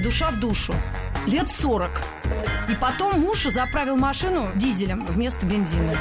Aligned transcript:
душа 0.00 0.30
в 0.30 0.40
душу. 0.40 0.74
Лет 1.26 1.50
40. 1.50 1.90
И 2.70 2.74
потом 2.74 3.20
муж 3.20 3.44
заправил 3.44 3.96
машину 3.96 4.48
дизелем 4.54 5.04
вместо 5.06 5.46
бензина. 5.46 5.94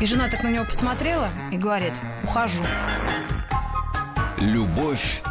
И 0.00 0.06
жена 0.06 0.28
так 0.28 0.42
на 0.42 0.48
него 0.48 0.64
посмотрела 0.64 1.28
и 1.50 1.56
говорит, 1.56 1.92
ухожу. 2.24 2.62
Любовь 4.38 5.22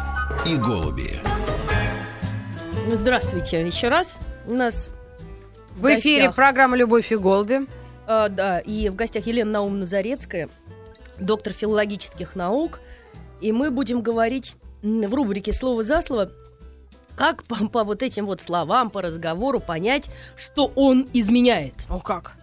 и 0.46 0.56
голуби. 0.56 1.20
Здравствуйте 2.92 3.64
еще 3.64 3.88
раз. 3.88 4.18
У 4.46 4.54
нас 4.54 4.90
В 5.76 5.86
эфире 5.94 6.22
гостях. 6.26 6.34
программа 6.34 6.76
«Любовь 6.76 7.12
и 7.12 7.16
голуби». 7.16 7.60
А, 8.06 8.28
да, 8.28 8.58
и 8.58 8.88
в 8.88 8.96
гостях 8.96 9.26
Елена 9.26 9.52
Наумовна 9.52 9.86
Зарецкая, 9.86 10.48
доктор 11.18 11.52
филологических 11.52 12.34
наук. 12.34 12.80
И 13.40 13.52
мы 13.52 13.70
будем 13.70 14.02
говорить 14.02 14.56
в 14.82 15.14
рубрике 15.14 15.52
«Слово 15.52 15.84
за 15.84 16.02
слово», 16.02 16.32
как 17.16 17.44
по, 17.44 17.56
по 17.68 17.84
вот 17.84 18.02
этим 18.02 18.26
вот 18.26 18.40
словам, 18.40 18.90
по 18.90 19.02
разговору 19.02 19.60
понять, 19.60 20.10
что 20.36 20.72
он 20.74 21.06
изменяет. 21.12 21.74
О, 21.88 21.98
как? 22.00 22.34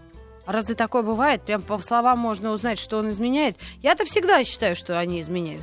Разве 0.45 0.73
такое 0.75 1.03
бывает? 1.03 1.41
Прям 1.43 1.61
по 1.61 1.79
словам 1.79 2.19
можно 2.19 2.51
узнать, 2.51 2.79
что 2.79 2.97
он 2.97 3.09
изменяет? 3.09 3.55
Я-то 3.83 4.05
всегда 4.05 4.43
считаю, 4.43 4.75
что 4.75 4.99
они 4.99 5.21
изменяют. 5.21 5.61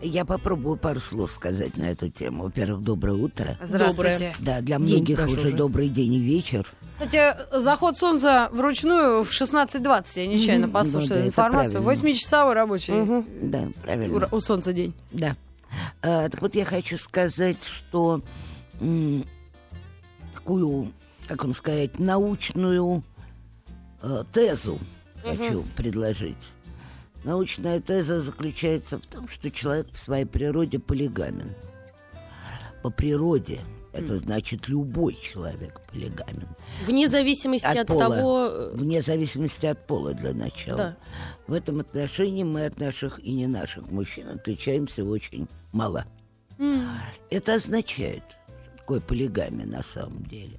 Я 0.00 0.24
попробую 0.24 0.76
пару 0.76 1.00
слов 1.00 1.32
сказать 1.32 1.76
на 1.76 1.84
эту 1.90 2.08
тему. 2.08 2.44
Во-первых, 2.44 2.82
доброе 2.82 3.14
утро. 3.14 3.56
Здравствуйте. 3.60 4.32
Да, 4.38 4.60
для 4.60 4.78
День 4.78 4.98
многих 4.98 5.16
даже 5.16 5.32
уже 5.36 5.48
уже. 5.48 5.56
добрый 5.56 5.88
день 5.88 6.14
и 6.14 6.20
вечер. 6.20 6.72
Кстати, 6.98 7.36
заход 7.52 7.98
солнца 7.98 8.48
вручную 8.52 9.24
в 9.24 9.30
16.20. 9.30 10.04
Я 10.20 10.26
нечаянно 10.28 10.68
послушала 10.68 11.16
Ну 11.18 11.22
да, 11.22 11.26
информацию. 11.28 11.82
правильно. 11.82 12.08
8-часовой 12.08 12.52
рабочий. 12.54 13.24
Да, 13.42 13.58
У, 13.58 13.80
правильно. 13.82 14.28
у 14.30 14.40
солнца 14.40 14.72
день. 14.72 14.94
Да. 15.10 15.36
А, 16.02 16.28
так 16.28 16.40
вот 16.40 16.54
я 16.54 16.64
хочу 16.64 16.98
сказать, 16.98 17.58
что 17.64 18.22
м, 18.80 19.24
такую, 20.34 20.92
как 21.26 21.42
вам 21.42 21.54
сказать, 21.54 21.98
научную 21.98 23.02
э, 24.02 24.24
тезу 24.32 24.78
хочу 25.22 25.64
предложить. 25.76 26.52
Научная 27.24 27.80
теза 27.80 28.20
заключается 28.20 28.98
в 28.98 29.06
том, 29.06 29.28
что 29.28 29.50
человек 29.50 29.90
по 29.90 29.98
своей 29.98 30.24
природе 30.24 30.78
полигамен. 30.78 31.52
По 32.82 32.90
природе. 32.90 33.60
Это 33.98 34.18
значит, 34.18 34.68
любой 34.68 35.14
человек 35.22 35.80
полигамен. 35.92 36.46
Вне 36.86 37.08
зависимости 37.08 37.66
от, 37.66 37.76
От 37.78 37.86
пола. 37.88 38.16
того... 38.16 38.46
э, 38.46 38.70
Вне 38.74 39.02
зависимости 39.02 39.66
от 39.66 39.86
пола 39.86 40.14
для 40.14 40.32
начала. 40.34 40.76
Да. 40.78 40.96
В 41.46 41.52
этом 41.52 41.80
отношении 41.80 42.44
мы 42.44 42.66
от 42.66 42.78
наших 42.78 43.18
и 43.20 43.32
не 43.32 43.46
наших 43.46 43.90
мужчин 43.90 44.28
отличаемся 44.28 45.04
очень 45.04 45.46
мало. 45.72 46.04
Это 47.30 47.54
означает, 47.54 48.22
что 48.24 48.76
такое 48.78 49.00
полигамия 49.00 49.66
на 49.66 49.82
самом 49.82 50.22
деле. 50.24 50.58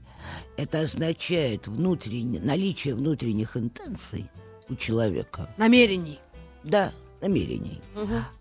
Это 0.57 0.81
означает 0.81 1.67
внутренне- 1.67 2.39
наличие 2.41 2.95
внутренних 2.95 3.57
интенций 3.57 4.29
у 4.69 4.75
человека. 4.75 5.49
Намерений. 5.57 6.19
Да, 6.63 6.91
намерений. 7.21 7.79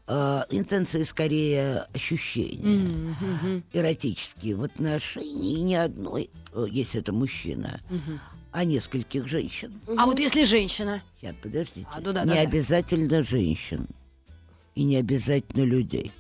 А, 0.07 0.47
интенции 0.51 1.03
скорее 1.03 1.87
ощущения. 1.95 3.15
Эротические 3.73 4.57
в 4.57 4.63
отношении 4.63 5.61
не 5.61 5.77
одной, 5.77 6.31
э, 6.53 6.67
если 6.71 7.01
это 7.01 7.13
мужчина, 7.13 7.81
а 8.53 8.65
нескольких 8.65 9.29
женщин. 9.29 9.73
А 9.97 10.07
вот 10.07 10.19
если 10.19 10.45
женщина? 10.45 11.03
Сейчас, 11.21 11.35
подождите. 11.43 11.87
А, 11.93 12.01
ну 12.01 12.13
да, 12.13 12.23
не 12.23 12.29
да, 12.29 12.35
да. 12.35 12.41
обязательно 12.41 13.23
женщин. 13.23 13.87
И 14.75 14.85
не 14.85 14.97
обязательно 14.97 15.65
людей. 15.65 16.13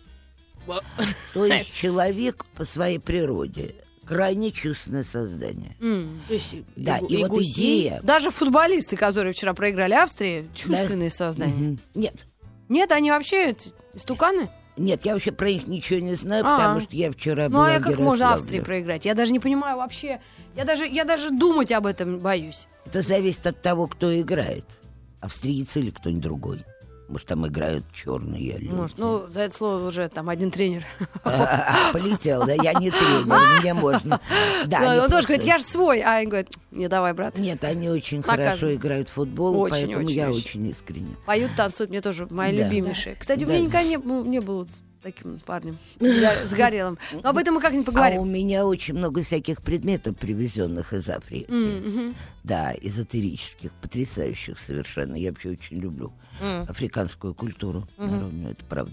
То 1.32 1.44
есть 1.46 1.72
человек 1.72 2.44
по 2.56 2.64
своей 2.64 2.98
природе 2.98 3.74
крайне 4.04 4.50
чувственное 4.50 5.04
создание. 5.04 5.76
То 5.78 6.34
есть, 6.34 6.54
Да, 6.76 6.98
гу- 6.98 7.06
и 7.06 7.16
вот 7.18 7.28
гусей. 7.30 7.52
идея... 7.52 8.00
Даже 8.02 8.30
футболисты, 8.30 8.96
которые 8.96 9.32
вчера 9.32 9.52
проиграли 9.54 9.92
Австрии, 9.94 10.48
чувственные 10.54 11.10
создания. 11.10 11.52
Мгм. 11.52 11.78
Нет, 11.94 12.26
Нет, 12.68 12.92
они 12.92 13.10
вообще 13.10 13.56
истуканы? 13.94 14.48
нет, 14.76 15.04
я 15.04 15.14
вообще 15.14 15.32
про 15.32 15.50
них 15.50 15.66
ничего 15.66 15.98
не 16.00 16.14
знаю, 16.14 16.44
А. 16.46 16.56
потому 16.56 16.80
что 16.82 16.94
я 16.94 17.10
вчера 17.10 17.44
Ну 17.48 17.56
была 17.56 17.66
а 17.66 17.72
я 17.72 17.78
в 17.80 17.82
как 17.82 17.98
можно. 17.98 18.32
Австрии 18.34 18.60
проиграть? 18.60 19.04
Я 19.06 19.14
даже 19.14 19.32
не 19.32 19.40
понимаю 19.40 19.76
вообще. 19.78 20.20
Я 20.54 20.64
даже, 20.64 20.86
я 20.86 21.04
даже 21.04 21.30
думать 21.30 21.72
об 21.72 21.84
этом 21.86 22.20
боюсь. 22.20 22.68
Это 22.86 23.02
зависит 23.02 23.44
от 23.46 23.60
того, 23.60 23.86
кто 23.88 24.18
играет. 24.20 24.64
Австриец 25.20 25.76
или 25.76 25.90
кто-нибудь 25.90 26.22
другой. 26.22 26.64
Может, 27.08 27.26
там 27.26 27.46
играют 27.46 27.84
черные 27.94 28.58
люди. 28.58 28.70
Может, 28.72 28.98
ну, 28.98 29.26
за 29.28 29.40
это 29.40 29.56
слово 29.56 29.86
уже 29.86 30.08
там 30.10 30.28
один 30.28 30.50
тренер. 30.50 30.84
А, 31.24 31.90
Полетел, 31.92 32.44
да, 32.44 32.52
я 32.52 32.74
не 32.74 32.90
тренер, 32.90 33.24
мне 33.62 33.72
можно. 33.74 34.20
Да, 34.66 34.80
Ну, 34.80 34.86
он 34.86 34.94
тоже 34.96 35.08
просто- 35.08 35.26
говорит, 35.28 35.46
я 35.46 35.58
же 35.58 35.64
свой. 35.64 36.00
А 36.00 36.16
они 36.16 36.26
говорят, 36.26 36.48
не 36.70 36.86
давай, 36.88 37.14
брат. 37.14 37.38
Нет, 37.38 37.64
они 37.64 37.88
очень 37.88 38.22
хорошо 38.22 38.74
играют 38.74 39.08
в 39.08 39.12
футбол, 39.14 39.58
Очень, 39.58 39.70
поэтому 39.86 40.04
очень, 40.06 40.16
я 40.16 40.28
очень. 40.28 40.38
очень 40.40 40.66
искренне. 40.68 41.16
Поют, 41.24 41.50
танцуют, 41.56 41.90
мне 41.90 42.02
тоже 42.02 42.26
мои 42.30 42.54
Да. 42.56 42.64
любимейшие. 42.64 43.16
Кстати, 43.16 43.44
у 43.44 43.46
Да. 43.46 43.54
меня 43.54 43.62
никогда 43.66 43.82
не, 43.84 43.96
не 44.28 44.40
было 44.40 44.66
таким 45.02 45.38
парнем 45.40 45.76
загорелым. 46.44 46.98
Но 47.22 47.30
об 47.30 47.36
этом 47.36 47.54
мы 47.54 47.60
как-нибудь 47.60 47.86
А 47.88 47.90
у 47.90 47.92
поговорим. 47.94 48.32
меня 48.32 48.66
очень 48.66 48.94
много 48.94 49.22
всяких 49.22 49.62
предметов, 49.62 50.16
привезенных 50.16 50.92
из 50.92 51.08
Африки. 51.08 51.46
Мгм. 51.50 52.14
Да, 52.44 52.72
эзотерических, 52.80 53.70
потрясающих 53.80 54.58
совершенно. 54.58 55.14
Я 55.14 55.30
вообще 55.30 55.50
очень 55.50 55.78
люблю 55.78 56.12
африканскую 56.68 57.34
культуру. 57.34 57.86
народную, 57.96 58.52
это 58.52 58.64
правда. 58.64 58.92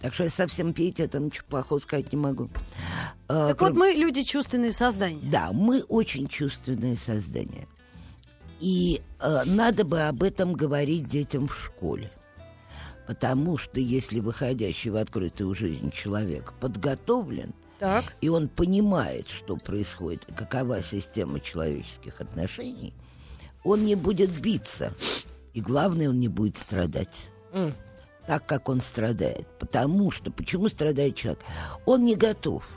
Так 0.00 0.12
что 0.12 0.24
я 0.24 0.30
совсем 0.30 0.74
пиететом 0.74 1.26
ничего 1.26 1.46
плохого 1.48 1.78
сказать 1.78 2.12
не 2.12 2.18
могу. 2.18 2.48
А, 3.28 3.48
Так 3.48 3.58
кроме- 3.58 3.72
вот, 3.74 3.78
мы 3.80 3.92
люди 3.92 4.22
чувственные 4.22 4.72
создания. 4.72 5.20
Да, 5.22 5.50
мы 5.52 5.80
очень 5.82 6.26
чувственные 6.26 6.96
создания. 6.98 7.66
И 8.60 9.00
э, 9.20 9.42
надо 9.46 9.84
бы 9.84 10.02
об 10.02 10.22
этом 10.22 10.52
говорить 10.52 11.08
детям 11.08 11.48
в 11.48 11.56
школе. 11.56 12.10
Потому 13.06 13.58
что 13.58 13.80
если 13.80 14.20
выходящий 14.20 14.90
в 14.90 14.96
открытую 14.96 15.54
жизнь 15.54 15.90
человек 15.90 16.52
подготовлен, 16.60 17.52
Так. 17.78 18.14
и 18.20 18.28
он 18.28 18.48
понимает, 18.48 19.28
что 19.28 19.56
происходит, 19.56 20.26
какова 20.36 20.82
система 20.82 21.40
человеческих 21.40 22.20
отношений, 22.20 22.94
он 23.64 23.84
не 23.84 23.94
будет 23.96 24.30
биться. 24.30 24.92
И 25.52 25.60
главное, 25.60 26.08
он 26.08 26.18
не 26.20 26.28
будет 26.28 26.56
страдать. 26.56 27.26
М. 27.52 27.74
Так, 28.26 28.46
как 28.46 28.68
он 28.68 28.80
страдает. 28.80 29.46
Потому 29.58 30.10
что, 30.12 30.30
почему 30.30 30.68
страдает 30.68 31.16
человек? 31.16 31.40
Он 31.86 32.04
не 32.04 32.14
готов. 32.14 32.68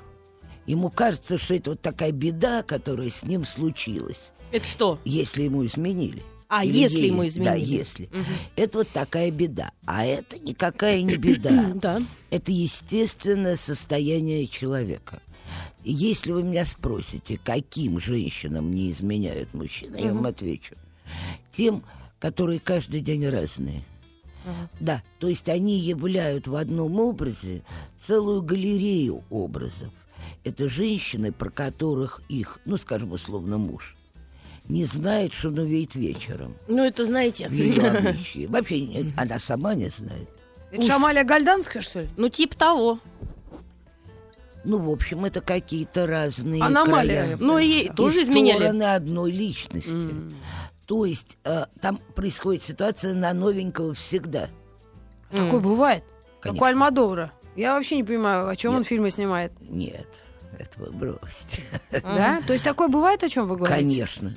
Ему 0.65 0.89
кажется, 0.89 1.37
что 1.37 1.53
это 1.53 1.71
вот 1.71 1.81
такая 1.81 2.11
беда, 2.11 2.63
которая 2.63 3.11
с 3.11 3.21
ним 3.21 3.45
случилась, 3.45 4.19
Это 4.51 4.65
что? 4.65 4.99
если 5.05 5.43
ему 5.43 5.63
изменили. 5.65 6.23
А, 6.57 6.63
Или 6.63 6.77
если 6.79 6.97
ей- 6.99 7.07
ему 7.07 7.21
Да, 7.23 7.27
изменили. 7.27 7.65
если. 7.65 8.09
Это 8.55 8.77
вот 8.79 8.89
такая 8.89 9.29
беда. 9.31 9.71
А 9.85 10.05
это 10.05 10.39
никакая 10.39 11.01
не 11.01 11.17
беда. 11.17 11.73
Да. 11.81 12.01
Это 12.29 12.51
естественное 12.51 13.55
состояние 13.57 14.47
человека. 14.47 15.21
Если 15.83 16.31
вы 16.31 16.43
меня 16.43 16.65
спросите, 16.65 17.39
каким 17.43 17.99
женщинам 17.99 18.73
не 18.73 18.91
изменяют 18.91 19.53
мужчины, 19.53 19.97
я 19.97 20.13
вам 20.13 20.25
отвечу. 20.25 20.75
Тем, 21.55 21.83
которые 22.19 22.59
каждый 22.59 23.01
день 23.01 23.27
разные. 23.27 23.83
Да, 24.79 25.01
то 25.19 25.27
есть 25.27 25.49
они 25.49 25.77
являют 25.79 26.47
в 26.47 26.55
одном 26.55 26.99
образе 26.99 27.63
целую 28.05 28.41
галерею 28.43 29.23
образов. 29.29 29.89
Это 30.43 30.69
женщины, 30.69 31.31
про 31.31 31.49
которых 31.49 32.21
их, 32.29 32.59
ну, 32.65 32.77
скажем, 32.77 33.11
условно, 33.11 33.57
муж, 33.57 33.94
не 34.67 34.85
знает, 34.85 35.33
что 35.33 35.49
он 35.49 35.59
увидит 35.59 35.95
вечером 35.95 36.55
Ну, 36.67 36.83
это 36.83 37.05
знаете. 37.05 37.47
в 37.47 37.51
ее 37.53 37.81
обличье. 37.89 38.47
Вообще, 38.47 38.81
не- 38.81 39.13
она 39.17 39.39
сама 39.39 39.75
не 39.75 39.89
знает. 39.89 40.29
Это 40.71 40.85
Шамаля 40.85 41.23
Гальданская, 41.23 41.81
что 41.81 41.99
ли? 41.99 42.09
Ну, 42.17 42.27
типа 42.29 42.55
того. 42.55 42.99
Ну, 44.63 44.79
в 44.79 44.89
общем, 44.89 45.23
это 45.25 45.41
какие-то 45.41 46.07
разные 46.07 46.63
Аномалия. 46.63 47.23
края. 47.23 47.37
Ну, 47.39 47.59
и 47.59 47.89
тоже 47.89 48.23
изменяли. 48.23 48.57
стороны 48.57 48.83
одной 48.83 49.31
личности. 49.31 49.91
То 50.87 51.05
есть 51.05 51.37
э, 51.43 51.65
там 51.81 51.97
происходит 52.15 52.63
ситуация 52.63 53.13
на 53.13 53.33
новенького 53.33 53.93
всегда. 53.93 54.49
Такое 55.31 55.59
бывает. 55.59 56.03
Как 56.39 56.53
у 56.53 56.57
Конечно. 56.57 56.67
Альмадовра. 56.67 57.31
Я 57.55 57.75
вообще 57.75 57.95
не 57.97 58.03
понимаю, 58.03 58.47
о 58.47 58.55
чем 58.55 58.73
он 58.73 58.79
Нет. 58.79 58.87
фильмы 58.87 59.09
снимает. 59.11 59.51
Нет, 59.61 60.07
этого 60.57 60.91
бросьте. 60.91 61.61
Да? 61.91 62.41
То 62.45 62.53
есть 62.53 62.65
такое 62.65 62.87
бывает, 62.87 63.23
о 63.23 63.29
чем 63.29 63.47
вы 63.47 63.55
говорите? 63.57 63.79
Конечно. 63.79 64.35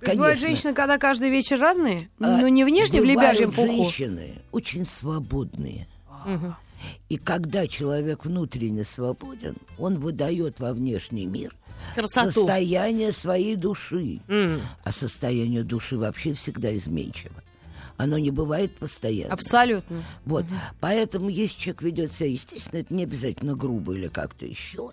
То 0.00 0.06
есть 0.06 0.16
бывают 0.16 0.40
женщины, 0.40 0.72
когда 0.74 0.98
каждый 0.98 1.30
вечер 1.30 1.58
разные? 1.58 2.08
А, 2.20 2.40
Ну, 2.40 2.48
не 2.48 2.64
внешне 2.64 3.00
в 3.00 3.04
лебяжьем 3.04 3.52
пуху. 3.52 3.84
женщины 3.90 4.34
очень 4.52 4.86
свободные. 4.86 5.86
И 7.08 7.16
когда 7.16 7.66
человек 7.66 8.24
внутренне 8.24 8.84
свободен, 8.84 9.56
он 9.78 9.98
выдает 9.98 10.60
во 10.60 10.72
внешний 10.72 11.24
мир 11.26 11.54
Красоту. 11.94 12.30
состояние 12.32 13.12
своей 13.12 13.56
души. 13.56 14.20
М. 14.28 14.60
А 14.84 14.92
состояние 14.92 15.62
души 15.62 15.96
вообще 15.96 16.34
всегда 16.34 16.76
изменчиво. 16.76 17.34
Оно 17.98 18.18
не 18.18 18.30
бывает 18.30 18.74
постоянно. 18.76 19.32
Абсолютно. 19.32 20.02
Вот. 20.26 20.44
Поэтому, 20.80 21.28
если 21.30 21.58
человек 21.58 21.82
ведет 21.82 22.12
себя, 22.12 22.28
естественно, 22.30 22.80
это 22.80 22.92
не 22.94 23.04
обязательно 23.04 23.54
грубо 23.54 23.94
или 23.94 24.08
как-то 24.08 24.44
еще, 24.44 24.90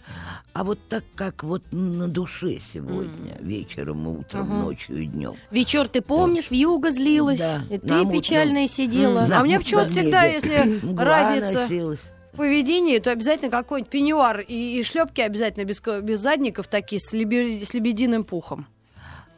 а 0.54 0.64
вот 0.64 0.80
так, 0.88 1.04
как 1.16 1.44
вот 1.44 1.64
на 1.72 2.08
душе 2.08 2.60
сегодня, 2.60 3.36
вечером, 3.40 4.06
и 4.06 4.20
утром, 4.20 4.62
ночью 4.62 5.04
и 5.04 5.06
днем. 5.08 5.36
Вечер 5.52 5.88
ты 5.88 6.02
помнишь, 6.02 6.48
в 6.48 6.54
юго 6.54 6.92
злилась, 6.92 7.40
Да, 7.40 7.62
и 7.70 7.78
ты 7.78 8.06
печальная 8.10 8.68
сидела. 8.68 9.28
А 9.34 9.42
у 9.42 9.46
меня 9.46 9.60
почему-то 9.60 9.90
всегда, 9.90 10.24
если 10.24 10.80
разница- 10.98 11.62
носилась. 11.62 12.12
В 12.32 12.38
поведении, 12.38 12.98
то 12.98 13.12
обязательно 13.12 13.52
какой-нибудь 13.52 13.92
пеньюар 13.92 14.40
и, 14.40 14.80
и 14.80 14.84
шлепки 14.84 15.22
обязательно 15.22 15.66
без, 15.66 15.80
без 16.02 16.20
задников 16.20 16.68
такие 16.68 17.00
с, 17.00 17.14
лебе- 17.14 17.64
с 17.64 17.76
лебединым 17.76 18.24
пухом. 18.24 18.66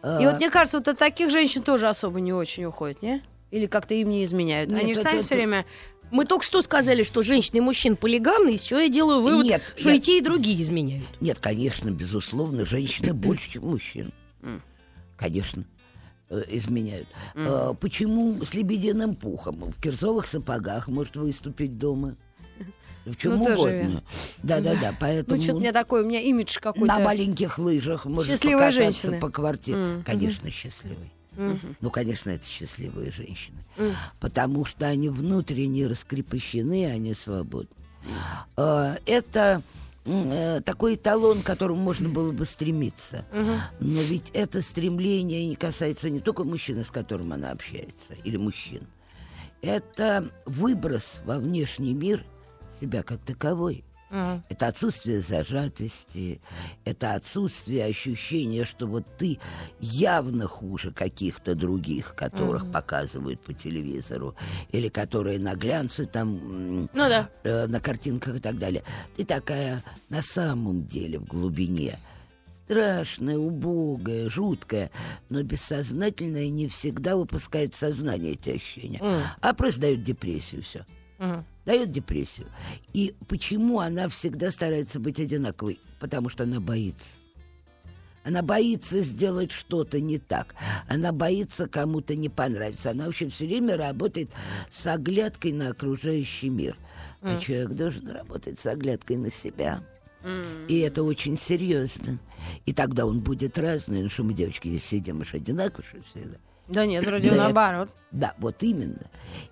И 0.02 0.08
А, 0.08 0.20
вот 0.22 0.38
мне 0.38 0.50
кажется, 0.50 0.78
вот 0.78 0.88
от 0.88 0.98
таких 0.98 1.30
женщин 1.30 1.62
тоже 1.62 1.90
особо 1.90 2.22
не 2.22 2.32
очень 2.32 2.64
уходят, 2.64 3.02
не? 3.02 3.22
Или 3.56 3.68
как-то 3.68 3.94
им 3.94 4.10
не 4.10 4.24
изменяют. 4.26 4.70
Нет, 4.70 4.84
Они 4.84 4.94
же 4.94 5.00
это- 5.00 5.10
сами 5.10 5.18
это- 5.20 5.26
все 5.26 5.36
время... 5.36 5.66
Мы 6.12 6.26
только 6.26 6.46
что 6.46 6.62
сказали, 6.62 7.04
что 7.04 7.24
женщины 7.24 7.58
и 7.58 7.62
мужчин 7.62 7.96
полигамны, 7.96 8.56
и 8.56 8.58
все, 8.58 8.80
я 8.80 8.90
делаю 8.90 9.22
вывод, 9.22 9.46
Нет, 9.46 9.64
что 9.76 9.90
я- 9.90 9.96
и 9.96 10.00
те, 10.00 10.18
и 10.20 10.22
другие 10.22 10.62
изменяют. 10.62 11.06
Нет, 11.20 11.40
конечно, 11.40 11.90
безусловно, 11.90 12.66
женщины 12.66 13.14
больше, 13.14 13.50
чем 13.52 13.64
мужчин. 13.68 14.12
Конечно, 15.18 15.64
э, 16.30 16.44
изменяют. 16.50 17.08
А, 17.36 17.74
Почему 17.74 18.44
с 18.46 18.54
лебединым 18.54 19.16
пухом? 19.16 19.72
В 19.72 19.82
кирзовых 19.82 20.28
сапогах 20.28 20.88
может 20.90 21.16
выступить 21.16 21.78
дома. 21.78 22.16
В 23.06 23.16
чем 23.18 23.38
Ну, 23.38 23.46
угодно. 23.46 24.04
Да-да-да, 24.44 24.92
Ну, 24.92 24.98
поэтому... 25.00 25.42
что-то 25.42 25.58
у 25.58 25.60
меня 25.62 25.72
такой, 25.72 26.02
у 26.04 26.06
меня 26.08 26.22
имидж 26.22 26.58
какой-то... 26.60 26.88
На 26.88 27.00
маленьких 27.00 27.58
лыжах 27.60 28.06
может 28.06 28.32
Счастливые 28.32 28.68
покататься 28.70 29.02
женщины. 29.02 29.20
по 29.22 29.30
квартире. 29.30 29.78
М. 29.78 30.04
Конечно, 30.04 30.50
счастливые. 31.38 31.76
Ну, 31.82 31.90
конечно, 31.90 32.30
это 32.30 32.46
счастливые 32.46 33.12
женщины. 33.12 33.64
М. 33.78 33.94
Потому 34.20 34.66
что 34.66 34.88
они 34.88 35.10
внутренне 35.10 35.88
раскрепощены, 35.88 36.86
они 36.88 37.14
свободны. 37.14 37.70
А, 38.58 38.98
Это 39.06 39.62
э, 40.06 40.62
такой 40.62 40.96
эталон, 40.96 41.42
к 41.42 41.46
которому 41.46 41.82
можно 41.82 42.10
было 42.10 42.32
бы 42.32 42.46
стремиться. 42.46 43.26
Но 43.80 44.02
ведь 44.02 44.30
это 44.34 44.62
стремление 44.62 45.48
не 45.48 45.56
касается 45.56 46.10
не 46.10 46.20
только 46.20 46.44
мужчины, 46.44 46.84
с 46.86 46.92
которым 46.92 47.34
она 47.34 47.52
общается, 47.52 48.14
или 48.24 48.38
мужчин. 48.38 48.88
Это 49.62 50.30
выброс 50.46 51.22
во 51.26 51.40
внешний 51.40 51.94
мир 51.94 52.24
себя 52.80 53.02
как 53.04 53.20
таковой. 53.22 53.84
Это 54.50 54.68
отсутствие 54.68 55.22
зажатости, 55.22 56.40
это 56.86 57.16
отсутствие 57.16 57.86
ощущения, 57.86 58.64
что 58.64 58.88
вот 58.88 59.06
ты 59.18 59.40
явно 59.80 60.48
хуже 60.48 60.92
каких-то 60.92 61.56
других, 61.56 62.16
которых 62.16 62.72
показывают 62.72 63.42
по 63.42 63.54
телевизору, 63.54 64.36
или 64.72 64.88
которые 64.90 65.40
на 65.40 65.56
глянце 65.56 66.06
там 66.06 66.84
Ну 66.84 66.90
да. 66.94 67.30
э, 67.44 67.66
на 67.68 67.80
картинках 67.82 68.36
и 68.36 68.40
так 68.40 68.58
далее. 68.60 68.84
Ты 69.18 69.26
такая 69.26 69.84
на 70.10 70.22
самом 70.22 70.86
деле 70.86 71.20
в 71.20 71.26
глубине. 71.26 71.98
Страшная, 72.66 73.38
убогая, 73.38 74.28
жуткая, 74.30 74.90
но 75.30 75.44
бессознательная 75.44 76.50
не 76.50 76.68
всегда 76.68 77.16
выпускает 77.16 77.76
в 77.76 77.78
сознание 77.78 78.34
эти 78.34 78.52
ощущения, 78.52 79.00
М. 79.02 79.22
а 79.42 79.54
просто 79.54 79.82
дает 79.82 80.04
депрессию 80.04 80.64
все 80.64 80.84
Мгм. 81.20 81.46
Дает 81.66 81.92
депрессию. 81.92 82.48
И 82.94 83.16
почему 83.28 83.80
она 83.80 84.08
всегда 84.10 84.52
старается 84.52 85.00
быть 85.00 85.20
одинаковой? 85.20 85.80
Потому 86.00 86.30
что 86.30 86.44
она 86.44 86.60
боится. 86.60 87.10
Она 88.24 88.42
боится 88.42 89.02
сделать 89.02 89.52
что-то 89.52 90.00
не 90.02 90.18
так. 90.18 90.56
Она 90.88 91.12
боится 91.12 91.68
кому-то 91.68 92.16
не 92.16 92.28
понравиться. 92.28 92.90
Она 92.90 93.06
вообще 93.06 93.30
все 93.30 93.46
время 93.46 93.78
работает 93.78 94.30
с 94.72 94.88
оглядкой 94.88 95.52
на 95.52 95.70
окружающий 95.70 96.50
мир. 96.50 96.76
А 97.22 97.40
человек 97.40 97.70
должен 97.70 98.08
работать 98.10 98.60
с 98.60 98.66
оглядкой 98.66 99.18
на 99.18 99.30
себя. 99.30 99.80
И 100.68 100.80
это 100.80 101.04
очень 101.04 101.38
серьезно. 101.38 102.18
И 102.66 102.74
тогда 102.74 103.06
он 103.06 103.20
будет 103.20 103.60
разный. 103.60 104.04
Ну 104.04 104.10
что 104.10 104.24
мы, 104.24 104.34
девочки, 104.34 104.70
здесь 104.70 104.86
сидим, 104.86 105.20
мы 105.20 105.26
же 105.26 105.38
одинаковые 105.38 105.88
что 105.90 106.02
всегда. 106.10 106.38
Да 106.68 106.86
нет, 106.86 107.06
вроде 107.06 107.30
Да, 107.30 107.36
наоборот. 107.36 107.90
Да, 108.12 108.34
вот 108.38 108.64
именно. 108.64 109.10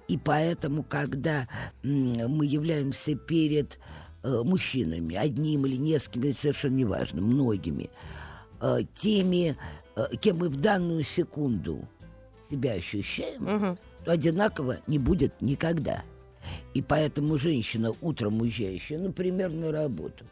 И 0.07 0.17
поэтому, 0.17 0.83
когда 0.83 1.47
мы 1.83 2.45
являемся 2.45 3.15
перед 3.15 3.79
э, 4.23 4.41
мужчинами, 4.43 5.15
одним 5.15 5.65
или 5.65 5.75
несколькими, 5.75 6.31
совершенно 6.31 6.75
неважно, 6.75 7.21
многими, 7.21 7.89
э, 8.61 8.79
теми, 8.93 9.57
э, 9.95 10.05
кем 10.21 10.37
мы 10.37 10.49
в 10.49 10.55
данную 10.57 11.03
секунду 11.03 11.87
себя 12.49 12.73
ощущаем, 12.73 13.43
Мгм. 13.43 13.77
то 14.05 14.11
одинаково 14.11 14.77
не 14.87 14.99
будет 14.99 15.41
никогда. 15.41 16.03
И 16.73 16.81
поэтому 16.81 17.37
женщина, 17.37 17.93
утром 18.01 18.41
уезжающая, 18.41 18.99
например, 18.99 19.49
на 19.51 19.71
работу, 19.71 20.25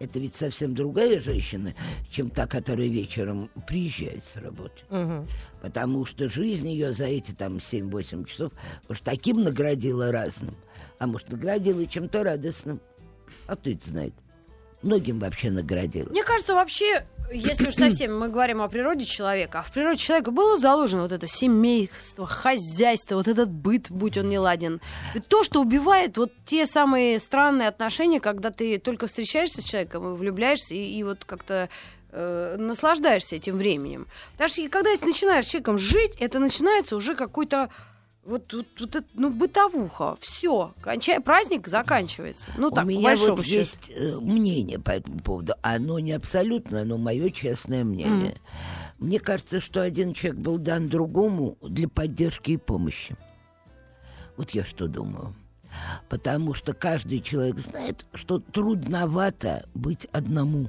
это 0.00 0.18
ведь 0.18 0.34
совсем 0.34 0.74
другая 0.74 1.20
женщина, 1.20 1.74
чем 2.10 2.30
та, 2.30 2.46
которая 2.46 2.88
вечером 2.88 3.50
приезжает 3.68 4.24
с 4.24 4.36
работы. 4.36 4.82
Мгм. 4.88 5.28
Потому 5.60 6.06
что 6.06 6.28
жизнь 6.28 6.68
ее 6.68 6.92
за 6.92 7.04
эти 7.04 7.32
там 7.32 7.58
7-8 7.58 8.24
часов 8.24 8.52
уж 8.88 9.00
таким 9.00 9.44
наградила 9.44 10.10
разным. 10.10 10.56
А 10.98 11.06
может, 11.06 11.30
наградила 11.30 11.86
чем-то 11.86 12.24
радостным. 12.24 12.80
А 13.46 13.56
кто 13.56 13.70
это 13.70 13.88
знает? 13.88 14.14
Многим 14.82 15.18
вообще 15.18 15.50
наградила. 15.50 16.08
Мне 16.08 16.24
кажется, 16.24 16.54
вообще, 16.54 17.04
если 17.32 17.68
уж 17.68 17.74
совсем 17.74 18.18
мы 18.18 18.28
говорим 18.28 18.60
о 18.62 18.68
природе 18.68 19.04
человека, 19.04 19.60
а 19.60 19.62
в 19.62 19.72
природе 19.72 19.98
человека 19.98 20.30
было 20.30 20.56
заложено 20.56 21.02
вот 21.02 21.12
это 21.12 21.26
семейство, 21.26 22.26
хозяйство, 22.26 23.16
вот 23.16 23.28
этот 23.28 23.50
быт, 23.50 23.90
будь 23.90 24.18
он 24.18 24.28
не 24.28 24.38
ладен. 24.38 24.80
И 25.14 25.20
то, 25.20 25.44
что 25.44 25.60
убивает 25.60 26.16
вот 26.16 26.32
те 26.44 26.66
самые 26.66 27.18
странные 27.18 27.68
отношения, 27.68 28.20
когда 28.20 28.50
ты 28.50 28.78
только 28.78 29.06
встречаешься 29.06 29.62
с 29.62 29.64
человеком 29.64 30.12
и 30.12 30.16
влюбляешься, 30.16 30.74
и, 30.74 30.84
и 30.84 31.02
вот 31.04 31.24
как-то 31.24 31.68
э, 32.10 32.56
наслаждаешься 32.58 33.36
этим 33.36 33.56
временем. 33.56 34.06
Потому 34.32 34.48
что 34.48 34.68
когда 34.68 34.90
начинаешь 34.90 35.46
с 35.46 35.48
человеком 35.48 35.78
жить, 35.78 36.16
это 36.18 36.38
начинается 36.38 36.96
уже 36.96 37.14
какой-то 37.14 37.70
вот, 38.24 38.52
вот, 38.52 38.66
вот 38.78 38.96
это, 38.96 39.06
ну, 39.14 39.30
бытовуха. 39.30 40.16
Все. 40.20 40.74
Кончай, 40.82 41.20
праздник 41.20 41.66
заканчивается. 41.66 42.50
Ну, 42.56 42.70
так, 42.70 42.84
У 42.84 42.88
меня 42.88 43.16
вот 43.16 43.44
счету. 43.44 43.60
есть 43.60 43.90
э, 43.90 44.16
мнение 44.20 44.78
по 44.78 44.90
этому 44.90 45.20
поводу. 45.20 45.54
Оно 45.62 45.98
не 45.98 46.12
абсолютно, 46.12 46.84
но 46.84 46.98
мое 46.98 47.30
честное 47.30 47.82
мнение. 47.82 48.40
Мне 48.98 49.18
кажется, 49.18 49.60
что 49.60 49.80
один 49.80 50.12
человек 50.12 50.40
был 50.40 50.58
дан 50.58 50.88
другому 50.88 51.56
для 51.62 51.88
поддержки 51.88 52.52
и 52.52 52.56
помощи. 52.58 53.16
Вот 54.36 54.50
я 54.50 54.64
что 54.64 54.86
думаю. 54.86 55.34
Потому 56.08 56.52
что 56.52 56.74
каждый 56.74 57.20
человек 57.20 57.58
знает, 57.58 58.04
что 58.14 58.38
трудновато 58.38 59.66
быть 59.74 60.06
одному. 60.12 60.68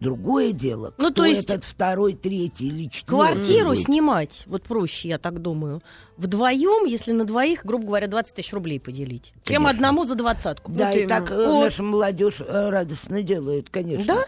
Другое 0.00 0.52
дело, 0.52 0.92
Ну, 0.98 1.10
кто 1.10 1.22
то 1.22 1.24
есть 1.24 1.44
этот 1.44 1.64
второй, 1.64 2.14
третий 2.14 2.68
или 2.68 2.88
четвертый 2.88 3.34
Квартиру 3.34 3.68
будет. 3.70 3.84
снимать, 3.84 4.42
вот 4.46 4.62
проще, 4.64 5.08
я 5.08 5.18
так 5.18 5.40
думаю, 5.40 5.82
вдвоем, 6.16 6.84
если 6.86 7.12
на 7.12 7.24
двоих, 7.24 7.64
грубо 7.64 7.86
говоря, 7.86 8.06
20 8.06 8.34
тысяч 8.34 8.52
рублей 8.52 8.80
поделить. 8.80 9.32
Чем 9.44 9.64
Конечно. 9.64 9.70
одному 9.70 10.04
за 10.04 10.14
двадцатку. 10.14 10.72
Да, 10.72 10.88
Вот 10.88 10.96
и 10.96 10.98
именно. 11.00 11.08
так 11.08 11.30
э, 11.30 11.46
Вот. 11.46 11.64
наша 11.64 11.82
молодежь 11.82 12.36
э, 12.40 12.68
радостно 12.70 13.22
делает, 13.22 13.70
конечно. 13.70 14.04
Да? 14.06 14.24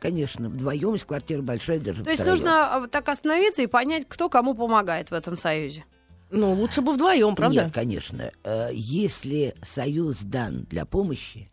Конечно, 0.00 0.48
вдвоем, 0.48 0.92
если 0.92 1.06
квартира 1.06 1.42
большая, 1.42 1.78
даже 1.80 2.04
То 2.04 2.10
есть 2.10 2.22
втроем. 2.22 2.38
нужно 2.38 2.74
а, 2.76 2.86
так 2.86 3.08
остановиться 3.08 3.62
и 3.62 3.66
понять, 3.66 4.04
кто 4.08 4.28
кому 4.28 4.54
помогает 4.54 5.10
в 5.10 5.14
этом 5.14 5.36
союзе. 5.36 5.84
Ну, 6.30 6.52
лучше 6.54 6.80
бы 6.82 6.92
вдвоем, 6.92 7.34
правда? 7.36 7.62
Нет, 7.64 7.72
конечно. 7.72 8.30
Э, 8.44 8.68
Если 8.72 9.54
союз 9.62 10.18
дан 10.22 10.66
для 10.68 10.84
помощи, 10.84 11.48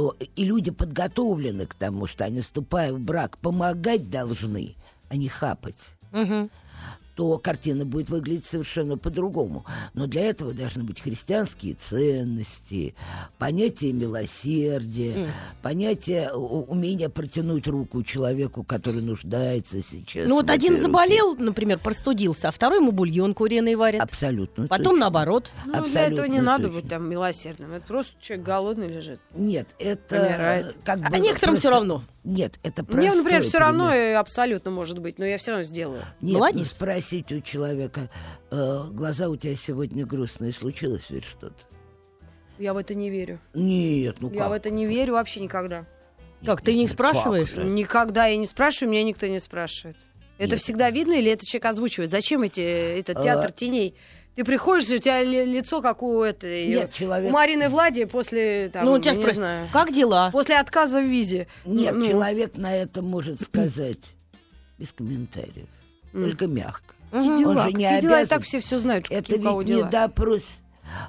то 0.00 0.16
и 0.34 0.44
люди 0.44 0.70
подготовлены 0.70 1.66
к 1.66 1.74
тому, 1.74 2.06
что 2.06 2.24
они, 2.24 2.40
вступая 2.40 2.90
в 2.90 2.98
брак, 2.98 3.36
помогать 3.36 4.08
должны, 4.08 4.74
а 5.10 5.16
не 5.16 5.28
хапать. 5.28 5.90
Мгм. 6.10 6.48
То 7.14 7.38
картина 7.38 7.84
будет 7.84 8.08
выглядеть 8.08 8.46
совершенно 8.46 8.96
по-другому. 8.96 9.64
Но 9.94 10.06
для 10.06 10.22
этого 10.22 10.52
должны 10.52 10.84
быть 10.84 11.00
христианские 11.00 11.74
ценности, 11.74 12.94
понятие 13.38 13.92
милосердия, 13.92 15.32
понятие 15.62 16.30
у- 16.34 16.62
умения 16.64 17.08
протянуть 17.08 17.66
руку 17.68 18.02
человеку, 18.02 18.62
который 18.64 19.02
нуждается 19.02 19.82
сейчас. 19.82 20.28
Ну 20.28 20.36
вот 20.36 20.50
один 20.50 20.72
руке. 20.72 20.82
заболел, 20.82 21.36
например, 21.36 21.78
простудился, 21.78 22.48
а 22.48 22.52
второй 22.52 22.78
ему 22.78 22.92
бульон 22.92 23.34
куриный 23.34 23.74
варит. 23.74 24.00
Абсолютно. 24.00 24.66
Потом 24.68 24.84
точно. 24.94 25.00
наоборот. 25.00 25.52
Ну, 25.66 25.72
для 25.72 25.80
Абсолютно 25.80 26.12
этого 26.12 26.26
не 26.26 26.40
надо 26.40 26.64
точно. 26.64 26.80
быть 26.80 26.88
там 26.90 27.08
милосердным. 27.08 27.72
Это 27.72 27.86
просто 27.86 28.14
человек 28.20 28.46
голодный 28.46 28.88
лежит. 28.88 29.20
Нет, 29.34 29.74
это 29.78 30.16
Помирает. 30.16 30.76
как 30.84 31.00
бы... 31.00 31.06
А 31.10 31.18
некоторым 31.18 31.54
просто- 31.54 31.68
все 31.68 31.70
равно. 31.70 32.02
Нет, 32.22 32.58
это 32.62 32.82
Мне, 32.84 33.08
например, 33.14 33.40
простой 33.40 33.48
все 33.48 33.58
равно 33.58 33.94
и 33.94 34.12
абсолютно 34.12 34.70
может 34.70 34.98
быть, 34.98 35.18
но 35.18 35.24
я 35.24 35.38
все 35.38 35.52
равно 35.52 35.64
сделаю. 35.64 36.02
Нет, 36.20 36.34
Молодец. 36.34 36.58
ну 36.58 36.64
спросить 36.66 37.32
у 37.32 37.40
человека, 37.40 38.10
э, 38.50 38.82
глаза 38.90 39.28
у 39.30 39.36
тебя 39.36 39.56
сегодня 39.56 40.04
грустные, 40.04 40.52
случилось 40.52 41.04
ведь 41.08 41.24
что-то? 41.24 41.56
Я 42.58 42.74
в 42.74 42.76
это 42.76 42.94
не 42.94 43.08
верю. 43.08 43.40
Нет, 43.54 44.16
ну 44.20 44.30
Я 44.30 44.40
как? 44.40 44.48
в 44.50 44.52
это 44.52 44.68
не 44.70 44.84
верю 44.84 45.14
вообще 45.14 45.40
никогда. 45.40 45.86
Как, 46.44 46.60
ты 46.60 46.74
не 46.74 46.86
Как 46.86 46.94
спрашиваешь? 46.94 47.52
же? 47.52 47.64
Никогда 47.64 48.26
я 48.26 48.36
не 48.36 48.46
спрашиваю, 48.46 48.90
меня 48.92 49.02
никто 49.04 49.26
не 49.26 49.38
спрашивает. 49.38 49.96
Это 50.36 50.52
Нет. 50.54 50.60
всегда 50.62 50.90
видно 50.90 51.14
или 51.14 51.30
это 51.30 51.44
человек 51.46 51.66
озвучивает? 51.66 52.10
Зачем 52.10 52.42
эти, 52.42 52.60
этот 52.60 53.22
театр 53.22 53.46
А. 53.48 53.52
теней? 53.52 53.94
Ты 54.36 54.44
приходишь, 54.44 54.88
у 54.90 54.98
тебя 54.98 55.22
ли- 55.22 55.44
лицо 55.44 55.82
как 55.82 56.02
у 56.02 56.22
этой... 56.22 56.66
Нет, 56.68 56.90
у 56.94 56.96
человек... 56.96 57.32
Марины 57.32 57.68
Влади 57.68 58.04
после, 58.04 58.70
там, 58.72 58.84
ну, 58.86 58.98
тебя 58.98 59.12
не 59.12 59.18
спросят, 59.18 59.36
знаю, 59.36 59.68
как 59.72 59.92
дела? 59.92 60.30
после 60.32 60.56
отказа 60.58 61.00
в 61.00 61.04
визе. 61.04 61.46
Нет, 61.66 61.94
Ну, 61.94 62.06
человек 62.06 62.56
на 62.56 62.74
это 62.74 63.02
может 63.02 63.40
сказать 63.42 63.98
без 64.78 64.92
комментариев. 64.92 65.66
Только 66.12 66.46
мягко. 66.46 66.94
дела? 67.12 67.50
Он 67.50 67.68
же 67.70 67.72
не 67.76 67.84
Какие 67.84 68.00
дела? 68.00 68.12
И 68.12 68.16
обязан. 68.22 68.28
так 68.28 68.42
все 68.44 68.60
все 68.60 68.78
знают, 68.78 69.06
Это 69.10 69.34
у 69.34 69.58
ведь 69.58 69.68
не 69.68 69.74
дела. 69.76 69.88
допрос. 69.90 70.58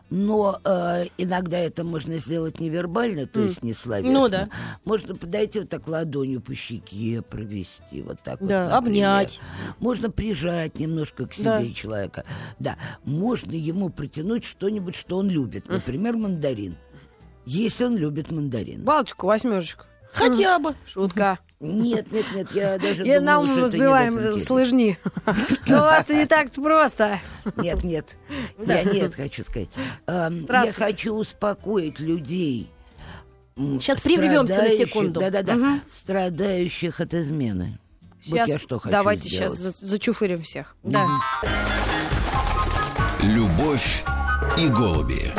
Но 0.10 0.60
э, 0.64 1.06
иногда 1.18 1.58
это 1.58 1.84
можно 1.84 2.18
сделать 2.20 2.60
невербально, 2.60 3.26
то 3.26 3.42
есть 3.42 3.64
не 3.64 3.74
словесно. 3.74 4.12
Ну 4.12 4.30
да. 4.30 4.50
Можно 4.86 5.16
подойти 5.16 5.60
вот 5.62 5.70
так 5.70 5.88
ладонью 5.88 6.42
по 6.42 6.54
щеке 6.56 7.22
провести, 7.22 8.02
вот 8.02 8.22
так 8.24 8.40
вот, 8.42 8.50
Да, 8.50 8.70
например. 8.70 8.78
обнять. 8.78 9.40
Можно 9.80 10.10
прижать 10.12 10.80
немножко 10.80 11.26
к 11.28 11.34
себе 11.34 11.44
Да. 11.46 11.74
человека. 11.74 12.26
Да, 12.60 12.78
можно 13.04 13.54
ему 13.54 13.90
протянуть 13.90 14.46
что-нибудь, 14.46 14.96
что 14.96 15.18
он 15.18 15.30
любит. 15.30 15.68
Например, 15.70 16.16
мандарин. 16.18 16.76
Если 17.46 17.86
он 17.86 17.98
любит 17.98 18.32
мандарин. 18.32 18.84
Балочку, 18.84 19.28
восьмерочку. 19.28 19.86
Хотя 20.14 20.60
бы. 20.60 20.76
Шутка. 20.86 21.40
Нет, 21.62 22.12
нет, 22.12 22.26
нет, 22.34 22.52
я 22.54 22.78
даже 22.80 23.06
Я 23.06 23.20
думаю, 23.20 23.22
на 23.22 23.40
ум 23.40 23.46
что 23.46 23.54
это 23.54 23.56
не 23.56 23.62
в 23.62 23.64
разбиваем 23.64 24.40
слыжни. 24.40 24.98
Но 25.68 25.78
у 25.78 25.82
вас 25.82 26.10
не 26.10 26.26
так 26.26 26.52
просто. 26.52 27.20
Нет, 27.56 27.84
нет. 27.84 28.08
Я 28.66 28.84
нет 28.84 29.14
хочу 29.14 29.44
сказать. 29.44 29.70
Эм, 30.08 30.48
Я 30.50 30.74
хочу 30.74 31.14
успокоить 31.14 32.00
людей. 32.00 32.72
Сейчас 33.56 34.02
прервемся 34.02 34.64
на 34.64 34.70
секунду. 34.72 35.20
Да-да-да. 35.20 35.82
Страдающих 35.92 37.00
от 37.00 37.14
измены. 37.14 37.78
Вот 38.02 38.24
Сейчас 38.24 38.50
я 38.50 38.58
что 38.60 38.80
хочу 38.80 38.92
давайте 38.92 39.30
сделать. 39.30 39.54
сейчас 39.54 39.78
за- 39.80 39.86
зачуфырим 39.86 40.42
всех. 40.42 40.76
Да. 40.84 41.08
Любовь 43.22 44.04
и 44.58 44.68
голуби. 44.68 45.32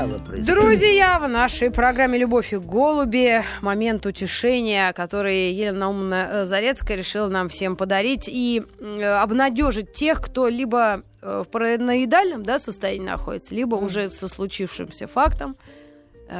Стало 0.00 0.18
происходить. 0.18 0.46
Друзья, 0.46 1.18
в 1.18 1.28
нашей 1.28 1.70
программе 1.70 2.18
«Любовь 2.18 2.54
и 2.54 2.56
голуби» 2.56 3.44
момент 3.60 4.06
утешения, 4.06 4.92
который 4.94 5.52
Елена 5.52 5.78
Наумовна 5.80 6.28
э, 6.30 6.44
Зарецкая 6.46 6.96
решила 6.96 7.28
нам 7.28 7.50
всем 7.50 7.76
подарить 7.76 8.26
и 8.26 8.62
э, 8.80 9.02
обнадежить 9.02 9.92
тех, 9.92 10.22
кто 10.22 10.48
либо 10.48 11.02
э, 11.20 11.42
в 11.46 11.50
параноидальном 11.50 12.44
да, 12.44 12.58
состоянии 12.58 13.04
находится, 13.04 13.54
либо 13.54 13.74
уже 13.74 14.08
со 14.10 14.28
случившимся 14.28 15.06
фактом 15.06 15.56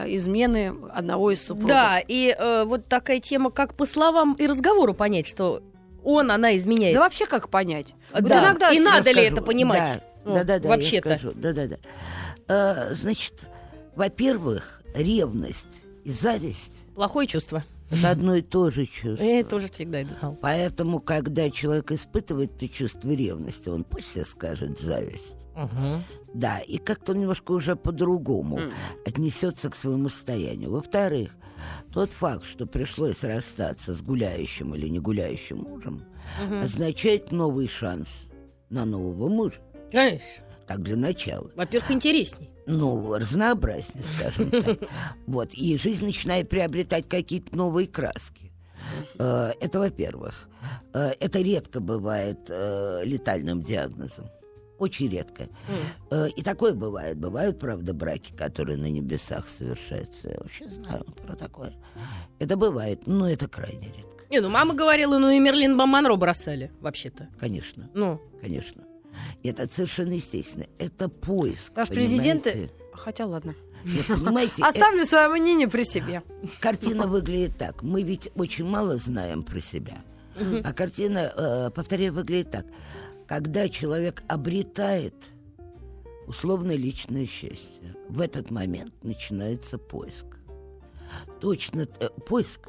измены 0.06 0.72
одного 0.94 1.32
из 1.32 1.44
супругов. 1.44 1.68
Да, 1.68 2.00
и 2.06 2.34
э, 2.38 2.64
вот 2.64 2.86
такая 2.86 3.18
тема, 3.18 3.50
как 3.50 3.74
по 3.74 3.84
словам 3.84 4.34
и 4.34 4.46
разговору 4.46 4.94
понять, 4.94 5.26
что 5.26 5.62
он, 6.04 6.30
она 6.30 6.56
изменяет. 6.56 6.94
Да 6.94 7.00
вообще 7.00 7.26
как 7.26 7.50
понять? 7.50 7.94
Вот 8.12 8.22
Да. 8.22 8.40
иногда 8.40 8.70
И 8.70 8.78
надо 8.78 9.10
ли 9.10 9.16
Расскажу. 9.16 9.34
это 9.34 9.42
понимать? 9.42 10.02
Ну, 10.24 10.34
Да, 10.34 10.44
да, 10.44 10.58
да, 10.60 10.68
вообще-то. 10.68 11.16
Скажу. 11.16 11.32
да, 11.34 11.52
да, 11.52 11.66
да. 11.66 11.76
Э, 12.50 12.94
значит, 12.94 13.48
во-первых, 13.94 14.82
ревность 14.92 15.84
и 16.02 16.10
зависть 16.10 16.72
Плохое 16.96 17.28
чувство. 17.28 17.62
это 17.90 18.10
одно 18.10 18.34
и 18.34 18.42
то 18.42 18.70
же 18.70 18.86
чувство. 18.86 19.22
Я 19.22 19.44
тоже 19.44 19.68
всегда 19.70 20.00
это 20.00 20.14
знал. 20.14 20.36
Поэтому, 20.40 20.98
когда 20.98 21.48
человек 21.48 21.92
испытывает 21.92 22.56
это 22.56 22.68
чувство 22.68 23.10
ревности, 23.10 23.68
он 23.68 23.84
пусть 23.84 24.08
себе 24.08 24.24
скажет 24.24 24.80
зависть. 24.80 25.36
Да, 26.34 26.58
и 26.58 26.78
как-то 26.78 27.12
он 27.12 27.20
немножко 27.20 27.52
уже 27.52 27.76
по-другому 27.76 28.58
М. 28.58 28.72
отнесется 29.06 29.70
к 29.70 29.76
своему 29.76 30.08
состоянию. 30.08 30.72
Во-вторых, 30.72 31.30
тот 31.92 32.12
факт, 32.12 32.44
что 32.46 32.66
пришлось 32.66 33.22
расстаться 33.22 33.94
с 33.94 34.02
гуляющим 34.02 34.74
или 34.74 34.88
не 34.88 34.98
гуляющим 34.98 35.58
мужем, 35.58 36.02
означает 36.60 37.30
новый 37.30 37.68
шанс 37.68 38.28
на 38.70 38.84
нового 38.84 39.28
мужа. 39.28 39.60
Конечно. 39.92 40.44
Так 40.70 40.82
для 40.82 40.94
начала. 40.94 41.50
Во-первых, 41.56 41.90
интересней. 41.90 42.48
Ну, 42.64 43.12
разнообразнее, 43.18 44.04
скажем 44.16 44.50
так. 44.52 44.78
Вот. 45.26 45.52
И 45.52 45.76
жизнь 45.76 46.06
начинает 46.06 46.48
приобретать 46.48 47.08
какие-то 47.08 47.56
новые 47.56 47.88
краски. 47.88 48.52
Э, 49.18 49.50
Это 49.60 49.80
во-первых. 49.80 50.48
Э, 50.94 51.10
Это 51.18 51.40
редко 51.40 51.80
бывает 51.80 52.38
э, 52.48 53.00
летальным 53.04 53.62
диагнозом. 53.62 54.26
Очень 54.78 55.08
редко. 55.08 55.48
Э, 56.12 56.28
И 56.36 56.42
такое 56.44 56.72
бывает. 56.74 57.18
Бывают, 57.18 57.58
правда, 57.58 57.92
браки, 57.92 58.32
которые 58.32 58.76
на 58.78 58.88
небесах 58.88 59.48
совершаются. 59.48 60.28
Я 60.28 60.36
вообще 60.38 60.66
знаю 60.70 61.04
про 61.26 61.34
такое. 61.34 61.72
Это 62.38 62.56
бывает, 62.56 63.08
но 63.08 63.28
это 63.28 63.48
крайне 63.48 63.88
редко. 63.88 64.24
Не, 64.30 64.38
ну 64.38 64.48
мама 64.50 64.74
говорила, 64.74 65.18
ну 65.18 65.30
и 65.30 65.40
Мерлин 65.40 65.74
Монро 65.76 66.14
бросали, 66.14 66.70
вообще-то. 66.80 67.28
Конечно, 67.40 67.90
Ну, 67.92 68.20
конечно. 68.40 68.84
Это 69.42 69.68
совершенно 69.72 70.14
естественно. 70.14 70.66
Это 70.78 71.08
поиск. 71.08 71.74
Наш 71.76 71.88
президент... 71.88 72.46
Хотя 72.92 73.26
ладно. 73.26 73.54
Нет, 73.84 74.06
понимаете, 74.06 74.54
э- 74.62 74.64
Оставлю 74.64 75.04
свое 75.06 75.28
мнение 75.28 75.68
при 75.68 75.84
себе. 75.84 76.22
Картина 76.60 77.06
выглядит 77.06 77.56
так. 77.56 77.82
Мы 77.82 78.02
ведь 78.02 78.30
очень 78.34 78.64
мало 78.66 78.96
знаем 78.96 79.42
про 79.42 79.60
себя. 79.60 80.02
А 80.64 80.72
картина, 80.72 81.32
э, 81.36 81.70
повторяю, 81.74 82.12
выглядит 82.12 82.50
так. 82.50 82.66
Когда 83.26 83.68
человек 83.68 84.22
обретает 84.26 85.14
условно 86.26 86.72
личное 86.72 87.26
счастье, 87.26 87.94
в 88.08 88.20
этот 88.20 88.50
момент 88.50 88.92
начинается 89.02 89.78
поиск. 89.78 90.24
Точно 91.40 91.86
э, 91.98 92.08
поиск 92.26 92.68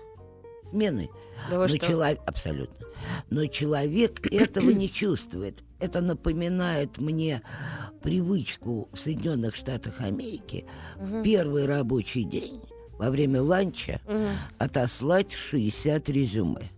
смены. 0.71 1.09
Да 1.49 1.57
Но 1.57 1.67
чело- 1.67 2.17
Абсолютно. 2.25 2.87
Но 3.29 3.45
человек 3.47 4.25
этого 4.33 4.69
не 4.71 4.91
чувствует. 4.91 5.61
Это 5.79 6.01
напоминает 6.01 6.97
мне 6.99 7.41
привычку 8.01 8.89
в 8.91 8.97
Соединенных 8.99 9.55
Штатах 9.55 10.01
Америки 10.01 10.65
в 10.97 11.21
первый 11.23 11.65
рабочий 11.65 12.23
день 12.23 12.61
во 12.97 13.09
время 13.09 13.41
ланча 13.41 13.99
отослать 14.59 15.31
60 15.33 16.09
резюме 16.09 16.69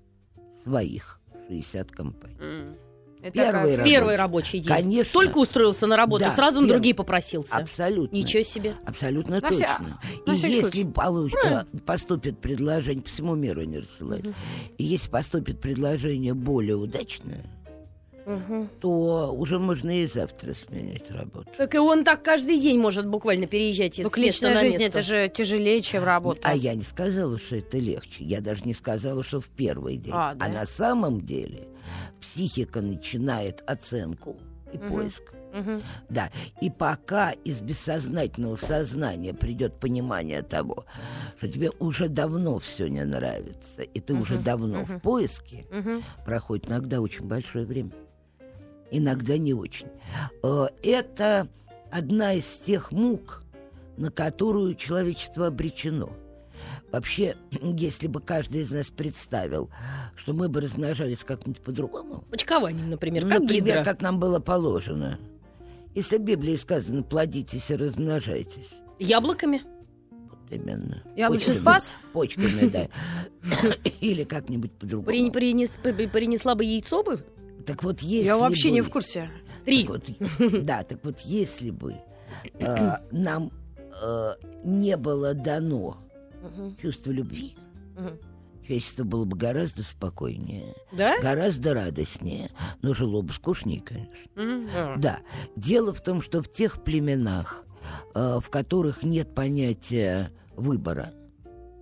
своих, 0.64 1.20
60 1.50 1.92
компаний. 1.92 2.38
М. 2.40 2.76
Это 3.24 3.32
Первый 3.32 3.76
раз. 3.78 3.88
первый 3.88 4.16
рабочий 4.18 4.60
день. 4.60 4.68
Конечно. 4.68 5.14
Только 5.14 5.38
устроился 5.38 5.88
на 5.88 5.96
работу, 5.96 6.26
Да, 6.26 6.36
сразу 6.36 6.60
на 6.60 6.68
другие 6.68 6.94
попросился. 6.94 7.56
Абсолютно. 7.56 8.14
Ничего 8.16 8.44
себе. 8.44 8.76
Абсолютно 8.86 9.40
На 9.40 9.48
вся- 9.50 9.78
точно. 9.78 10.00
на 10.28 10.32
и 10.34 10.36
если 10.38 10.62
случай. 10.62 10.84
получ- 10.84 11.34
э, 11.46 11.64
поступит 11.86 12.40
предложение, 12.40 13.02
по 13.02 13.10
всему 13.10 13.36
миру 13.36 13.62
они 13.62 13.80
рассылают, 13.80 14.28
и 14.78 14.84
если 14.84 15.10
поступит 15.10 15.62
предложение 15.62 16.34
более 16.34 16.76
удачное, 16.76 17.46
Мгм. 18.26 18.70
то 18.82 19.34
уже 19.38 19.60
можно 19.60 20.02
и 20.02 20.06
завтра 20.06 20.54
сменить 20.68 21.10
работу. 21.12 21.50
Так 21.58 21.76
и 21.76 21.78
он 21.78 22.04
так 22.06 22.24
каждый 22.24 22.58
день 22.60 22.78
может 22.80 23.06
буквально 23.08 23.48
переезжать 23.48 24.00
из 24.00 24.04
Ну, 24.06 24.10
места 24.10 24.20
личной 24.22 24.54
на 24.54 24.60
жизни 24.62 24.78
место. 24.80 25.00
это 25.00 25.02
же 25.02 25.28
тяжелее, 25.30 25.82
чем 25.82 26.04
работа. 26.06 26.40
А 26.44 26.56
я 26.56 26.74
не 26.76 26.84
сказала, 26.84 27.38
что 27.38 27.56
это 27.58 27.78
легче. 27.78 28.24
Я 28.24 28.40
даже 28.42 28.64
не 28.64 28.74
сказала, 28.74 29.24
что 29.24 29.40
в 29.42 29.50
первый 29.50 29.98
день. 29.98 30.14
А, 30.16 30.36
да? 30.36 30.48
на 30.48 30.66
самом 30.66 31.22
деле 31.26 31.68
психика 32.22 32.82
начинает 32.82 33.64
оценку 33.68 34.38
и 34.74 34.78
поиск. 34.78 35.24
Мгм. 35.54 35.84
Да, 36.10 36.32
и 36.62 36.72
пока 36.72 37.32
из 37.32 37.62
бессознательного 37.62 38.56
сознания 38.56 39.36
придет 39.36 39.80
понимание 39.80 40.42
того, 40.42 40.86
что 41.38 41.48
тебе 41.48 41.70
уже 41.80 42.08
давно 42.10 42.58
все 42.58 42.88
не 42.88 43.06
нравится, 43.06 43.84
и 43.84 44.00
ты 44.00 44.16
уже 44.16 44.40
давно 44.40 44.84
в 44.84 45.00
поиске, 45.00 45.68
Мгм. 45.72 46.04
проходит 46.26 46.70
иногда 46.70 47.02
очень 47.02 47.28
большое 47.28 47.66
время. 47.66 47.92
Иногда 48.90 49.38
не 49.38 49.54
очень. 49.54 49.88
Э, 50.44 50.68
Это 50.82 51.48
одна 51.92 52.34
из 52.34 52.46
тех 52.58 52.92
мук, 52.92 53.44
на 53.98 54.10
которую 54.10 54.74
человечество 54.74 55.48
обречено. 55.48 56.10
Вообще, 56.94 57.36
если 57.62 58.08
бы 58.08 58.22
каждый 58.22 58.62
из 58.62 58.72
нас 58.72 58.90
представил, 58.92 59.70
что 60.16 60.34
мы 60.34 60.48
бы 60.48 60.62
размножались 60.62 61.24
как-нибудь 61.26 61.62
по-другому, 61.62 62.24
Почкованием, 62.30 62.90
например, 62.92 63.28
как 63.28 63.40
например, 63.42 63.80
гидра. 63.80 63.84
как 63.84 64.02
нам 64.02 64.20
было 64.20 64.40
положено. 64.40 65.20
Если 65.96 66.18
в 66.18 66.22
Библии 66.22 66.56
сказано 66.56 67.02
«плодитесь 67.04 67.70
и 67.72 67.76
размножайтесь», 67.76 68.70
Яблоками. 69.00 69.62
вот 70.12 70.40
именно. 70.52 71.02
Яблочный 71.16 71.56
спас? 71.56 71.92
Почками, 72.14 72.70
да. 72.70 72.88
Или 74.02 74.24
как-нибудь 74.24 74.72
по-другому. 74.74 75.30
принес- 75.32 75.72
при- 75.82 76.06
принесла 76.08 76.54
бы 76.56 76.64
яйцо 76.64 77.04
бы. 77.04 77.26
Так 77.66 77.84
вот, 77.84 78.02
если 78.02 78.28
Я 78.28 78.38
вообще 78.38 78.70
не 78.70 78.82
в 78.82 78.90
курсе. 78.92 79.30
Три. 79.66 79.84
Так 79.86 79.90
вот, 79.90 80.62
да, 80.64 80.84
так 80.84 81.00
вот, 81.04 81.20
если 81.22 81.72
бы 81.72 81.96
э, 82.60 82.92
нам 83.12 83.52
э, 84.02 84.34
не 84.64 84.96
было 84.96 85.34
дано 85.34 85.98
Мгм. 86.44 86.76
чувство 86.82 87.12
любви, 87.12 87.54
Мгм. 87.96 88.20
человечество 88.64 89.04
было 89.06 89.26
бы 89.26 89.38
гораздо 89.38 89.84
спокойнее, 89.84 90.76
Да? 90.92 91.18
гораздо 91.22 91.74
радостнее, 91.74 92.50
но 92.82 92.94
жило 92.94 93.22
бы 93.22 93.32
скучнее, 93.34 93.82
конечно. 93.82 94.12
А. 94.76 94.96
Да, 94.98 95.20
дело 95.56 95.94
в 95.94 96.02
том, 96.02 96.22
что 96.22 96.42
в 96.42 96.52
тех 96.52 96.84
племенах, 96.84 97.64
э, 98.14 98.40
в 98.42 98.50
которых 98.50 99.04
нет 99.04 99.34
понятия 99.34 100.32
выбора, 100.56 101.14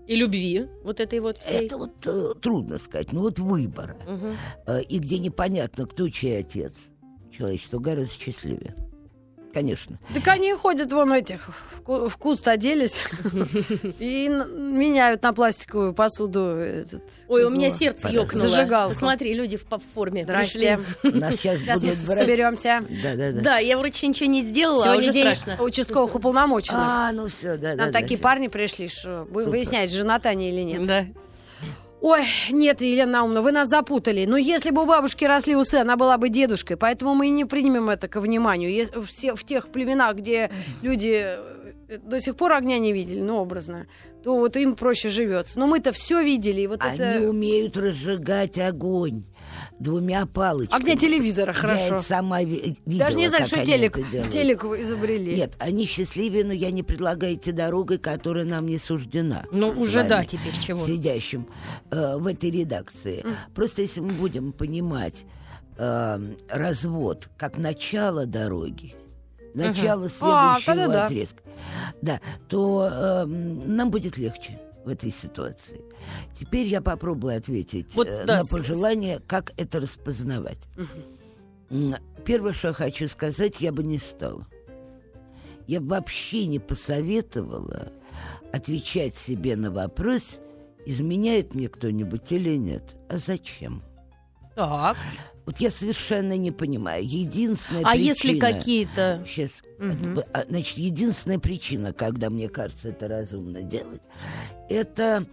И 0.08 0.16
любви 0.16 0.68
вот 0.84 1.00
этой 1.00 1.20
вот 1.22 1.38
всей. 1.38 1.66
Это 1.68 1.78
вот 1.78 1.92
э, 2.06 2.34
трудно 2.42 2.78
сказать, 2.80 3.14
ну 3.14 3.22
вот 3.22 3.40
выбор. 3.40 3.96
Мгм. 4.08 4.36
Э, 4.68 4.82
и 4.84 5.00
где 5.00 5.20
непонятно, 5.20 5.86
кто 5.86 6.10
чей 6.10 6.40
отец, 6.40 6.74
человечество 7.32 7.80
гораздо 7.80 8.12
счастливее. 8.14 8.76
Конечно. 9.54 10.00
Так 10.14 10.28
они 10.28 10.54
ходят 10.54 10.92
вон 10.92 11.14
этих, 11.14 11.50
в, 11.72 11.82
ку- 11.82 12.08
в 12.08 12.18
куст 12.18 12.48
оделись 12.48 13.02
и 14.00 14.30
меняют 14.30 15.24
на 15.24 15.34
пластиковую 15.34 15.94
посуду 15.94 16.58
этот... 16.58 17.04
Ой, 17.28 17.44
у 17.44 17.50
меня 17.50 17.70
сердце 17.70 18.10
ёкнуло. 18.10 18.48
Зажигалку. 18.48 18.94
Посмотри, 18.94 19.34
люди 19.34 19.58
в, 19.58 19.66
форме 19.94 20.26
пришли. 20.26 20.78
Нас 21.04 21.36
сейчас 21.36 21.82
будут 21.82 22.06
брать... 22.06 22.20
соберемся. 22.20 22.86
Да, 23.04 23.16
да, 23.16 23.32
да. 23.32 23.42
Да, 23.42 23.58
я 23.58 23.78
вроде 23.78 24.08
ничего 24.08 24.30
не 24.30 24.44
сделала, 24.44 24.82
а 24.82 24.84
Сегодня 24.84 25.02
уже 25.02 25.14
день 25.14 25.36
страшно. 25.36 25.64
участковых 25.64 26.16
уполномоченных. 26.16 26.82
А, 26.82 27.12
ну 27.12 27.28
все, 27.28 27.58
да, 27.58 27.76
да. 27.76 27.84
Нам 27.84 27.92
да, 27.92 28.00
такие 28.00 28.20
парни 28.20 28.48
пришли, 28.48 28.88
что 28.88 29.26
будем 29.30 29.46
Супер. 29.46 29.58
выяснять, 29.58 29.92
женаты 29.92 30.30
они 30.30 30.50
или 30.50 30.62
нет. 30.62 30.86
Да. 30.86 31.06
Ой, 32.02 32.26
нет, 32.50 32.82
Елена 32.82 33.12
Наумовна, 33.12 33.42
вы 33.44 33.52
нас 33.52 33.70
запутали. 33.70 34.26
Но 34.26 34.36
если 34.36 34.72
бы 34.72 34.82
у 34.82 34.86
бабушки 34.86 35.24
росли 35.24 35.56
усы, 35.56 35.76
она 35.76 35.98
была 35.98 36.18
бы 36.18 36.30
дедушкой. 36.30 36.76
Поэтому 36.76 37.14
мы 37.14 37.30
не 37.30 37.46
примем 37.46 37.92
это 37.92 38.08
ко 38.08 38.20
вниманию. 38.20 38.90
Все, 39.06 39.36
в 39.36 39.44
тех 39.44 39.68
племенах, 39.68 40.16
где 40.16 40.50
люди 40.82 41.24
э, 41.24 42.00
до 42.02 42.20
сих 42.20 42.36
пор 42.36 42.54
огня 42.54 42.80
не 42.80 42.92
видели, 42.92 43.22
ну, 43.22 43.38
образно, 43.38 43.86
то 44.24 44.36
вот 44.36 44.58
им 44.58 44.76
проще 44.76 45.10
живется. 45.10 45.60
Но 45.60 45.68
мы-то 45.68 45.92
все 45.92 46.24
видели. 46.24 46.62
И 46.62 46.68
вот 46.68 46.82
Они 46.84 46.98
это... 46.98 47.30
умеют 47.30 47.78
разжигать 47.78 48.58
огонь 48.58 49.26
двумя 49.80 50.26
палочками. 50.26 50.82
Огня 50.82 50.96
телевизора, 50.96 51.54
Я 51.54 51.60
хорошо. 51.60 51.96
это 51.96 52.00
сама 52.00 52.42
ви- 52.44 52.78
видела, 52.86 53.06
Даже 53.08 53.18
не 53.18 53.30
знаю, 53.30 53.46
что 53.46 53.66
телек, 53.66 53.98
телек 54.32 54.64
вы 54.64 54.82
изобрели. 54.82 55.36
Нет, 55.36 55.54
они 55.60 55.86
счастливее, 55.86 56.44
но 56.44 56.54
я 56.54 56.72
не 56.72 56.84
предлагаю 56.84 57.36
идти 57.36 57.52
дорогой, 57.52 57.98
которая 57.98 58.46
нам 58.46 58.68
не 58.68 58.78
суждена. 58.78 59.46
Ну, 59.52 59.70
уже 59.72 60.04
да, 60.04 60.24
теперь 60.26 60.58
чего. 60.60 60.80
Сидящим 60.86 61.48
э, 61.90 62.18
в 62.18 62.28
этой 62.28 62.52
редакции. 62.52 63.24
Просто 63.56 63.82
если 63.82 64.02
мы 64.02 64.14
будем 64.14 64.52
понимать 64.52 65.26
э, 65.78 66.20
развод 66.50 67.30
как 67.38 67.58
начало 67.58 68.26
дороги, 68.26 68.96
начало 69.54 70.06
А, 70.22 70.60
следующего 70.60 70.62
тогда 70.66 70.88
да. 70.88 71.06
отрезка, 71.06 71.44
да, 72.02 72.20
то 72.48 72.90
э, 72.92 73.26
нам 73.26 73.92
будет 73.92 74.18
легче 74.18 74.60
в 74.86 74.90
этой 74.90 75.12
ситуации. 75.12 75.82
Теперь 76.38 76.68
я 76.68 76.82
попробую 76.82 77.38
ответить 77.38 77.94
Вот, 77.96 78.08
э, 78.08 78.26
да, 78.26 78.40
на 78.40 78.46
пожелание, 78.46 79.20
как 79.28 79.52
это 79.58 79.80
распознавать. 79.80 80.60
М, 81.70 81.96
Первое, 82.26 82.54
что 82.54 82.70
я 82.70 82.74
хочу 82.74 83.08
сказать, 83.08 83.62
я 83.62 83.72
бы 83.72 83.84
не 83.84 83.98
стала. 83.98 84.46
Я 85.68 85.80
бы 85.82 85.88
вообще 85.88 86.46
не 86.46 86.60
посоветовала 86.60 87.92
отвечать 88.52 89.16
себе 89.16 89.56
на 89.56 89.72
вопрос, 89.72 90.40
изменяет 90.86 91.56
мне 91.56 91.70
кто-нибудь 91.70 92.32
или 92.32 92.56
нет. 92.58 92.84
А 93.10 93.18
зачем? 93.18 93.84
Так. 94.56 94.98
Вот 95.46 95.60
я 95.60 95.72
совершенно 95.72 96.38
не 96.38 96.52
понимаю. 96.52 97.04
Единственная 97.06 97.82
А 97.84 97.92
причина... 97.94 98.08
если 98.08 98.40
какие-то... 98.40 99.26
Сейчас. 99.28 99.52
А, 100.34 100.44
Значит, 100.48 100.78
единственная 100.78 101.40
причина, 101.40 101.94
когда 101.94 102.30
мне 102.30 102.48
кажется 102.48 102.90
это 102.90 103.08
разумно 103.08 103.64
делать, 103.64 104.02
это 104.72 105.26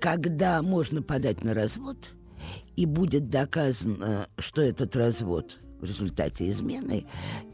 когда 0.00 0.62
можно 0.62 1.02
подать 1.02 1.44
на 1.44 1.54
развод, 1.54 1.96
и 2.76 2.86
будет 2.86 3.28
доказано, 3.28 4.26
что 4.38 4.62
этот 4.62 4.96
развод 4.96 5.58
в 5.80 5.84
результате 5.84 6.48
измены, 6.50 7.04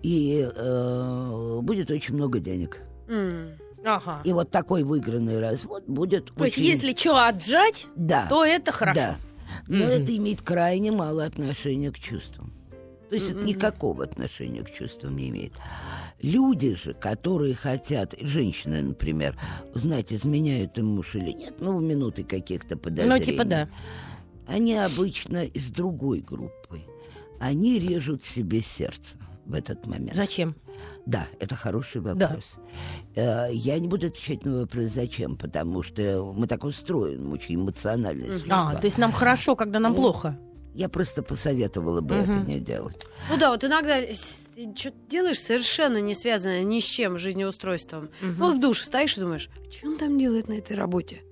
и 0.03 0.49
э, 0.55 1.59
будет 1.63 1.91
очень 1.91 2.15
много 2.15 2.39
денег. 2.39 2.81
М. 3.09 3.51
Ага. 3.85 4.21
И 4.25 4.33
вот 4.33 4.51
такой 4.51 4.83
выигранный 4.83 5.39
развод 5.41 5.85
будет 5.87 6.35
То 6.35 6.45
есть, 6.45 6.57
очень... 6.59 6.67
если 6.67 6.93
что 6.93 7.25
отжать, 7.25 7.87
Да. 7.95 8.27
то 8.29 8.45
это 8.45 8.73
хорошо. 8.73 9.01
Да. 9.01 9.17
Но 9.69 9.85
Мгм. 9.85 9.89
это 9.89 10.17
имеет 10.17 10.43
крайне 10.43 10.91
мало 10.93 11.25
отношения 11.25 11.91
к 11.93 11.99
чувствам. 11.99 12.53
То 13.09 13.15
есть 13.15 13.31
это 13.31 13.45
никакого 13.45 14.05
отношения 14.05 14.63
к 14.63 14.73
чувствам 14.73 15.17
не 15.17 15.29
имеет. 15.29 15.53
Люди 16.23 16.75
же, 16.75 16.95
которые 16.95 17.55
хотят, 17.55 18.15
женщины, 18.21 18.83
например, 18.83 19.39
узнать, 19.75 20.13
изменяют 20.13 20.77
им 20.79 20.87
муж 20.87 21.15
или 21.15 21.33
нет, 21.33 21.55
ну, 21.61 21.77
в 21.79 21.83
минуты 21.83 22.25
каких-то 22.25 22.77
подозрений. 22.77 23.19
Ну, 23.19 23.25
типа 23.25 23.45
да. 23.45 23.69
Они 24.47 24.75
обычно 24.77 25.45
из 25.45 25.67
другой 25.71 26.21
группы. 26.21 26.81
Они 27.39 27.79
режут 27.79 28.25
себе 28.25 28.61
сердце 28.61 29.17
в 29.45 29.55
этот 29.55 29.87
момент. 29.87 30.15
Зачем? 30.15 30.57
Да, 31.07 31.27
это 31.41 31.55
хороший 31.55 32.01
вопрос. 32.01 32.57
Э, 33.15 33.49
Я 33.53 33.79
не 33.79 33.89
буду 33.89 34.09
отвечать 34.09 34.45
на 34.45 34.61
вопрос, 34.61 34.87
зачем, 34.91 35.37
потому 35.37 35.83
что 35.83 36.33
мы 36.37 36.47
так 36.47 36.65
устроены, 36.65 37.25
мы 37.29 37.35
очень 37.35 37.57
эмоциональные 37.57 38.33
существа. 38.33 38.73
А, 38.73 38.75
то 38.77 38.87
есть 38.87 38.99
нам 38.99 39.13
хорошо, 39.13 39.57
когда 39.57 39.79
нам 39.81 39.93
Ну, 39.93 39.97
плохо. 39.99 40.39
Я 40.77 40.91
просто 40.91 41.23
посоветовала 41.23 42.03
бы 42.03 42.15
это 42.17 42.33
Мгм. 42.33 42.47
не 42.47 42.61
делать. 42.61 43.07
Ну 43.31 43.39
да, 43.39 43.51
вот 43.51 43.65
иногда 43.65 43.97
что-то 44.13 44.97
делаешь 45.09 45.41
совершенно 45.41 46.03
не 46.03 46.15
связанное 46.15 46.63
ни 46.65 46.81
с 46.81 46.85
чем 46.85 47.17
жизнеустройством. 47.17 48.11
Ну, 48.21 48.33
вот 48.39 48.57
в 48.57 48.61
душе 48.61 48.85
стоишь 48.85 49.17
и 49.17 49.21
думаешь, 49.23 49.49
что 49.71 49.89
он 49.89 49.97
там 49.97 50.19
делает 50.19 50.49
на 50.49 50.53
этой 50.55 50.77
работе? 50.77 51.23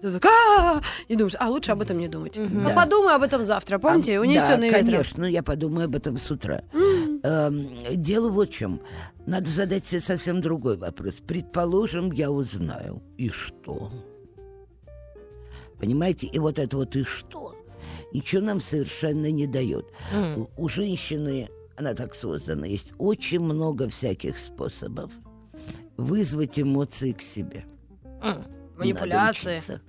Ты 0.00 0.10
так, 0.12 0.24
«А-а-а!» 0.24 0.82
И 1.08 1.16
думаешь, 1.16 1.34
а 1.38 1.48
лучше 1.50 1.72
об 1.72 1.82
этом 1.82 1.98
не 1.98 2.08
думать. 2.08 2.36
Ну, 2.36 2.68
Да. 2.68 2.74
подумай 2.74 3.14
об 3.14 3.22
этом 3.22 3.42
завтра, 3.44 3.78
помните? 3.78 4.16
А, 4.18 4.20
Унесенные 4.22 4.70
да, 4.70 4.78
ветром. 4.78 4.86
конечно, 4.92 5.20
ну, 5.22 5.26
я 5.28 5.42
подумаю 5.42 5.84
об 5.86 5.96
этом 5.96 6.16
с 6.16 6.30
утра. 6.30 6.62
Эм, 7.22 7.68
дело 7.94 8.30
вот 8.30 8.48
в 8.50 8.52
чем. 8.54 8.80
Надо 9.26 9.48
задать 9.50 9.86
себе 9.86 10.00
совсем 10.00 10.40
другой 10.40 10.76
вопрос. 10.78 11.14
Предположим, 11.26 12.10
я 12.12 12.30
узнаю. 12.30 13.02
И 13.18 13.28
что? 13.30 13.90
Понимаете? 15.78 16.26
И 16.26 16.38
вот 16.38 16.58
это 16.58 16.76
вот 16.76 16.96
«и 16.96 17.04
что?» 17.04 17.53
Ничего 18.14 18.42
нам 18.42 18.60
совершенно 18.60 19.30
не 19.30 19.46
дает. 19.46 19.86
М. 20.12 20.48
У, 20.56 20.64
у 20.64 20.68
женщины, 20.68 21.48
она 21.76 21.92
так 21.92 22.14
создана, 22.14 22.66
есть 22.66 22.92
очень 22.96 23.40
много 23.40 23.88
всяких 23.88 24.38
способов 24.38 25.12
вызвать 25.96 26.58
эмоции 26.58 27.12
к 27.12 27.20
себе. 27.20 27.64
М. 28.22 28.44
Манипуляции. 28.78 29.46
Надо 29.46 29.56
учиться. 29.56 29.80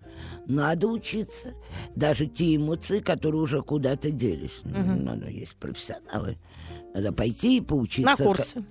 Надо 0.48 0.88
учиться. 0.88 1.54
Даже 1.96 2.28
те 2.28 2.56
эмоции, 2.56 3.00
которые 3.00 3.42
уже 3.42 3.62
куда-то 3.62 4.12
делись. 4.12 4.62
Ну, 4.64 4.96
Надо 4.96 5.28
есть 5.30 5.56
профессионалы. 5.56 6.38
Надо 6.94 7.12
пойти 7.12 7.58
и 7.58 7.62
поучиться. 7.62 8.12
На 8.12 8.16
курсы. 8.18 8.64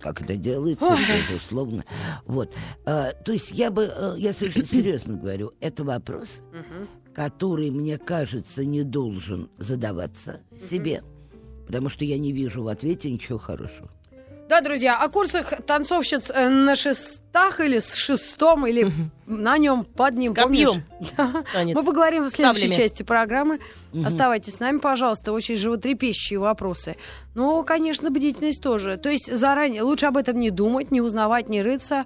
Как 0.00 0.20
это 0.22 0.36
делается, 0.36 0.96
безусловно. 1.30 1.84
Вот. 2.26 2.52
А, 2.84 3.12
то 3.12 3.32
есть 3.32 3.52
я 3.52 3.70
бы, 3.70 3.90
э, 3.94 4.14
я 4.18 4.32
совершенно 4.32 4.66
серьезно 4.70 5.16
говорю, 5.16 5.52
это 5.60 5.84
вопрос, 5.84 6.40
который, 7.18 7.72
мне 7.72 7.98
кажется, 7.98 8.64
не 8.64 8.84
должен 8.84 9.50
задаваться 9.58 10.40
себе. 10.70 11.02
Потому 11.66 11.88
что 11.88 12.04
я 12.04 12.16
не 12.16 12.30
вижу 12.30 12.62
в 12.62 12.68
ответе 12.68 13.10
ничего 13.10 13.38
хорошего. 13.38 13.90
Да, 14.48 14.60
друзья, 14.60 15.02
о 15.02 15.08
курсах 15.08 15.52
танцовщиц 15.66 16.30
э, 16.30 16.48
на 16.48 16.76
шестах 16.76 17.58
или 17.58 17.80
с 17.80 17.92
шестом, 17.94 18.68
или 18.68 18.92
на 19.26 19.58
нем, 19.58 19.84
под 19.84 20.14
ним, 20.14 20.32
С 20.32 20.40
помнишь? 20.40 20.68
Да. 21.16 21.44
Мы 21.54 21.84
поговорим 21.84 22.22
в 22.22 22.30
следующей 22.30 22.68
Саблями. 22.68 22.82
части 22.82 23.02
программы. 23.02 23.58
Оставайтесь 24.04 24.54
с 24.54 24.60
нами, 24.60 24.78
пожалуйста, 24.78 25.32
очень 25.32 25.56
животрепещущие 25.56 26.38
вопросы. 26.38 26.94
Ну, 27.34 27.64
конечно, 27.64 28.12
бдительность 28.12 28.62
тоже. 28.62 28.96
То 28.96 29.10
есть 29.10 29.36
заранее 29.36 29.82
лучше 29.82 30.06
об 30.06 30.18
этом 30.18 30.38
не 30.38 30.50
думать, 30.50 30.92
не 30.92 31.00
узнавать, 31.00 31.48
не 31.48 31.62
рыться. 31.62 32.04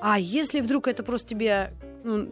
А 0.00 0.18
если 0.18 0.60
вдруг 0.60 0.88
это 0.88 1.04
просто 1.04 1.28
тебе... 1.28 1.72
Ну, 2.02 2.28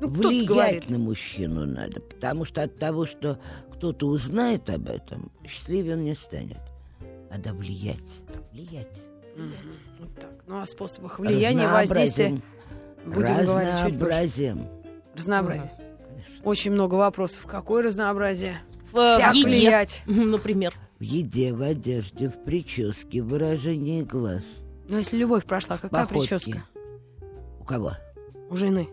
ну, 0.00 0.08
Влиять 0.08 0.46
говорит. 0.48 0.90
на 0.90 0.98
мужчину 0.98 1.66
надо, 1.66 2.00
потому 2.00 2.44
что 2.44 2.62
от 2.62 2.78
того, 2.78 3.06
что 3.06 3.38
кто-то 3.72 4.06
узнает 4.06 4.68
об 4.70 4.88
этом, 4.88 5.30
счастливее 5.46 5.94
он 5.94 6.04
не 6.04 6.14
станет. 6.14 6.58
Надо 7.30 7.52
влиять. 7.52 8.22
Влиять. 8.52 9.00
Вот 9.98 10.14
так. 10.14 10.30
Ну, 10.46 10.60
о 10.60 10.66
способах 10.66 11.18
влияния, 11.18 11.68
воздействия 11.68 12.40
Разнообразием. 13.04 13.12
будем 13.14 13.46
говорить 13.46 13.70
чуть 13.74 13.98
позже. 13.98 14.04
Разнообразием. 14.06 14.68
Разнообразие. 15.16 15.72
Очень 16.44 16.70
много 16.72 16.94
вопросов. 16.94 17.44
Какое 17.46 17.82
разнообразие? 17.82 18.58
В, 18.92 18.94
в 18.94 19.34
еде, 19.34 19.44
влиять? 19.44 20.02
Например. 20.06 20.72
В 20.98 21.02
еде, 21.02 21.52
в 21.52 21.60
одежде, 21.62 22.28
в 22.28 22.42
прическе, 22.44 23.20
в 23.20 23.28
выражении 23.28 24.02
глаз. 24.02 24.44
Ну, 24.88 24.96
если 24.98 25.16
любовь 25.18 25.44
прошла, 25.44 25.76
какая 25.76 26.06
походке. 26.06 26.36
прическа 26.38 26.64
У 27.60 27.64
кого? 27.64 27.92
у 28.48 28.56
жены? 28.56 28.88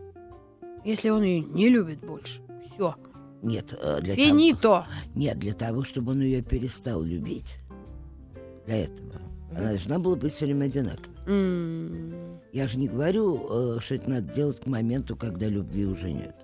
Если 0.86 1.10
он 1.10 1.24
ее 1.24 1.40
не 1.42 1.70
любит 1.70 2.00
больше. 2.00 2.40
Все. 2.74 2.96
Нет, 3.42 3.74
э, 3.80 4.00
для 4.02 4.16
Финито. 4.16 4.62
того, 4.62 4.86
нет, 5.16 5.38
для 5.40 5.54
того, 5.54 5.84
чтобы 5.84 6.12
он 6.14 6.22
ее 6.22 6.42
перестал 6.42 7.02
любить. 7.04 7.58
Для 8.66 8.86
этого. 8.86 9.22
Она 9.52 9.70
должна 9.70 10.00
была 10.00 10.16
быть 10.16 10.34
все 10.34 10.46
время 10.46 10.66
одинаковой. 10.66 11.16
М. 11.28 12.40
Я 12.54 12.68
же 12.68 12.78
не 12.78 12.88
говорю, 12.88 13.76
э, 13.78 13.80
что 13.82 13.96
это 13.96 14.10
надо 14.10 14.34
делать 14.34 14.60
к 14.62 14.66
моменту, 14.68 15.16
когда 15.16 15.48
любви 15.48 15.86
уже 15.86 16.12
нет. 16.12 16.36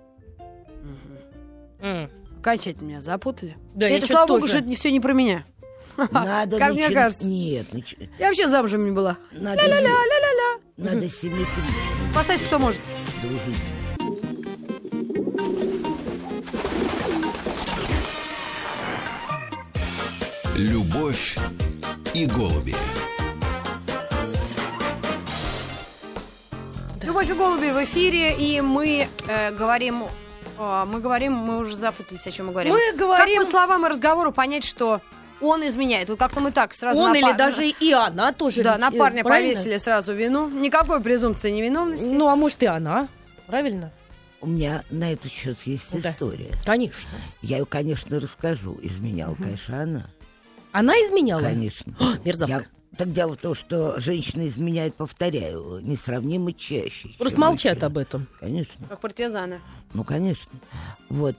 М. 1.80 2.10
Окончательно 2.40 2.88
меня 2.88 3.00
запутали. 3.02 3.56
Да, 3.74 3.88
это, 3.88 4.06
слава 4.06 4.26
богу, 4.26 4.40
тоже. 4.40 4.50
что 4.50 4.58
это 4.58 4.68
не 4.68 4.76
все 4.76 4.90
не 4.92 5.00
про 5.00 5.12
меня. 5.12 5.44
Надо 6.10 6.58
Как 6.58 6.72
мне 6.72 6.86
начи- 6.88 6.94
кажется. 6.94 7.26
Нет, 7.28 7.66
нач- 7.72 8.08
Я 8.18 8.28
вообще 8.28 8.48
замужем 8.48 8.84
не 8.84 8.90
была. 8.92 9.18
надо, 9.32 9.60
зи- 9.62 10.82
надо 10.82 11.08
симметрично 11.08 11.64
Спасать 12.12 12.42
кто 12.44 12.58
может. 12.58 12.80
дружить. 13.22 13.56
Любовь 20.60 21.38
и 22.12 22.26
голуби. 22.26 22.74
Любовь 27.02 27.30
и 27.30 27.32
голуби 27.32 27.70
в 27.70 27.82
эфире, 27.84 28.36
и 28.36 28.60
мы 28.60 29.08
э, 29.26 29.52
говорим... 29.52 30.04
э, 30.58 30.84
мы 30.86 31.00
говорим, 31.00 31.32
мы 31.32 31.56
уже 31.60 31.74
запутались, 31.76 32.26
о 32.26 32.30
чем 32.30 32.48
мы 32.48 32.52
говорим. 32.52 32.74
Мы 32.74 32.92
говорим- 32.94 33.38
Как 33.38 33.46
по 33.46 33.50
словам 33.50 33.86
и 33.86 33.88
разговору 33.88 34.32
понять, 34.32 34.64
что 34.64 35.00
он 35.40 35.66
изменяет? 35.66 36.10
Вот 36.10 36.18
как-то 36.18 36.40
мы 36.40 36.50
так 36.52 36.74
сразу... 36.74 37.00
Он 37.00 37.12
на 37.12 37.16
или 37.16 37.22
пар- 37.22 37.36
даже 37.38 37.66
и 37.66 37.92
она 37.92 38.34
тоже. 38.34 38.62
Да, 38.62 38.72
ведь, 38.76 38.82
на 38.82 38.94
э, 38.94 38.98
парня 38.98 39.24
правильно? 39.24 39.54
повесили 39.54 39.78
сразу 39.78 40.12
вину. 40.12 40.50
Никакой 40.50 41.00
презумпции 41.00 41.50
невиновности. 41.52 42.04
Ну, 42.04 42.28
а 42.28 42.36
может 42.36 42.62
и 42.62 42.66
она. 42.66 43.08
Правильно? 43.46 43.92
У 44.42 44.46
меня 44.46 44.82
на 44.90 45.10
этот 45.10 45.32
счет 45.32 45.56
есть 45.64 46.02
Да. 46.02 46.10
история. 46.10 46.50
Конечно. 46.66 47.08
Я 47.40 47.56
ее, 47.56 47.64
конечно, 47.64 48.20
расскажу. 48.20 48.78
Изменяла, 48.82 49.34
конечно, 49.36 49.82
она. 49.84 50.04
Она 50.72 50.94
изменяла? 50.94 51.40
Конечно. 51.42 51.94
О, 51.98 52.14
мерзавка. 52.24 52.54
Я- 52.54 52.96
Так 52.96 53.12
дело 53.12 53.32
в 53.34 53.36
том, 53.38 53.54
что 53.54 54.00
женщины 54.00 54.48
изменяют, 54.48 54.94
повторяю, 54.94 55.80
несравнимо 55.82 56.52
чаще. 56.52 57.08
Просто 57.18 57.38
молчат 57.38 57.74
мужчины. 57.76 57.86
об 57.86 57.98
этом. 57.98 58.26
Конечно. 58.40 58.86
Как 58.88 59.00
партизаны. 59.00 59.60
Ну, 59.94 60.04
конечно. 60.04 60.50
Вот. 61.08 61.36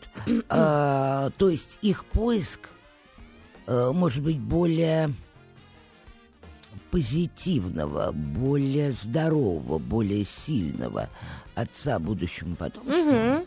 А, 0.50 1.30
то 1.38 1.50
есть 1.50 1.78
их 1.82 2.06
поиск 2.06 2.70
э, 3.68 3.92
может 3.94 4.24
быть 4.24 4.40
более 4.40 5.14
позитивного, 6.90 8.12
более 8.12 8.92
здорового, 8.92 9.78
более 9.78 10.26
сильного 10.26 11.10
отца 11.56 12.00
будущему 12.00 12.56
потомству, 12.56 13.46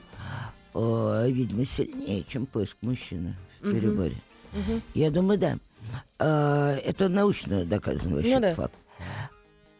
э, 0.74 1.26
видимо, 1.30 1.64
сильнее, 1.66 2.24
чем 2.28 2.46
поиск 2.46 2.76
мужчины 2.80 3.34
в 3.60 3.70
переборе. 3.70 4.16
Я 4.94 5.10
думаю, 5.10 5.38
да. 5.38 5.58
Э, 6.18 6.76
это 6.85 7.09
научно 7.09 7.64
доказанный 7.64 8.22
Ну 8.22 8.40
да. 8.40 8.54
факт. 8.54 8.74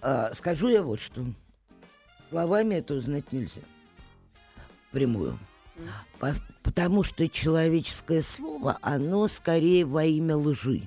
А, 0.03 0.33
скажу 0.35 0.69
я 0.69 0.83
вот 0.83 1.01
что. 1.01 1.25
Словами 2.31 2.77
это 2.77 2.95
узнать 2.95 3.33
нельзя. 3.33 3.63
Прямую. 4.91 5.39
По- 6.21 6.35
потому 6.63 7.03
что 7.03 7.29
человеческое 7.29 8.23
слово, 8.23 8.79
оно 8.81 9.27
скорее 9.29 9.85
во 9.85 10.05
имя 10.05 10.37
лжи. 10.37 10.83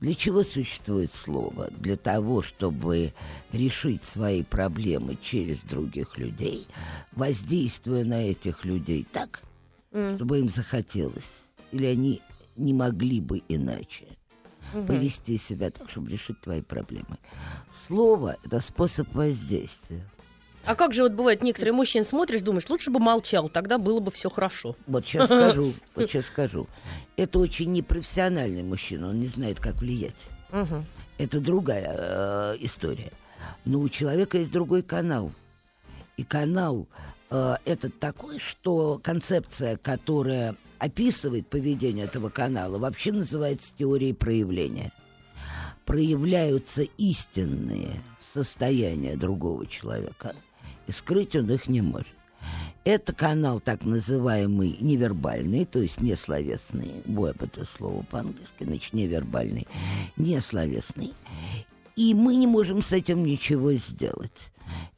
Для 0.00 0.14
чего 0.14 0.42
существует 0.42 1.12
слово? 1.14 1.68
Для 1.70 1.96
того, 1.96 2.42
чтобы 2.42 3.14
решить 3.52 4.02
свои 4.02 4.42
проблемы 4.42 5.16
через 5.22 5.58
других 5.60 6.18
людей, 6.18 6.66
воздействуя 7.12 8.04
на 8.04 8.28
этих 8.30 8.64
людей 8.64 9.06
так, 9.12 9.42
М. 9.92 10.16
чтобы 10.16 10.40
им 10.40 10.48
захотелось. 10.48 11.24
Или 11.70 11.86
они 11.86 12.20
не 12.56 12.74
могли 12.74 13.20
бы 13.20 13.42
иначе 13.48 14.06
повести 14.86 15.38
себя 15.38 15.70
так, 15.70 15.90
чтобы 15.90 16.10
решить 16.10 16.40
твои 16.40 16.60
проблемы. 16.62 17.18
Слово– 17.86 18.36
это 18.44 18.60
способ 18.60 19.12
воздействия. 19.14 20.04
А 20.64 20.74
как 20.74 20.94
же 20.94 21.02
вот 21.02 21.12
бывает, 21.12 21.42
некоторые 21.42 21.74
мужчины 21.74 22.04
смотришь, 22.04 22.40
думаешь, 22.40 22.68
лучше 22.68 22.90
бы 22.90 22.98
молчал, 22.98 23.48
тогда 23.48 23.76
было 23.76 24.00
бы 24.00 24.10
все 24.10 24.30
хорошо. 24.30 24.76
Вот 24.86 25.04
сейчас 25.04 25.26
скажу, 25.26 25.74
вот 25.94 26.10
сейчас 26.10 26.26
скажу. 26.26 26.66
Это 27.16 27.38
очень 27.38 27.72
непрофессиональный 27.72 28.62
мужчина, 28.62 29.08
он 29.08 29.20
не 29.20 29.28
знает, 29.28 29.60
как 29.60 29.76
влиять. 29.76 30.16
Это 31.18 31.40
другая 31.40 31.94
э, 31.96 32.56
история. 32.60 33.12
Но 33.64 33.80
у 33.80 33.88
человека 33.88 34.38
есть 34.38 34.50
другой 34.50 34.82
канал. 34.82 35.32
И 36.16 36.24
канал 36.24 36.86
э, 37.30 37.56
этот 37.64 37.98
такой, 37.98 38.38
что 38.38 39.00
концепция, 39.02 39.76
которая 39.76 40.56
описывает 40.84 41.48
поведение 41.48 42.04
этого 42.04 42.28
канала, 42.28 42.78
вообще 42.78 43.10
называется 43.12 43.72
теорией 43.76 44.12
проявления. 44.12 44.92
Проявляются 45.86 46.82
истинные 46.98 48.02
состояния 48.34 49.16
другого 49.16 49.66
человека, 49.66 50.34
и 50.86 50.92
скрыть 50.92 51.34
он 51.36 51.50
их 51.50 51.68
не 51.68 51.80
может. 51.80 52.14
Это 52.84 53.14
канал 53.14 53.60
так 53.60 53.86
называемый 53.86 54.76
невербальный, 54.78 55.64
то 55.64 55.80
есть 55.80 56.02
несловесный. 56.02 57.02
Бой 57.06 57.32
это 57.38 57.64
слово 57.64 58.02
по-английски, 58.02 58.64
значит, 58.64 58.92
невербальный, 58.92 59.66
несловесный. 60.16 61.14
И 61.96 62.12
мы 62.12 62.36
не 62.36 62.46
можем 62.46 62.82
с 62.82 62.92
этим 62.92 63.24
ничего 63.24 63.72
сделать. 63.72 64.52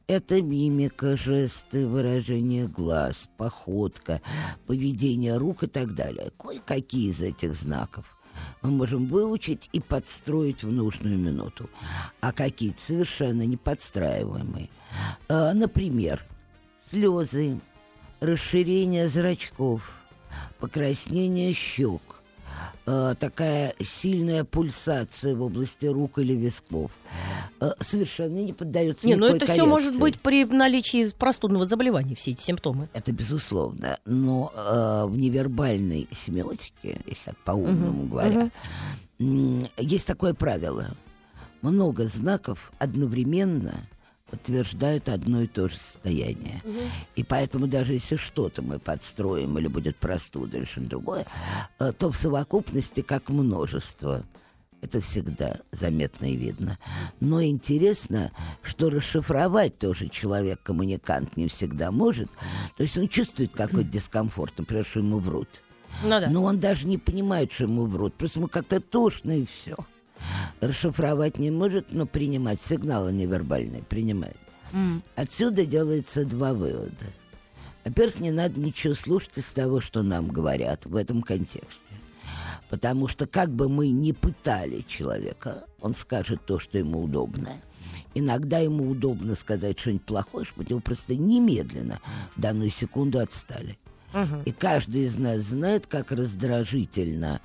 Это 0.07 0.41
мимика, 0.41 1.17
жесты, 1.17 1.85
выражение 1.85 2.65
глаз, 2.65 3.29
походка, 3.35 4.21
поведение 4.65 5.35
рук 5.35 5.63
и 5.63 5.67
так 5.67 5.95
далее. 5.95 6.31
Кое-какие 6.39 7.09
из 7.09 7.21
этих 7.21 7.55
знаков 7.55 8.17
мы 8.61 8.71
можем 8.71 9.07
выучить 9.07 9.69
и 9.73 9.81
подстроить 9.81 10.63
в 10.63 10.71
нужную 10.71 11.17
минуту. 11.17 11.69
А 12.21 12.31
какие-то 12.31 12.79
совершенно 12.79 13.41
неподстраиваемые. 13.41 14.69
А, 15.27 15.53
Например, 15.53 16.23
слезы, 16.89 17.59
расширение 18.21 19.09
зрачков, 19.09 19.91
покраснение 20.57 21.53
щек, 21.53 22.16
э, 22.85 23.15
такая 23.19 23.73
сильная 23.81 24.43
пульсация 24.43 25.35
в 25.35 25.41
области 25.41 25.85
рук 25.85 26.19
или 26.19 26.33
висков, 26.33 26.91
э, 27.59 27.71
совершенно 27.79 28.37
не 28.39 28.53
поддается 28.53 29.05
Не, 29.07 29.15
ну 29.15 29.27
никакой 29.27 29.37
это 29.37 29.53
все 29.53 29.65
может 29.65 29.87
коррекции. 29.95 29.99
быть 30.01 30.19
при 30.21 30.45
наличии 30.45 31.09
простудного 31.11 31.65
заболевания, 31.65 32.15
все 32.15 32.31
эти 32.31 32.41
симптомы. 32.41 32.89
Это 32.93 33.11
безусловно. 33.11 33.97
Но 34.05 34.51
э, 34.55 35.05
в 35.07 35.17
невербальной 35.17 36.07
семиотике, 36.11 37.01
если 37.05 37.25
так 37.25 37.37
по-умному 37.37 38.05
говоря, 38.07 38.49
м, 39.19 39.67
есть 39.77 40.05
такое 40.07 40.33
правило. 40.33 40.91
Много 41.61 42.05
знаков 42.07 42.71
одновременно 42.77 43.87
подтверждают 44.29 45.09
одно 45.09 45.41
и 45.41 45.47
то 45.47 45.67
же 45.67 45.75
состояние. 45.75 46.61
И 47.15 47.23
поэтому 47.23 47.67
даже 47.67 47.93
если 47.93 48.15
что-то 48.15 48.61
мы 48.61 48.79
подстроим 48.79 49.57
или 49.57 49.67
будет 49.67 49.97
простуда 49.97 50.57
или 50.57 50.65
что-то 50.65 50.87
другое, 50.87 51.25
э, 51.79 51.91
то 51.97 52.11
в 52.11 52.17
совокупности 52.17 53.01
как 53.01 53.29
множество. 53.29 54.23
Это 54.79 55.01
всегда 55.01 55.57
заметно 55.71 56.31
и 56.31 56.35
видно. 56.35 56.77
Но 57.19 57.43
интересно, 57.43 58.31
что 58.61 58.91
расшифровать 58.91 59.79
тоже 59.79 60.07
человек-коммуникант 60.07 61.35
не 61.35 61.47
всегда 61.47 61.89
может. 61.89 62.29
То 62.77 62.83
есть 62.83 62.95
он 62.95 63.07
чувствует 63.07 63.51
какой-то 63.53 63.89
дискомфорт, 63.89 64.53
например, 64.55 64.85
что 64.85 64.99
ему 64.99 65.17
врут. 65.17 65.49
Ну 66.03 66.09
да. 66.09 66.29
Но 66.29 66.43
он 66.43 66.59
даже 66.59 66.85
не 66.85 66.99
понимает, 66.99 67.51
что 67.51 67.63
ему 67.63 67.85
врут. 67.87 68.13
Просто 68.13 68.37
ему 68.37 68.47
как-то 68.47 68.79
тошно 68.79 69.31
и 69.31 69.45
все. 69.45 69.75
Расшифровать 70.61 71.37
не 71.37 71.51
может, 71.51 71.91
но 71.91 72.05
принимать 72.05 72.61
сигналы 72.61 73.11
невербальные 73.11 73.83
принимает. 73.83 74.37
Отсюда 75.15 75.65
делается 75.65 76.25
два 76.25 76.53
вывода. 76.53 77.05
Во-первых, 77.85 78.19
не 78.19 78.31
надо 78.31 78.59
ничего 78.59 78.93
слушать 78.93 79.37
из 79.37 79.51
того, 79.51 79.79
что 79.79 80.03
нам 80.03 80.27
говорят 80.27 80.85
в 80.85 80.95
этом 80.95 81.21
контексте. 81.21 81.93
Потому 82.69 83.07
что 83.07 83.27
как 83.27 83.49
бы 83.49 83.69
мы 83.69 83.87
ни 83.89 84.11
пытали 84.11 84.83
человека, 84.87 85.63
он 85.79 85.95
скажет 85.95 86.45
то, 86.45 86.59
что 86.59 86.77
ему 86.77 87.03
удобно. 87.03 87.53
Иногда 88.13 88.57
ему 88.59 88.89
удобно 88.89 89.35
сказать 89.35 89.79
что-нибудь 89.79 90.05
плохое, 90.05 90.45
чтобы 90.45 90.65
его 90.67 90.81
просто 90.81 91.15
немедленно 91.15 92.01
в 92.35 92.41
данную 92.41 92.71
секунду 92.71 93.19
отстали. 93.19 93.77
И 94.45 94.51
каждый 94.51 95.03
из 95.03 95.17
нас 95.17 95.43
знает, 95.43 95.85
как 95.85 96.11
раздражительно 96.11 97.39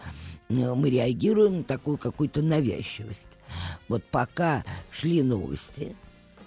мы 0.52 0.90
реагируем 0.90 1.58
на 1.58 1.64
такую 1.64 1.98
какую-то 1.98 2.42
навязчивость. 2.42 3.20
Вот 3.88 4.04
пока 4.04 4.64
шли 4.90 5.22
новости, 5.22 5.94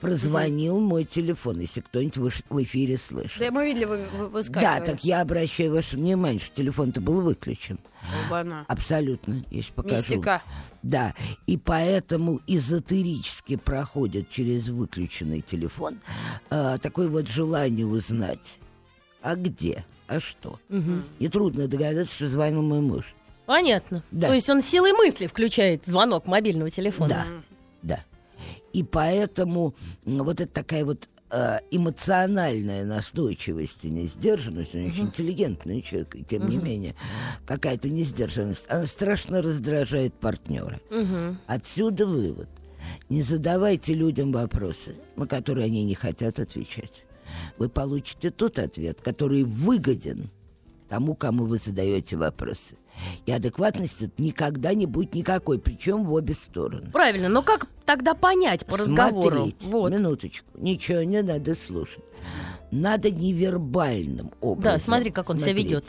прозвонил 0.02 0.80
мой 0.80 1.04
телефон, 1.04 1.60
если 1.60 1.82
кто-нибудь 1.82 2.44
в 2.50 2.64
эфире 2.64 2.98
слышал. 2.98 3.40
Да, 3.40 3.52
мы 3.52 3.66
видели, 3.66 3.86
вы, 3.86 4.06
вы 4.30 4.44
Да, 4.44 4.80
так 4.80 5.04
я 5.04 5.22
обращаю 5.22 5.74
ваше 5.74 5.98
внимание, 5.98 6.40
что 6.40 6.56
телефон-то 6.56 7.02
был 7.02 7.22
выключен. 7.22 7.80
Оба-на. 8.28 8.66
Абсолютно, 8.68 9.44
я 9.50 9.62
сейчас 9.62 9.74
покажу. 9.74 9.96
Мистика. 9.96 10.44
Да, 10.84 11.16
и 11.48 11.58
поэтому 11.58 12.40
эзотерически 12.46 13.56
проходит 13.56 14.30
через 14.30 14.68
выключенный 14.70 15.42
телефон 15.42 16.00
а, 16.50 16.78
такое 16.78 17.08
вот 17.08 17.28
желание 17.28 17.88
узнать, 17.88 18.60
а 19.22 19.36
где, 19.36 19.86
а 20.08 20.20
что. 20.20 20.60
Нетрудно 21.20 21.68
догадаться, 21.68 22.14
что 22.14 22.28
звонил 22.28 22.62
мой 22.62 22.82
муж. 22.82 23.16
Понятно. 23.46 24.04
Да. 24.12 24.28
То 24.28 24.34
есть 24.34 24.50
он 24.50 24.62
силой 24.62 24.94
мысли 24.94 25.28
включает 25.28 25.86
звонок 25.86 26.26
мобильного 26.26 26.70
телефона. 26.70 27.10
Да, 27.10 27.26
да. 27.82 28.04
И 28.74 28.84
поэтому 28.84 29.76
вот 30.06 30.42
это 30.42 30.52
такая 30.52 30.84
вот 30.84 31.08
э, 31.32 31.60
эмоциональная 31.72 32.84
настойчивость 32.86 33.84
и 33.84 33.90
несдержанность, 33.90 34.76
он 34.76 34.88
очень 34.88 35.06
интеллигентный 35.06 35.82
человек, 35.82 36.16
и 36.16 36.24
тем 36.24 36.50
не 36.50 36.58
менее, 36.58 36.96
какая-то 37.46 37.90
несдержанность, 37.90 38.66
она 38.70 38.86
страшно 38.86 39.42
раздражает 39.42 40.14
партнера. 40.14 40.80
Мгм. 40.90 41.40
Отсюда 41.48 42.06
вывод. 42.06 42.50
Не 43.10 43.22
задавайте 43.22 43.94
людям 43.94 44.32
вопросы, 44.32 44.96
на 45.16 45.28
которые 45.28 45.66
они 45.66 45.84
не 45.86 45.96
хотят 45.96 46.40
отвечать. 46.40 47.06
Вы 47.58 47.70
получите 47.70 48.30
тот 48.30 48.60
ответ, 48.60 49.02
который 49.02 49.44
выгоден 49.44 50.30
тому, 50.90 51.16
кому 51.16 51.46
вы 51.46 51.58
задаете 51.58 52.16
вопросы. 52.16 52.76
И 53.26 53.32
адекватности 53.32 54.12
никогда 54.18 54.74
не 54.74 54.86
будет 54.86 55.16
никакой, 55.16 55.60
причем 55.60 56.06
в 56.06 56.14
обе 56.14 56.34
стороны. 56.34 56.90
Правильно, 56.92 57.30
но 57.30 57.42
как 57.42 57.68
тогда 57.86 58.14
понять 58.14 58.66
по 58.66 58.78
разговору? 58.78 59.36
Смотреть. 59.36 59.64
Вот. 59.64 59.92
Минуточку. 59.92 60.48
Ничего 60.56 61.04
не 61.04 61.22
надо 61.22 61.56
слушать. 61.56 62.04
Надо 62.72 63.12
невербальным 63.12 64.32
образом. 64.42 64.80
Да, 64.80 64.80
смотри, 64.80 65.12
как 65.12 65.30
он 65.30 65.38
себя 65.38 65.48
смотреть. 65.48 65.66
ведет. 65.66 65.86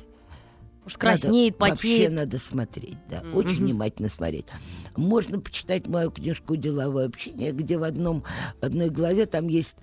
Уж 0.84 0.98
краснеет, 0.98 1.58
Надо- 1.58 1.70
Вообще 1.72 1.88
потеет. 1.88 2.12
надо 2.12 2.38
смотреть, 2.38 2.96
да. 3.10 3.24
Очень 3.34 3.64
внимательно 3.64 4.08
смотреть. 4.08 4.46
Можно 4.94 5.40
почитать 5.40 5.88
мою 5.88 6.12
книжку 6.12 6.54
«Деловое 6.54 7.06
общение», 7.06 7.50
где 7.50 7.76
в 7.76 7.82
одном, 7.82 8.22
одной 8.60 8.90
главе 8.90 9.26
там 9.26 9.48
есть 9.48 9.76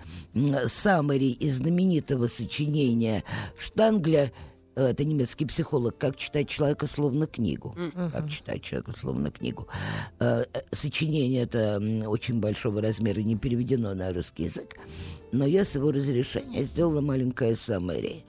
саммари 0.67 1.31
из 1.33 1.57
знаменитого 1.57 2.27
сочинения 2.27 3.25
Штангля 3.59 4.31
это 4.75 5.05
немецкий 5.05 5.45
психолог, 5.45 5.97
как 5.97 6.15
читать 6.17 6.49
человека 6.49 6.87
словно 6.87 7.27
книгу. 7.27 7.75
Как 8.11 8.29
читать 8.29 8.63
человека 8.63 8.93
словно 8.99 9.31
книгу. 9.31 9.67
Э, 10.19 10.43
э, 10.53 10.61
Сочинение 10.71 11.43
это 11.43 11.81
очень 12.07 12.39
большого 12.39 12.81
размера, 12.81 13.19
не 13.21 13.35
переведено 13.35 13.93
на 13.93 14.11
русский 14.13 14.43
язык. 14.43 14.75
Но 15.31 15.45
я 15.45 15.65
с 15.65 15.75
его 15.75 15.91
разрешения 15.91 16.63
сделала 16.63 17.01
маленькое 17.01 17.55
саммари 17.55 18.23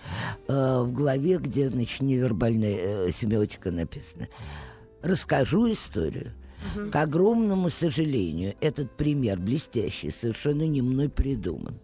э, 0.48 0.80
в 0.82 0.92
главе, 0.92 1.38
где, 1.38 1.68
значит, 1.68 2.00
невербальная 2.00 2.76
э, 3.08 3.12
семиотика 3.12 3.70
написана. 3.70 4.28
Расскажу 5.02 5.70
историю. 5.72 6.32
К 6.90 6.96
огромному 6.96 7.68
сожалению, 7.68 8.54
этот 8.60 8.90
пример 8.96 9.38
блестящий, 9.38 10.10
совершенно 10.10 10.66
не 10.66 10.80
мной 10.80 11.10
придуман. 11.10 11.78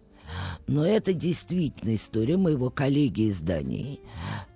Но 0.67 0.85
это 0.85 1.13
действительно 1.13 1.95
история 1.95 2.37
моего 2.37 2.69
коллеги 2.69 3.23
из 3.23 3.41
Дании, 3.41 3.99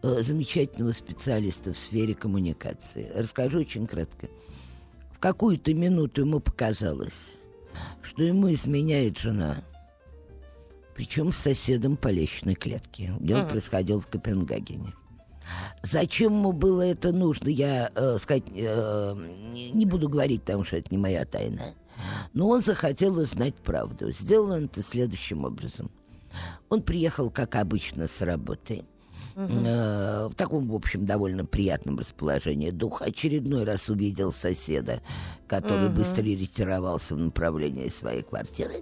э, 0.02 0.22
замечательного 0.22 0.92
специалиста 0.92 1.74
в 1.74 1.78
сфере 1.78 2.14
коммуникации. 2.14 3.12
Расскажу 3.16 3.60
очень 3.60 3.88
кратко. 3.88 4.28
В 5.12 5.20
какую-то 5.20 5.74
минуту 5.74 6.22
ему 6.22 6.40
показалось, 6.40 7.38
что 8.02 8.24
ему 8.24 8.54
изменяет 8.54 9.18
жена, 9.18 9.58
причем 10.96 11.32
с 11.32 11.38
соседом 11.38 11.98
по 11.98 12.08
лестничной 12.08 12.56
клетке. 12.56 13.14
Дело 13.20 13.46
происходило 13.46 14.00
в 14.00 14.08
Копенгагене. 14.08 14.94
Зачем 15.84 16.34
ему 16.34 16.52
было 16.52 16.82
это 16.82 17.12
нужно, 17.12 17.50
я 17.50 17.92
э, 17.94 18.18
сказать 18.20 18.44
э, 18.54 19.16
не 19.74 19.86
буду 19.86 20.10
говорить, 20.10 20.42
потому 20.42 20.64
что 20.64 20.78
это 20.78 20.88
не 20.90 20.98
моя 20.98 21.26
тайна. 21.26 21.74
Но 22.34 22.50
он 22.50 22.62
захотел 22.62 23.18
узнать 23.18 23.56
правду. 23.56 24.12
Сделал 24.12 24.52
он 24.52 24.66
это 24.66 24.82
следующим 24.82 25.46
образом. 25.46 25.90
Он 26.70 26.82
приехал, 26.82 27.30
как 27.30 27.56
обычно, 27.56 28.08
с 28.08 28.22
работы. 28.22 28.84
Э, 29.36 30.28
в 30.32 30.36
таком, 30.36 30.68
в 30.70 30.76
общем, 30.76 31.06
довольно 31.06 31.46
приятном 31.46 31.98
расположении 31.98 32.70
духа. 32.72 33.06
Очередной 33.06 33.66
раз 33.66 33.90
увидел 33.90 34.32
соседа, 34.32 35.02
который 35.48 35.90
быстро 35.90 36.24
ретировался 36.24 37.16
в 37.16 37.20
направлении 37.20 37.90
своей 37.90 38.24
квартиры 38.24 38.76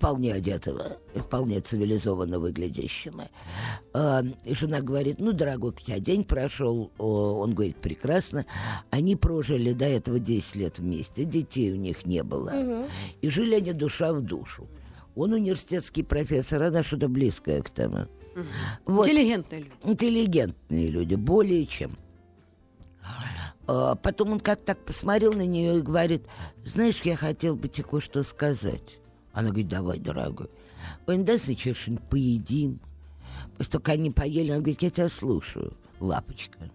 вполне 0.00 0.32
одетого, 0.32 0.96
вполне 1.14 1.60
цивилизованно 1.60 2.38
выглядящего. 2.38 3.24
А, 3.92 4.22
И 4.46 4.54
жена 4.54 4.80
говорит, 4.80 5.20
ну, 5.20 5.32
дорогой, 5.34 5.70
у 5.70 5.72
тебя 5.74 5.98
день 5.98 6.24
прошел. 6.24 6.90
Он 6.96 7.52
говорит, 7.52 7.76
прекрасно. 7.76 8.46
Они 8.88 9.14
прожили 9.14 9.74
до 9.74 9.84
этого 9.84 10.18
10 10.18 10.56
лет 10.56 10.78
вместе, 10.78 11.24
детей 11.24 11.70
у 11.70 11.76
них 11.76 12.06
не 12.06 12.22
было. 12.22 12.86
И 13.20 13.28
жили 13.28 13.56
они 13.56 13.74
душа 13.74 14.14
в 14.14 14.22
душу. 14.22 14.66
Он 15.14 15.34
университетский 15.34 16.02
профессор, 16.02 16.62
она 16.62 16.82
что-то 16.82 17.08
близкое 17.08 17.60
к 17.60 17.68
тому. 17.68 18.06
Вот. 18.86 19.06
Интеллигентные 19.06 19.60
люди. 19.60 19.72
Интеллигентные 19.84 20.88
люди, 20.88 21.14
более 21.14 21.66
чем. 21.66 21.98
А, 23.66 23.96
Потом 23.96 24.32
он 24.32 24.40
как 24.40 24.62
так 24.64 24.82
посмотрел 24.82 25.34
на 25.34 25.44
нее 25.44 25.78
и 25.78 25.82
говорит, 25.82 26.22
знаешь, 26.64 27.02
я 27.04 27.16
хотел 27.16 27.54
бы 27.54 27.68
тебе 27.68 27.84
кое-что 27.84 28.22
сказать. 28.22 28.99
Она 29.40 29.48
говорит, 29.48 29.68
давай, 29.68 29.98
дорогой. 29.98 30.48
Ой, 31.06 31.16
ну 31.16 31.24
дай 31.24 31.38
сначала 31.38 31.74
что-нибудь 31.74 32.04
поедим. 32.10 32.78
После 33.56 33.72
того, 33.72 33.82
как 33.82 33.94
они 33.94 34.10
поели, 34.10 34.50
она 34.50 34.58
говорит, 34.58 34.82
я 34.82 34.90
тебя 34.90 35.08
слушаю, 35.08 35.72
лапочка. 35.98 36.70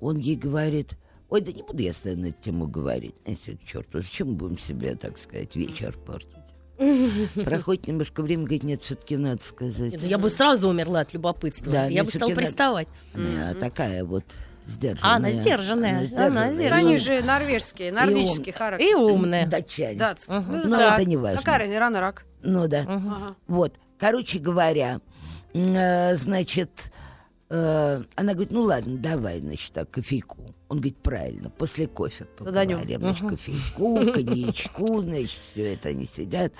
Он 0.00 0.16
ей 0.16 0.36
говорит, 0.36 0.96
ой, 1.30 1.40
да 1.40 1.50
не 1.50 1.64
буду 1.64 1.82
я 1.82 1.92
с 1.92 1.96
тобой 1.96 2.16
на 2.16 2.26
эту 2.26 2.40
тему 2.40 2.68
говорить. 2.68 3.16
Если 3.26 3.56
к 3.56 3.64
черту, 3.64 4.02
зачем 4.02 4.28
мы 4.28 4.34
будем 4.34 4.58
себе, 4.60 4.94
так 4.94 5.18
сказать, 5.18 5.56
вечер 5.56 5.98
портить? 6.06 6.30
Проходит 7.44 7.88
немножко 7.88 8.22
времени, 8.22 8.44
говорит, 8.44 8.62
нет, 8.62 8.82
все-таки 8.82 9.16
надо 9.16 9.42
сказать. 9.42 9.92
Нет, 9.92 10.04
Я 10.04 10.16
бы 10.16 10.30
сразу 10.30 10.68
умерла 10.68 11.00
от 11.00 11.12
любопытства. 11.12 11.72
Да, 11.72 11.86
я 11.86 12.04
бы 12.04 12.10
стала 12.10 12.30
надо- 12.30 12.40
приставать. 12.40 12.88
Она 13.14 13.54
такая 13.54 14.04
вот 14.04 14.24
сдержанная. 14.70 15.12
А, 15.12 15.16
она 15.16 15.30
сдержанная. 15.32 15.90
Она 15.98 16.06
сдержанная. 16.06 16.54
сдержанная. 16.54 16.78
Они 16.86 16.96
же 16.96 17.22
норвежские, 17.22 17.92
норвежский 17.92 18.52
он- 18.52 18.58
характер. 18.58 18.86
И 18.88 18.94
умная. 18.94 19.46
Датчане. 19.46 19.98
Датский. 19.98 20.34
Мгм. 20.34 20.52
Ну, 20.64 20.68
Но 20.68 20.76
так. 20.78 20.98
это 20.98 21.08
не 21.08 21.16
важно. 21.16 21.38
Какая 21.38 21.58
разница, 21.58 21.80
рано 21.80 22.00
рак. 22.00 22.24
Ну 22.42 22.68
да. 22.68 22.80
Ага. 22.88 23.36
Вот. 23.46 23.74
Короче 23.98 24.38
говоря, 24.38 25.00
э, 25.52 26.16
значит, 26.16 26.90
э, 27.50 28.02
она 28.14 28.32
говорит, 28.32 28.52
ну 28.52 28.62
ладно, 28.62 28.96
давай, 28.96 29.40
значит, 29.40 29.72
так, 29.72 29.90
кофейку. 29.90 30.54
Он 30.68 30.76
говорит, 30.78 30.98
правильно, 30.98 31.50
после 31.50 31.88
кофе 31.88 32.24
поговорим. 32.24 32.78
Значит, 33.00 33.28
кофейку, 33.28 34.12
коньячку, 34.12 35.02
значит, 35.02 35.36
все 35.50 35.74
это 35.74 35.88
они 35.88 36.06
сидят. 36.06 36.52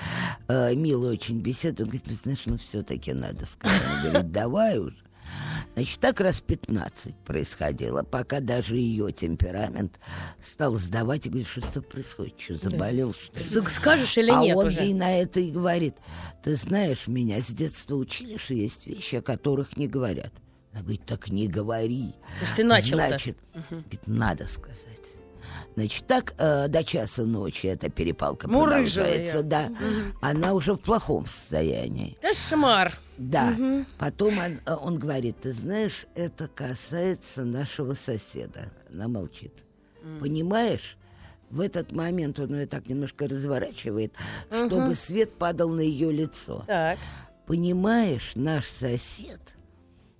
Э, 0.49 0.75
мило 0.75 1.11
очень 1.12 1.40
беседуют. 1.40 1.81
Он 1.81 1.87
говорит, 1.87 2.07
ну 2.11 2.16
знаешь, 2.16 2.42
ну 2.46 2.59
все-таки 2.59 3.12
надо 3.12 3.46
сказать. 3.46 3.81
Он 4.05 4.11
говорит, 4.11 4.33
давай 4.33 4.79
уже. 4.79 4.96
Значит, 5.74 6.00
так 6.00 6.20
раз 6.20 6.40
15 6.40 7.16
происходило, 7.16 8.02
пока 8.02 8.40
даже 8.40 8.76
ее 8.76 9.12
темперамент 9.12 9.98
стал 10.42 10.74
сдавать 10.74 11.26
и 11.26 11.28
говорит, 11.28 11.48
что 11.48 11.61
с 11.61 11.70
тобой 11.70 11.88
происходит, 11.88 12.35
что 12.38 12.56
заболел, 12.56 13.14
что 13.14 13.38
ли? 13.38 13.50
Так 13.50 13.70
скажешь 13.70 14.18
или 14.18 14.30
а 14.30 14.40
нет 14.40 14.56
он 14.56 14.66
уже? 14.66 14.83
ей 14.83 14.94
на 14.94 15.18
это 15.18 15.40
и 15.40 15.50
говорит, 15.50 15.96
ты 16.42 16.56
знаешь, 16.56 17.06
меня 17.06 17.40
с 17.40 17.46
детства 17.46 17.94
учили, 17.94 18.37
что 18.38 18.54
есть 18.54 18.87
вещи, 18.87 19.16
о 19.16 19.22
которых 19.22 19.76
не 19.76 19.87
говорят. 19.87 20.33
Она 20.72 20.83
говорит, 20.83 21.04
так 21.06 21.28
не 21.28 21.48
говори. 21.48 22.14
Уж 22.42 22.50
ты 22.56 22.64
начал-то. 22.64 23.09
Значит, 23.09 23.38
говорит, 23.52 24.06
надо 24.06 24.46
сказать. 24.46 24.87
Значит, 25.74 26.06
так 26.06 26.35
э, 26.38 26.68
до 26.68 26.85
часа 26.85 27.22
ночи 27.24 27.66
эта 27.66 27.88
перепалка 27.88 28.48
Мурыжила 28.48 29.04
продолжается, 29.04 29.38
её. 29.38 29.42
да. 29.42 29.70
Она 30.20 30.52
уже 30.54 30.74
в 30.74 30.78
плохом 30.80 31.26
состоянии. 31.26 32.18
Кошмар. 32.20 32.98
Да. 33.20 33.54
Потом 33.98 34.38
он, 34.38 34.61
э, 34.64 34.74
он 34.74 34.98
говорит, 34.98 35.40
ты 35.40 35.52
знаешь, 35.52 36.06
это 36.14 36.48
касается 36.48 37.44
нашего 37.44 37.92
соседа. 37.92 38.72
Она 38.90 39.09
молчит. 39.09 39.52
Понимаешь? 40.20 40.96
В 41.50 41.61
этот 41.61 41.92
момент 41.92 42.38
он 42.38 42.54
ее 42.54 42.66
так 42.66 42.88
немножко 42.88 43.28
разворачивает, 43.28 44.14
чтобы 44.48 44.94
свет 44.94 45.35
падал 45.35 45.68
на 45.68 45.80
ее 45.80 46.11
лицо. 46.11 46.64
Так. 46.66 46.98
Понимаешь, 47.46 48.33
наш 48.37 48.66
сосед, 48.68 49.40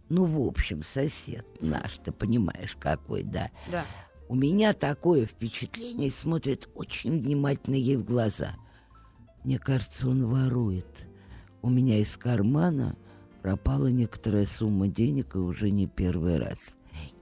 ну, 0.09 0.25
в 0.25 0.45
общем, 0.45 0.83
сосед 0.83 1.47
наш, 1.61 1.99
ты 2.05 2.11
понимаешь, 2.13 2.77
какой, 2.79 3.23
да. 3.23 3.51
Да. 3.71 3.87
У 4.29 4.35
меня 4.35 4.75
такое 4.75 5.25
впечатление, 5.25 6.11
смотрит 6.11 6.69
очень 6.75 7.19
внимательно 7.21 7.77
ей 7.77 7.97
в 7.97 8.05
глаза. 8.05 8.57
Мне 9.45 9.59
кажется, 9.59 10.09
он 10.09 10.27
ворует. 10.27 11.10
У 11.63 11.69
меня 11.71 11.99
из 11.99 12.17
кармана 12.17 12.97
пропала 13.43 13.89
некоторая 13.89 14.47
сумма 14.47 14.89
денег, 14.89 15.35
и 15.35 15.39
уже 15.39 15.71
не 15.71 15.87
первый 15.87 16.39
раз. 16.39 16.77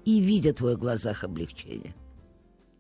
И 0.05 0.21
видя 0.21 0.51
в 0.53 0.55
твоих 0.57 0.79
глазах 0.79 1.25
облегчение. 1.25 1.95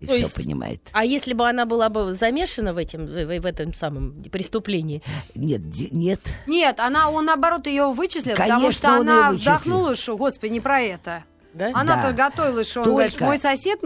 И 0.00 0.06
То 0.06 0.12
все 0.12 0.22
есть- 0.22 0.34
понимает. 0.34 0.80
А 0.92 1.04
если 1.04 1.32
бы 1.34 1.48
она 1.48 1.66
была 1.66 1.88
бы 1.88 2.12
замешана 2.12 2.72
в 2.72 2.76
этом, 2.78 3.06
в, 3.06 3.10
в 3.40 3.46
этом 3.46 3.74
самом 3.74 4.22
преступлении? 4.24 5.02
Нет, 5.34 5.68
де- 5.68 5.88
нет. 5.90 6.20
Нет, 6.46 6.78
она, 6.78 7.10
он 7.10 7.24
наоборот 7.24 7.66
ее 7.66 7.92
вычислил, 7.92 8.32
потому 8.36 8.60
Конечно, 8.60 8.72
что 8.72 9.00
он 9.00 9.08
её 9.08 9.18
она 9.18 9.32
вздохнула, 9.32 9.96
что, 9.96 10.16
господи, 10.16 10.52
не 10.52 10.60
про 10.60 10.80
это. 10.80 11.24
Да? 11.54 11.70
Она-то 11.74 12.12
Да. 12.14 12.30
готовилась, 12.30 12.68
что 12.70 12.80
он 12.80 12.84
Только- 12.86 12.96
говорит, 12.96 13.20
мой 13.20 13.38
сосед... 13.38 13.80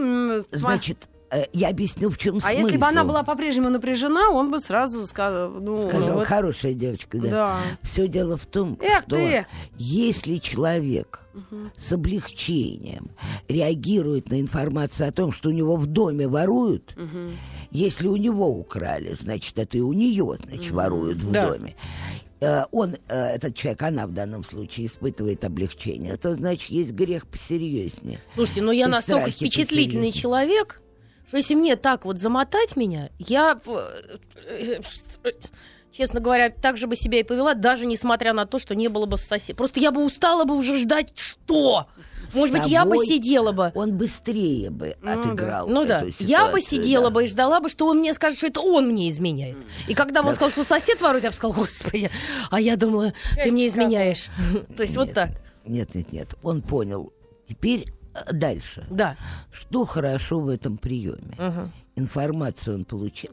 Значит, 0.51 1.09
я 1.53 1.69
объясню, 1.69 2.09
в 2.09 2.17
чем 2.17 2.37
а 2.37 2.41
смысл. 2.41 2.57
если 2.57 2.77
бы 2.77 2.85
она 2.85 3.03
была 3.03 3.23
по-прежнему 3.23 3.69
напряжена, 3.69 4.29
он 4.29 4.51
бы 4.51 4.59
сразу 4.59 5.05
сказал... 5.07 5.49
Ну, 5.49 5.81
Сказал, 5.81 6.17
вот- 6.19 6.27
хорошая 6.27 6.73
девочка, 6.73 7.17
да. 7.19 7.29
Да. 7.29 7.57
Все 7.81 8.07
дело 8.07 8.37
в 8.37 8.45
том, 8.45 8.77
Эх 8.81 9.01
что 9.03 9.15
ты! 9.15 9.45
если 9.77 10.37
человек 10.37 11.21
с 11.77 11.91
облегчением 11.91 13.09
реагирует 13.47 14.29
на 14.29 14.39
информацию 14.39 15.09
о 15.09 15.11
том, 15.11 15.31
что 15.33 15.49
у 15.49 15.51
него 15.51 15.75
в 15.77 15.85
доме 15.87 16.27
воруют, 16.27 16.95
если 17.71 18.07
у 18.07 18.15
него 18.15 18.47
украли, 18.49 19.13
значит, 19.13 19.57
это 19.57 19.77
и 19.77 19.81
у 19.81 19.93
нее, 19.93 20.37
значит, 20.45 20.71
воруют 20.71 21.19
в 21.23 21.31
Да. 21.31 21.47
доме. 21.49 21.75
Э, 22.39 22.65
Он, 22.71 22.93
э, 23.07 23.35
этот 23.35 23.55
человек, 23.55 23.81
она 23.83 24.05
в 24.05 24.11
данном 24.11 24.43
случае 24.43 24.87
испытывает 24.87 25.43
облегчение, 25.45 26.17
то 26.17 26.35
значит 26.35 26.69
есть 26.69 26.91
грех 26.91 27.25
посерьезнее. 27.25 28.19
Слушайте, 28.35 28.61
ну 28.61 28.71
я 28.71 28.85
И 28.87 28.89
настолько 28.89 29.31
впечатлительный 29.31 30.09
посерьезнее. 30.09 30.11
человек, 30.21 30.81
что 31.33 31.37
если 31.39 31.55
мне 31.55 31.75
так 31.75 32.05
вот 32.05 32.19
замотать 32.19 32.75
меня, 32.75 33.09
я, 33.17 33.59
э, 33.65 34.79
э, 35.25 35.31
честно 35.91 36.19
говоря, 36.19 36.51
так 36.51 36.77
же 36.77 36.85
бы 36.85 36.95
себя 36.95 37.21
и 37.21 37.23
повела, 37.23 37.55
даже 37.55 37.87
несмотря 37.87 38.33
на 38.33 38.45
то, 38.45 38.59
что 38.59 38.75
не 38.75 38.87
было 38.87 39.07
бы 39.07 39.17
соседа. 39.17 39.57
Просто 39.57 39.79
я 39.79 39.89
бы 39.91 40.05
устала 40.05 40.43
бы 40.45 40.55
уже 40.55 40.75
ждать 40.77 41.11
что? 41.15 41.87
Может 42.35 42.55
быть, 42.55 42.67
я 42.67 42.85
бы 42.85 42.97
сидела 42.97 43.51
бы. 43.51 43.71
Он 43.73 43.97
быстрее 43.97 44.69
бы 44.69 44.95
Ну 45.01 45.11
отыграл 45.11 45.67
Ну 45.67 45.85
да, 45.85 46.01
эту 46.01 46.13
я 46.19 46.45
бы 46.51 46.61
ситуацию, 46.61 46.83
сидела 46.83 47.05
да. 47.05 47.09
бы 47.09 47.23
и 47.23 47.27
ждала 47.27 47.59
бы, 47.61 47.69
что 47.69 47.87
он 47.87 47.97
мне 47.97 48.13
скажет, 48.13 48.37
что 48.37 48.47
это 48.47 48.61
он 48.61 48.89
мне 48.89 49.09
изменяет. 49.09 49.57
И 49.87 49.95
когда 49.95 50.19
он 50.19 50.27
Да. 50.27 50.33
сказал, 50.33 50.51
что 50.51 50.63
сосед 50.63 51.01
ворует, 51.01 51.23
я 51.23 51.31
бы 51.31 51.35
сказала, 51.35 51.55
господи, 51.55 52.11
а 52.51 52.61
я 52.61 52.75
думала, 52.75 53.13
ты 53.43 53.51
мне 53.51 53.65
изменяешь. 53.67 54.27
То 54.77 54.83
есть 54.83 54.95
вот 54.95 55.13
так. 55.13 55.31
Нет, 55.65 55.95
нет, 55.95 56.11
нет. 56.13 56.35
Он 56.43 56.61
понял. 56.61 57.11
Теперь 57.49 57.85
дальше. 58.31 58.85
Да. 58.89 59.15
Что 59.51 59.85
хорошо 59.85 60.39
в 60.39 60.49
этом 60.49 60.77
приеме? 60.77 61.35
Мгм. 61.37 61.71
Информацию 61.95 62.75
он 62.77 62.85
получил. 62.85 63.31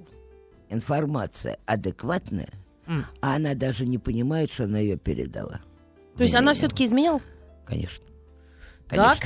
Информация 0.69 1.59
адекватная, 1.67 2.51
М. 2.87 3.05
а 3.21 3.37
она 3.37 3.55
даже 3.55 3.87
не 3.87 3.99
понимает, 3.99 4.53
что 4.53 4.65
она 4.65 4.79
ее 4.79 4.97
передала. 4.97 5.61
То 6.17 6.23
есть 6.23 6.35
она 6.35 6.55
все-таки 6.55 6.85
изменяла? 6.85 7.21
Конечно. 7.65 8.05
Так. 8.91 9.19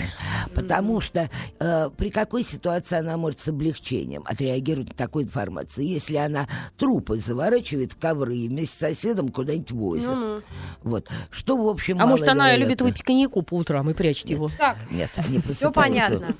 Потому 0.54 1.00
что 1.00 1.30
э, 1.58 1.90
при 1.96 2.10
какой 2.10 2.42
ситуации 2.42 2.98
она 2.98 3.16
может 3.16 3.40
с 3.40 3.48
облегчением 3.48 4.22
отреагировать 4.26 4.90
на 4.90 4.94
такую 4.94 5.24
информацию? 5.24 5.86
Если 5.86 6.16
она 6.16 6.48
трупы 6.76 7.16
заворачивает 7.16 7.92
в 7.92 7.98
ковры 7.98 8.36
и 8.36 8.48
вместе 8.48 8.74
с 8.74 8.78
соседом 8.78 9.28
куда-нибудь 9.28 9.72
возит. 9.72 10.06
Ну-ну. 10.08 10.42
Вот. 10.82 11.08
Что, 11.30 11.56
в 11.56 11.68
общем, 11.68 12.00
А 12.00 12.06
может, 12.06 12.28
она 12.28 12.56
любит 12.56 12.82
выпить 12.82 13.02
коньяку 13.02 13.42
по 13.42 13.54
утрам 13.54 13.88
и 13.90 13.94
прячет 13.94 14.30
его? 14.30 14.48
Так, 14.56 14.76
Нет, 14.90 15.10
они 15.16 15.40
все 15.40 15.72
понятно. 15.72 16.34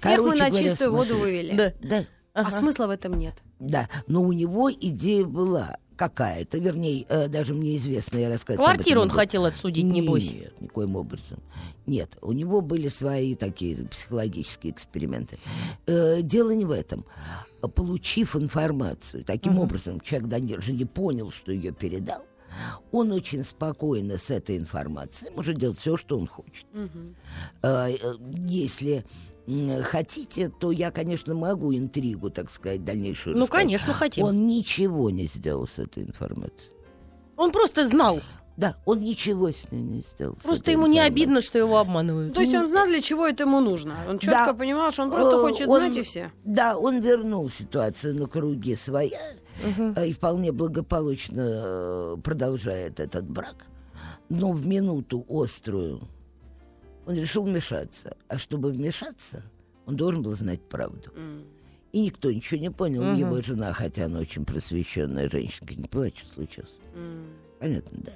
Всех 0.00 0.20
мы 0.20 0.36
на 0.36 0.48
говоря, 0.48 0.68
чистую 0.68 0.92
воду 0.92 1.18
вывели. 1.18 1.54
Да. 1.54 1.72
Да, 1.80 2.04
А 2.38 2.42
Ага. 2.42 2.56
смысла 2.56 2.86
в 2.86 2.90
этом 2.90 3.14
нет. 3.14 3.34
да. 3.58 3.88
Но 4.06 4.22
у 4.22 4.32
него 4.32 4.70
идея 4.70 5.24
была 5.24 5.76
какая-то, 5.96 6.58
вернее, 6.58 7.04
э, 7.08 7.26
даже 7.26 7.52
мне 7.54 7.76
известно, 7.76 8.18
я 8.18 8.28
этом 8.28 8.62
Квартиру 8.62 9.00
он 9.00 9.10
хотел 9.10 9.44
отсудить, 9.44 9.84
небось. 9.84 10.30
Нет, 10.30 10.60
никоим 10.60 10.94
образом. 10.94 11.40
Нет, 11.86 12.16
у 12.22 12.30
него 12.32 12.60
были 12.60 12.86
свои 12.88 13.34
такие 13.34 13.84
психологические 13.88 14.72
эксперименты. 14.72 15.38
Э, 15.86 16.22
дело 16.22 16.52
не 16.52 16.64
в 16.64 16.70
этом. 16.70 17.04
Получив 17.74 18.36
информацию, 18.36 19.24
таким 19.24 19.58
образом, 19.58 19.98
человек 20.00 20.28
даже 20.28 20.72
не 20.72 20.84
понял, 20.84 21.32
что 21.32 21.50
ее 21.50 21.72
передал, 21.72 22.24
он 22.92 23.12
очень 23.12 23.44
спокойно 23.44 24.18
с 24.18 24.30
этой 24.30 24.56
информацией 24.56 25.30
может 25.34 25.58
делать 25.58 25.78
все, 25.78 25.96
что 25.96 26.18
он 26.18 26.26
хочет. 26.26 26.66
Э, 27.62 27.88
Если 28.46 29.04
хотите, 29.84 30.50
то 30.50 30.70
я, 30.70 30.90
конечно, 30.90 31.34
могу 31.34 31.74
интригу, 31.74 32.28
так 32.30 32.50
сказать, 32.50 32.84
дальнейшую 32.84 33.36
Ну, 33.36 33.42
рассказать. 33.42 33.62
конечно, 33.64 33.92
хотим. 33.94 34.24
Он... 34.24 34.30
Он 34.36 34.46
ничего 34.46 35.08
не 35.10 35.26
сделал 35.26 35.66
с 35.66 35.78
этой 35.78 36.02
информацией. 36.02 36.72
просто 37.52 37.86
знал. 37.88 38.20
Да, 38.58 38.74
он 38.86 38.98
ничего 38.98 39.50
с 39.52 39.70
ней 39.70 39.82
не 39.82 40.00
сделал. 40.00 40.36
Просто 40.42 40.72
ему 40.72 40.86
не 40.88 40.98
обидно, 40.98 41.42
что 41.42 41.58
его 41.58 41.78
обманывают. 41.78 42.34
То 42.34 42.40
есть 42.40 42.52
он 42.54 42.66
знал, 42.68 42.86
для 42.88 43.00
чего 43.00 43.24
это 43.26 43.44
ему 43.44 43.60
нужно. 43.60 43.94
Он 44.08 44.18
четко 44.18 44.46
Да. 44.46 44.54
понимал, 44.54 44.90
что 44.90 45.04
он 45.04 45.10
просто 45.12 45.36
Э, 45.36 45.40
хочет 45.40 45.68
он- 45.68 45.76
знать 45.78 45.96
и 45.96 46.02
все. 46.02 46.32
Да, 46.44 46.76
он 46.76 46.98
вернул 47.00 47.48
ситуацию 47.48 48.16
на 48.16 48.26
круги 48.26 48.74
своя 48.74 49.20
Мгм. 49.64 49.94
э, 49.96 50.08
и 50.08 50.12
вполне 50.12 50.50
благополучно 50.50 51.40
э, 51.40 52.16
продолжает 52.24 52.98
этот 52.98 53.30
брак. 53.30 53.64
Но 54.28 54.50
в 54.50 54.66
минуту 54.66 55.24
острую 55.28 56.00
он 57.06 57.14
решил 57.14 57.44
вмешаться. 57.44 58.16
А 58.26 58.38
чтобы 58.38 58.72
вмешаться, 58.72 59.44
он 59.86 59.94
должен 59.94 60.22
был 60.22 60.34
знать 60.36 60.60
правду. 60.68 61.10
И 61.92 62.00
никто 62.06 62.30
ничего 62.32 62.60
не 62.60 62.70
понял. 62.72 63.04
Мгм. 63.04 63.14
Его 63.14 63.40
жена, 63.40 63.72
хотя 63.72 64.06
она 64.06 64.18
очень 64.18 64.44
просвещенная 64.44 65.30
женщина, 65.30 65.68
не 65.76 65.86
поняла, 65.86 66.08
что 66.08 66.34
случилось. 66.34 66.74
Понятно, 67.60 67.98
да? 68.04 68.12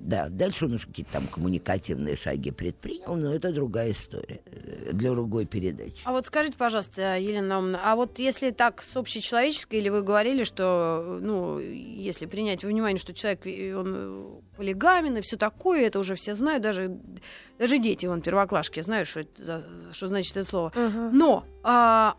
Да, 0.00 0.28
дальше 0.30 0.64
он 0.64 0.72
уже 0.74 0.86
какие-то 0.86 1.12
там 1.12 1.26
коммуникативные 1.26 2.16
шаги 2.16 2.50
предпринял, 2.50 3.16
но 3.16 3.34
это 3.34 3.52
другая 3.52 3.90
история 3.90 4.40
э, 4.46 4.92
для 4.92 5.10
другой 5.10 5.44
передачи. 5.44 5.98
А 6.04 6.12
вот 6.12 6.26
скажите, 6.26 6.56
пожалуйста, 6.56 7.18
Елена 7.18 7.46
Наумовна, 7.46 7.80
а 7.84 7.96
вот 7.96 8.18
если 8.18 8.50
так 8.50 8.82
с 8.82 8.96
общечеловеческой, 8.96 9.78
или 9.78 9.90
вы 9.90 10.02
говорили, 10.02 10.44
что, 10.44 11.18
ну, 11.20 11.58
если 11.58 12.24
принять 12.26 12.64
во 12.64 12.70
внимание, 12.70 12.98
что 12.98 13.12
человек, 13.12 13.40
он 13.44 13.94
э, 13.94 14.56
полигамен 14.56 15.18
и 15.18 15.20
все 15.20 15.36
такое, 15.36 15.86
это 15.86 15.98
уже 15.98 16.14
все 16.14 16.34
знают, 16.34 16.62
даже, 16.62 16.96
даже 17.58 17.78
дети, 17.78 18.06
вон, 18.06 18.22
первоклашки, 18.22 18.80
знают, 18.80 19.06
что, 19.06 19.20
это 19.20 19.44
за- 19.44 19.64
что 19.92 20.08
значит 20.08 20.34
это 20.36 20.48
слово. 20.48 20.72
Но 21.12 21.44
а, 21.62 22.16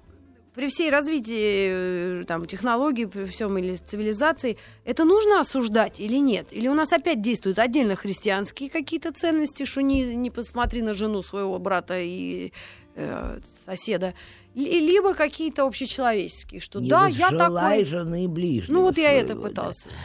при 0.54 0.68
всей 0.68 0.90
развитии 0.90 2.22
э, 2.22 2.24
там, 2.28 2.46
технологий, 2.46 3.06
при 3.06 3.26
всем 3.26 3.58
или 3.58 3.76
цивилизации, 3.76 4.58
это 4.86 5.06
нужно 5.06 5.40
осуждать 5.40 6.00
или 6.00 6.18
нет? 6.18 6.48
Или 6.52 6.68
у 6.68 6.74
нас 6.74 6.92
опять 6.94 7.22
действуют 7.22 7.60
отдельно 7.60 7.96
христианские 7.96 8.70
какие-то 8.70 9.12
ценности, 9.14 9.66
что 9.66 9.82
не, 9.82 10.16
не 10.16 10.30
посмотри 10.30 10.82
на 10.82 10.94
жену 10.94 11.22
своего 11.22 11.58
брата 11.60 11.98
и 12.00 12.52
э, 12.96 13.40
соседа, 13.66 14.14
Ли- 14.54 14.82
либо 14.82 15.14
какие-то 15.14 15.66
общечеловеческие, 15.66 16.60
что 16.60 16.82
Не 16.82 16.90
да, 16.90 17.08
я 17.08 17.30
такой... 17.32 17.86
жены 17.86 18.28
ближнего 18.28 18.74
Ну 18.78 18.82
вот 18.84 18.98
я 18.98 19.14
это 19.14 19.28
своего, 19.34 19.48
да. 19.50 19.72
сказать. 19.72 19.96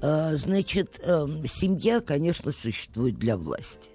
А, 0.00 0.34
Значит, 0.36 0.98
эм, 1.04 1.44
семья, 1.46 2.00
конечно, 2.00 2.52
существует 2.52 3.18
для 3.18 3.36
власти. 3.36 3.90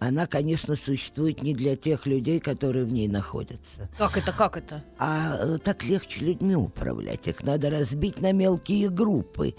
Она, 0.00 0.26
конечно, 0.26 0.76
существует 0.76 1.42
не 1.42 1.52
для 1.52 1.76
тех 1.76 2.06
людей, 2.06 2.40
которые 2.40 2.86
в 2.86 2.92
ней 2.92 3.06
находятся. 3.06 3.90
Как 3.98 4.16
это, 4.16 4.32
как 4.32 4.56
это? 4.56 4.82
А 4.98 5.36
э, 5.38 5.58
так 5.62 5.84
легче 5.84 6.20
людьми 6.20 6.56
управлять. 6.56 7.28
Их 7.28 7.42
надо 7.42 7.68
разбить 7.68 8.18
на 8.18 8.32
мелкие 8.32 8.88
группы. 8.88 9.54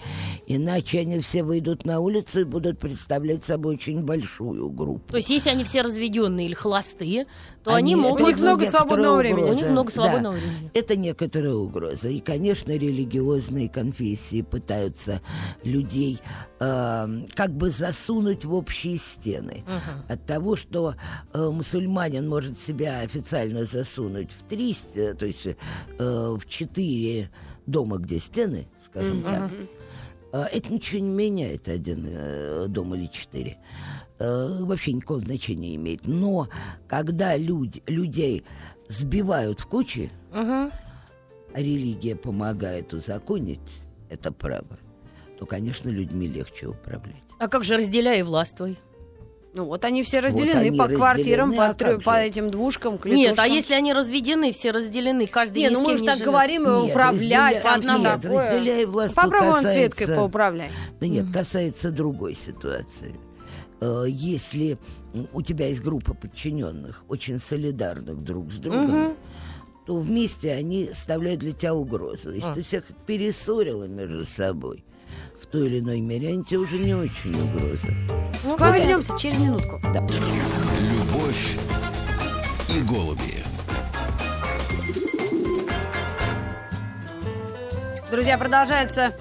Иначе 0.48 0.98
они 0.98 1.20
все 1.20 1.44
выйдут 1.44 1.86
на 1.86 2.00
улицу 2.00 2.40
и 2.40 2.44
будут 2.44 2.80
представлять 2.80 3.44
собой 3.44 3.76
очень 3.76 4.02
большую 4.02 4.68
группу. 4.70 5.12
То 5.12 5.18
есть, 5.18 5.30
если 5.30 5.48
они 5.48 5.62
все 5.62 5.82
разведенные 5.82 6.46
или 6.46 6.54
холостые, 6.54 7.26
то 7.64 7.74
они, 7.74 7.94
Они- 7.94 8.02
могут... 8.02 8.20
У 8.22 8.26
них 8.26 8.38
много 8.38 8.64
свободного 8.66 9.16
времени. 9.18 9.50
У 9.50 9.54
них 9.54 9.68
много 9.68 9.92
Да. 9.92 9.94
свободного 10.02 10.34
времени. 10.34 10.70
Это 10.74 10.96
некоторая 10.96 11.54
угроза. 11.54 12.08
И, 12.08 12.20
конечно, 12.20 12.72
религиозные 12.72 13.68
конфессии 13.68 14.42
пытаются 14.42 15.20
людей 15.62 16.20
э, 16.60 17.20
как 17.34 17.52
бы 17.56 17.70
засунуть 17.70 18.44
в 18.44 18.54
общие 18.54 18.98
стены. 18.98 19.64
Мгм. 19.66 20.04
От 20.08 20.26
того, 20.26 20.56
что 20.56 20.94
э, 21.32 21.48
мусульманин 21.50 22.28
может 22.28 22.58
себя 22.58 23.00
официально 23.00 23.64
засунуть 23.64 24.30
в 24.32 24.42
три, 24.48 24.76
то 24.94 25.24
есть 25.26 25.46
э, 25.46 25.56
в 25.98 26.44
четыре 26.48 27.30
дома, 27.66 27.98
где 27.98 28.18
стены, 28.18 28.66
скажем 28.84 29.22
так, 29.22 29.50
э, 30.32 30.44
это 30.52 30.72
ничего 30.72 31.00
не 31.00 31.10
меняет, 31.10 31.68
один 31.68 32.06
э, 32.08 32.66
дом 32.68 32.94
или 32.94 33.06
четыре. 33.06 33.58
Э, 34.24 34.62
вообще 34.62 34.92
никакого 34.92 35.18
значения 35.18 35.70
не 35.70 35.76
имеет. 35.76 36.06
Но 36.06 36.48
когда 36.86 37.36
люди, 37.36 37.82
людей 37.88 38.44
сбивают 38.88 39.58
в 39.58 39.66
кучи, 39.66 40.10
а 40.32 40.70
религия 41.54 42.14
помогает 42.14 42.94
узаконить 42.94 43.58
это 44.08 44.30
право, 44.30 44.78
то, 45.40 45.44
конечно, 45.46 45.88
людьми 45.88 46.28
легче 46.28 46.68
управлять. 46.68 47.16
А 47.40 47.48
как 47.48 47.64
же 47.64 47.76
разделяй 47.76 48.20
и 48.20 48.22
властвуй? 48.22 48.78
Ну 49.54 49.64
вот 49.66 49.84
они 49.84 50.02
все 50.04 50.20
разделены 50.20 50.60
они 50.60 50.78
по 50.78 50.86
квартирам, 50.88 51.50
разделены, 51.50 51.56
по, 51.56 51.64
а 51.66 51.74
как 51.74 51.98
трё- 51.98 52.02
по 52.04 52.16
этим 52.22 52.50
двушкам, 52.50 52.92
Нет, 52.92 53.00
а 53.02 53.08
клетушкам. 53.08 53.52
если 53.52 53.74
они 53.74 53.92
разведены, 53.92 54.52
все 54.52 54.70
разделены, 54.70 55.26
каждый 55.26 55.64
Не, 55.64 55.68
ни 55.68 55.72
ну 55.74 55.82
мы 55.82 55.96
же 55.96 56.02
не 56.02 56.06
так 56.06 56.16
живет. 56.18 56.28
говорим, 56.30 56.62
Нет, 56.62 56.90
управлять, 56.90 57.56
разделя- 57.64 57.74
одно 57.74 57.98
нет, 57.98 58.20
такое. 58.22 58.50
разделяй 58.54 58.84
власть, 58.86 59.14
Попробуй 59.14 59.48
касается- 59.48 59.68
он 59.68 59.74
Светкой 59.74 60.16
поуправляй. 60.16 60.70
Да 61.00 61.06
нет, 61.08 61.26
касается 61.30 61.90
другой 61.90 62.34
ситуации. 62.34 63.14
Э, 63.84 64.04
Если 64.08 64.78
у 65.32 65.42
тебя 65.42 65.66
есть 65.66 65.82
группа 65.82 66.14
подчиненных, 66.14 67.04
очень 67.08 67.40
солидарных 67.40 68.22
друг 68.22 68.52
с 68.52 68.58
другом, 68.58 68.84
Мгм. 69.06 69.16
то 69.86 69.96
вместе 69.96 70.52
они 70.52 70.90
составляют 70.94 71.40
для 71.40 71.52
тебя 71.52 71.74
угрозу. 71.74 72.30
Если 72.32 72.48
А. 72.48 72.54
ты 72.54 72.62
всех 72.62 72.84
перессорила 73.06 73.84
между 73.88 74.24
собой, 74.24 74.84
в 75.40 75.46
той 75.46 75.66
или 75.66 75.80
иной 75.80 76.00
мере, 76.00 76.28
они 76.28 76.44
тебе 76.44 76.58
уже 76.58 76.78
не 76.78 76.94
очень 76.94 77.34
угроза. 77.34 77.88
Ну, 78.44 78.56
К 78.56 78.60
вам 78.60 78.74
вернемся 78.74 79.18
через 79.18 79.38
минутку. 79.40 79.80
Любовь 79.84 81.56
и 82.68 82.80
голуби. 82.82 83.42
Друзья, 88.12 88.38
продолжается 88.38 89.12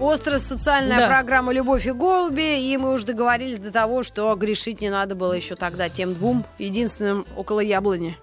остро-социальная 0.00 0.98
Да. 0.98 1.06
программа 1.08 1.52
«Любовь 1.52 1.86
и 1.86 1.92
голуби», 1.92 2.60
и 2.72 2.76
мы 2.76 2.92
уже 2.92 3.06
договорились 3.06 3.58
до 3.58 3.70
того, 3.70 4.02
что 4.02 4.34
грешить 4.36 4.80
не 4.80 4.90
надо 4.90 5.14
было 5.14 5.32
еще 5.32 5.54
тогда 5.56 5.88
тем 5.88 6.14
двум, 6.14 6.44
единственным 6.58 7.26
около 7.36 7.60
яблони. 7.60 8.16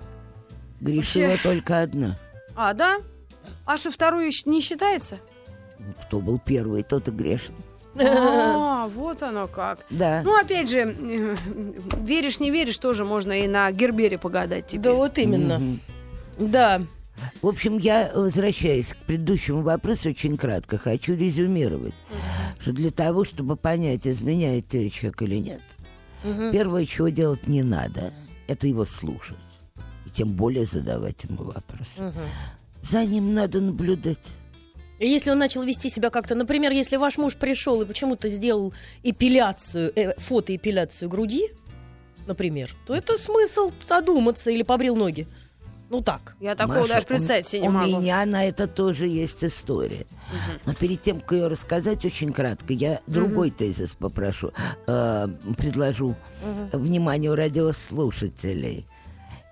Грешила 0.79 1.27
Вообще- 1.29 1.43
только 1.43 1.81
одна. 1.81 2.17
А, 2.55 2.73
да? 2.73 2.97
А 3.65 3.77
что, 3.77 3.91
вторую 3.91 4.29
не 4.45 4.61
считается? 4.61 5.19
Кто 6.07 6.19
был 6.19 6.39
первый, 6.43 6.83
тот 6.83 7.07
и 7.07 7.11
грешен. 7.11 7.53
А, 7.99 8.87
вот 8.87 9.21
оно 9.21 9.47
как. 9.47 9.79
Да. 9.89 10.21
Ну, 10.23 10.39
опять 10.39 10.69
же, 10.69 10.95
веришь, 11.97 12.39
не 12.39 12.49
веришь, 12.51 12.77
тоже 12.77 13.03
можно 13.03 13.31
и 13.43 13.47
на 13.47 13.69
Гербере 13.71 14.17
погадать 14.17 14.67
теперь. 14.67 14.81
Да 14.81 14.93
вот 14.93 15.17
именно. 15.17 15.59
Мгм. 15.59 15.79
Да. 16.37 16.81
В 17.41 17.47
общем, 17.47 17.77
я, 17.77 18.11
возвращаясь 18.13 18.87
к 18.89 18.97
предыдущему 18.97 19.61
вопросу, 19.61 20.09
очень 20.09 20.37
кратко 20.37 20.77
хочу 20.77 21.15
резюмировать, 21.15 21.93
что 22.59 22.71
для 22.71 22.91
того, 22.91 23.25
чтобы 23.25 23.55
понять, 23.55 24.07
изменяет 24.07 24.67
тебе 24.67 24.89
человек 24.89 25.21
или 25.23 25.35
нет, 25.35 25.61
Мгм. 26.23 26.51
первое, 26.51 26.85
чего 26.85 27.09
делать 27.09 27.47
не 27.47 27.63
надо, 27.63 28.13
это 28.47 28.67
его 28.67 28.85
слушать. 28.85 29.37
И 30.05 30.09
тем 30.11 30.29
более 30.29 30.65
задавать 30.65 31.23
ему 31.23 31.43
вопросы. 31.43 32.01
Мгм. 32.03 32.25
За 32.83 33.05
ним 33.05 33.33
надо 33.33 33.61
наблюдать. 33.61 34.17
Если 34.99 35.31
он 35.31 35.39
начал 35.39 35.63
вести 35.63 35.89
себя 35.89 36.11
как-то, 36.11 36.35
например, 36.35 36.71
если 36.71 36.95
ваш 36.97 37.17
муж 37.17 37.35
пришел 37.35 37.81
и 37.81 37.85
почему-то 37.85 38.29
сделал 38.29 38.71
эпиляцию, 39.01 39.91
э, 39.95 40.13
фотоэпиляцию 40.19 41.09
груди, 41.09 41.47
например, 42.27 42.71
то 42.85 42.93
это 42.95 43.17
смысл 43.17 43.71
задуматься 43.87 44.51
или 44.51 44.61
побрил 44.61 44.95
ноги. 44.95 45.25
Ну 45.91 46.01
так. 46.01 46.35
Я 46.39 46.55
такого 46.55 46.77
Маша, 46.79 46.93
даже 46.93 47.05
представить 47.05 47.47
себе 47.49 47.63
не 47.63 47.67
у, 47.67 47.71
могу. 47.71 47.97
У 47.97 47.99
меня 47.99 48.25
на 48.25 48.45
это 48.45 48.65
тоже 48.65 49.07
есть 49.07 49.43
история. 49.43 50.05
Но 50.65 50.73
перед 50.73 51.01
тем, 51.01 51.19
как 51.19 51.33
ее 51.33 51.47
рассказать, 51.47 52.05
очень 52.05 52.31
кратко, 52.31 52.71
я 52.71 53.01
другой 53.07 53.51
тезис 53.51 53.95
попрошу, 53.95 54.53
э, 54.87 55.27
предложу 55.57 56.15
вниманию 56.71 57.35
радиослушателей. 57.35 58.87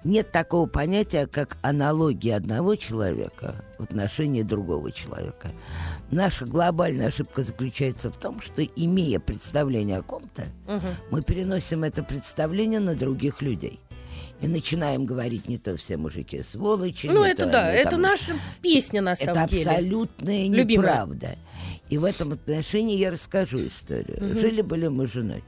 Нет 0.06 0.32
такого 0.32 0.66
понятия, 0.66 1.28
как 1.28 1.58
аналогия 1.62 2.38
одного 2.38 2.78
человека 2.78 3.56
в 3.78 3.84
отношении 3.84 4.44
другого 4.44 4.94
человека. 4.94 5.52
Наша 6.10 6.46
глобальная 6.46 7.08
ошибка 7.08 7.44
заключается 7.44 8.10
в 8.10 8.16
том, 8.16 8.40
что, 8.42 8.64
имея 8.64 9.20
представление 9.20 9.98
о 9.98 10.04
ком-то, 10.04 10.46
Мгм. 10.68 10.88
мы 11.12 11.22
переносим 11.22 11.84
это 11.84 12.02
представление 12.02 12.80
на 12.80 12.96
других 12.96 13.42
людей. 13.42 13.82
И 14.42 14.48
начинаем 14.48 15.06
говорить 15.06 15.50
не 15.50 15.58
то 15.58 15.76
все 15.76 15.98
мужики 15.98 16.42
сволочи. 16.44 17.08
Ну, 17.08 17.24
это 17.24 17.46
то 17.46 17.52
да, 17.52 17.72
это 17.72 17.92
там- 17.92 18.02
наша 18.02 18.36
песня 18.62 19.02
на 19.02 19.16
самом 19.16 19.44
это 19.44 19.50
деле. 19.50 19.70
абсолютная 19.70 20.48
Любимая. 20.48 20.88
неправда. 20.90 21.36
И 21.90 21.98
в 21.98 22.06
этом 22.06 22.32
отношении 22.32 22.96
я 22.96 23.12
расскажу 23.12 23.68
историю. 23.68 24.40
Жили-были 24.40 24.88
мы 24.88 25.08
с 25.08 25.12
женой. 25.12 25.44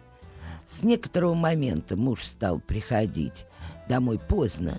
С 0.67 0.83
некоторого 0.83 1.33
момента 1.33 1.95
муж 1.95 2.23
стал 2.23 2.59
приходить 2.59 3.45
домой 3.87 4.19
поздно, 4.19 4.77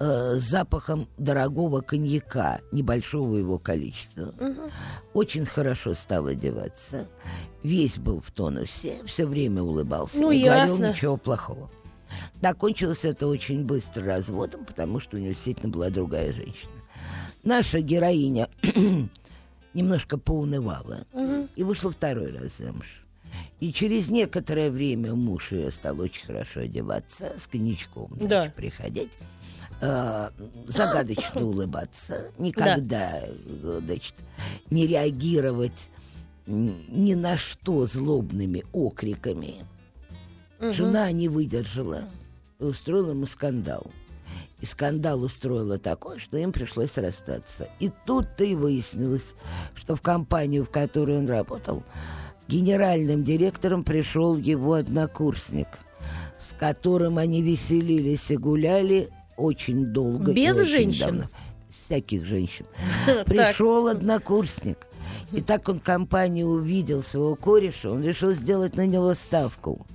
э, 0.00 0.36
с 0.36 0.42
запахом 0.42 1.08
дорогого 1.18 1.80
коньяка, 1.80 2.60
небольшого 2.72 3.36
его 3.36 3.58
количества. 3.58 4.32
Очень 5.12 5.44
хорошо 5.44 5.94
стал 5.94 6.26
одеваться. 6.26 7.08
Весь 7.64 7.98
был 7.98 8.20
в 8.20 8.30
тонусе, 8.30 8.94
все 9.06 9.26
время 9.26 9.62
улыбался. 9.62 10.18
Ну, 10.18 10.30
не 10.30 10.44
говорил 10.44 10.74
ясно. 10.74 10.92
ничего 10.92 11.16
плохого. 11.16 11.70
Закончилось 12.40 13.04
это 13.04 13.26
очень 13.26 13.64
быстро 13.64 14.04
разводом, 14.04 14.64
потому 14.64 15.00
что 15.00 15.16
у 15.16 15.20
него 15.20 15.32
действительно 15.32 15.70
была 15.70 15.90
другая 15.90 16.32
женщина. 16.32 16.70
Наша 17.42 17.80
героиня 17.80 18.48
немножко 19.74 20.18
поунывала 20.18 21.06
и 21.56 21.62
вышла 21.62 21.90
второй 21.90 22.30
раз 22.32 22.58
замуж. 22.58 22.86
И 23.60 23.72
через 23.72 24.08
некоторое 24.08 24.70
время 24.70 25.14
муж 25.14 25.52
ее 25.52 25.70
стал 25.70 26.00
очень 26.00 26.24
хорошо 26.26 26.60
одеваться, 26.60 27.32
с 27.38 27.46
коньячком 27.46 28.08
значит, 28.10 28.28
Да. 28.28 28.52
приходить, 28.56 29.10
э, 29.80 30.30
загадочно 30.66 31.44
улыбаться, 31.44 32.30
никогда 32.38 33.20
э, 33.22 33.80
значит, 33.84 34.14
не 34.70 34.86
реагировать 34.86 35.90
ни 36.46 37.14
на 37.14 37.36
что 37.36 37.84
злобными 37.84 38.64
окриками. 38.72 39.56
Жена 40.60 41.10
не 41.12 41.28
выдержала 41.28 42.02
и 42.58 42.64
устроила 42.64 43.10
ему 43.10 43.26
скандал. 43.26 43.86
И 44.60 44.66
скандал 44.66 45.22
устроила 45.22 45.78
такой, 45.78 46.18
что 46.18 46.36
им 46.36 46.50
пришлось 46.50 46.98
расстаться. 46.98 47.68
И 47.78 47.90
тут-то 48.06 48.42
и 48.42 48.56
выяснилось, 48.56 49.34
что 49.76 49.94
в 49.94 50.02
компанию, 50.02 50.64
в 50.64 50.70
которой 50.70 51.18
он 51.18 51.28
работал, 51.28 51.84
генеральным 52.48 53.22
директором 53.22 53.84
пришел 53.84 54.36
его 54.36 54.74
однокурсник, 54.74 55.68
с 56.40 56.58
которым 56.58 57.18
они 57.18 57.40
веселились 57.40 58.30
и 58.32 58.36
гуляли 58.36 59.10
очень 59.36 59.86
долго. 59.86 60.32
Без 60.32 60.56
очень 60.56 60.70
женщин? 60.70 61.06
давно. 61.06 61.24
Всяких 61.86 62.26
женщин. 62.26 62.66
Пришел 63.26 63.86
однокурсник. 63.86 64.78
И 65.32 65.40
так 65.40 65.68
он 65.68 65.78
в 65.78 65.82
компании 65.82 66.42
увидел 66.42 67.02
своего 67.02 67.36
кореша, 67.36 67.90
он 67.90 68.02
решил 68.02 68.32
сделать 68.32 68.76
на 68.76 68.86
него 68.86 69.14
ставку. 69.14 69.86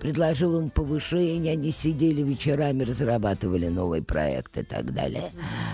Предложил 0.00 0.58
ему 0.58 0.68
повышение, 0.68 1.54
они 1.54 1.72
сидели 1.72 2.22
вечерами, 2.22 2.84
разрабатывали 2.84 3.68
новый 3.68 4.02
проект 4.02 4.56
и 4.58 4.62
так 4.62 4.92
далее, 4.92 5.30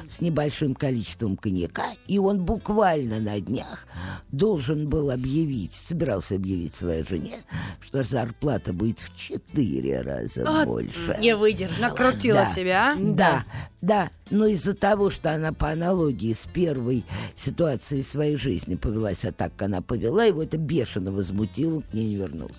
с 0.09 0.21
небольшим 0.21 0.75
количеством 0.75 1.37
коньяка. 1.37 1.85
И 2.07 2.19
он 2.19 2.45
буквально 2.45 3.21
на 3.21 3.41
днях 3.41 3.87
должен 4.31 4.89
был 4.89 5.11
объявить, 5.11 5.73
собирался 5.75 6.37
объявить 6.37 6.75
своей 6.75 7.05
жене, 7.05 7.35
что 7.81 8.03
зарплата 8.05 8.73
будет 8.73 9.01
в 9.01 9.17
четыре 9.19 10.01
раза 10.01 10.45
А, 10.47 10.65
больше. 10.65 11.17
Не 11.21 11.35
выдержала. 11.37 11.89
Накрутила 11.89 12.45
Да. 12.45 12.47
себя. 12.47 12.97
Да, 12.99 13.45
да. 13.81 14.11
Но 14.31 14.47
из-за 14.47 14.75
того, 14.75 15.11
что 15.11 15.35
она 15.35 15.53
по 15.53 15.71
аналогии 15.71 16.33
с 16.33 16.47
первой 16.53 17.05
ситуацией 17.37 18.03
своей 18.03 18.37
жизни 18.37 18.77
повелась, 18.77 19.25
а 19.25 19.33
так 19.33 19.53
как 19.57 19.63
она 19.67 19.83
повела, 19.83 20.25
его 20.25 20.43
это 20.43 20.57
бешено 20.57 21.13
возмутило, 21.13 21.81
к 21.81 21.93
ней 21.93 22.07
не 22.11 22.17
вернулся. 22.17 22.55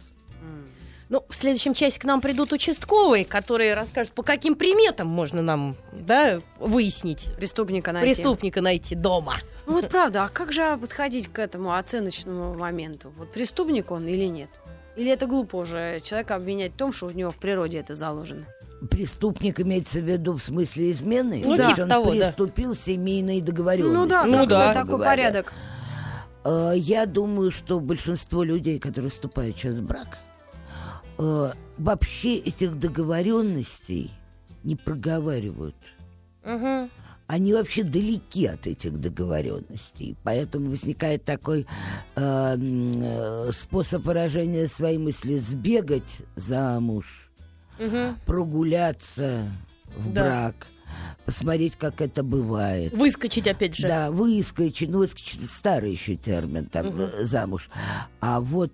Ну, 1.13 1.23
в 1.29 1.35
следующем 1.35 1.75
часе 1.75 1.99
к 1.99 2.05
нам 2.05 2.21
придут 2.21 2.53
участковые, 2.53 3.23
которые 3.23 3.75
расскажут, 3.75 4.13
по 4.13 4.23
каким 4.23 4.55
приметам 4.55 5.05
можно 5.05 5.43
нам 5.43 5.75
да, 5.91 6.39
выяснить, 6.57 7.29
Преступника 7.37 7.91
найти. 7.91 8.15
преступника 8.15 8.61
найти 8.61 8.95
дома. 8.95 9.35
Ну 9.67 9.73
вот 9.73 9.89
правда, 9.89 10.23
а 10.23 10.29
как 10.29 10.51
же 10.51 10.75
подходить 10.75 11.27
к 11.27 11.37
этому 11.37 11.75
оценочному 11.75 12.55
моменту? 12.55 13.13
Вот 13.15 13.31
преступник 13.31 13.91
он 13.91 14.07
или 14.07 14.23
нет? 14.23 14.49
Или 14.95 15.11
это 15.11 15.27
глупо 15.27 15.57
уже 15.57 15.99
человека 16.03 16.33
обвинять 16.33 16.71
в 16.73 16.77
том, 16.77 16.91
что 16.91 17.05
у 17.05 17.11
него 17.11 17.29
в 17.29 17.37
природе 17.37 17.77
это 17.77 17.93
заложено? 17.93 18.45
Преступник 18.89 19.59
имеется 19.59 19.99
в 19.99 20.05
виду 20.09 20.33
в 20.33 20.41
смысле 20.41 20.89
измены? 20.89 21.43
Ну, 21.45 21.55
есть 21.55 21.69
типа 21.69 21.81
он 21.83 21.89
того, 21.89 22.05
да. 22.05 22.25
приступил 22.25 22.73
семейной 22.73 23.39
договоренности. 23.41 23.95
Ну 23.95 24.07
да, 24.07 24.25
Ну 24.25 24.47
да. 24.47 24.73
такой 24.73 24.93
говоря. 24.93 25.11
порядок. 25.11 25.53
Э, 26.43 26.73
Я 26.75 27.05
думаю, 27.05 27.51
что 27.51 27.79
большинство 27.79 28.41
людей, 28.41 28.79
которые 28.79 29.11
вступают 29.11 29.57
сейчас 29.57 29.75
в 29.75 29.83
брак, 29.83 30.17
э, 31.17 31.51
вообще 31.77 32.35
этих 32.37 32.77
договоренностей 32.79 34.11
не 34.63 34.75
проговаривают. 34.75 35.75
Мгм. 36.45 36.89
они 37.27 37.53
вообще 37.53 37.83
далеки 37.83 38.45
от 38.47 38.67
этих 38.67 38.99
договоренностей. 38.99 40.15
Поэтому 40.23 40.69
возникает 40.71 41.23
такой 41.23 41.65
э, 42.15 42.55
э, 42.57 43.49
способ 43.53 44.03
выражения 44.03 44.67
своей 44.67 44.97
мысли 44.97 45.37
сбегать 45.37 46.17
замуж, 46.35 47.29
Мгм. 47.79 48.17
прогуляться 48.25 49.45
в 49.97 50.11
Да. 50.11 50.21
брак, 50.23 50.67
посмотреть, 51.25 51.75
как 51.77 52.01
это 52.01 52.23
бывает. 52.23 52.91
Выскочить 52.93 53.47
опять 53.47 53.75
же. 53.77 53.87
Да, 53.87 54.11
выскочить, 54.11 54.89
ну, 54.89 54.99
выскочить 54.99 55.39
это 55.39 55.47
старый 55.47 55.93
еще 55.93 56.15
термин, 56.17 56.65
там, 56.65 56.87
э, 56.99 57.23
замуж. 57.25 57.69
А 58.19 58.41
вот 58.41 58.73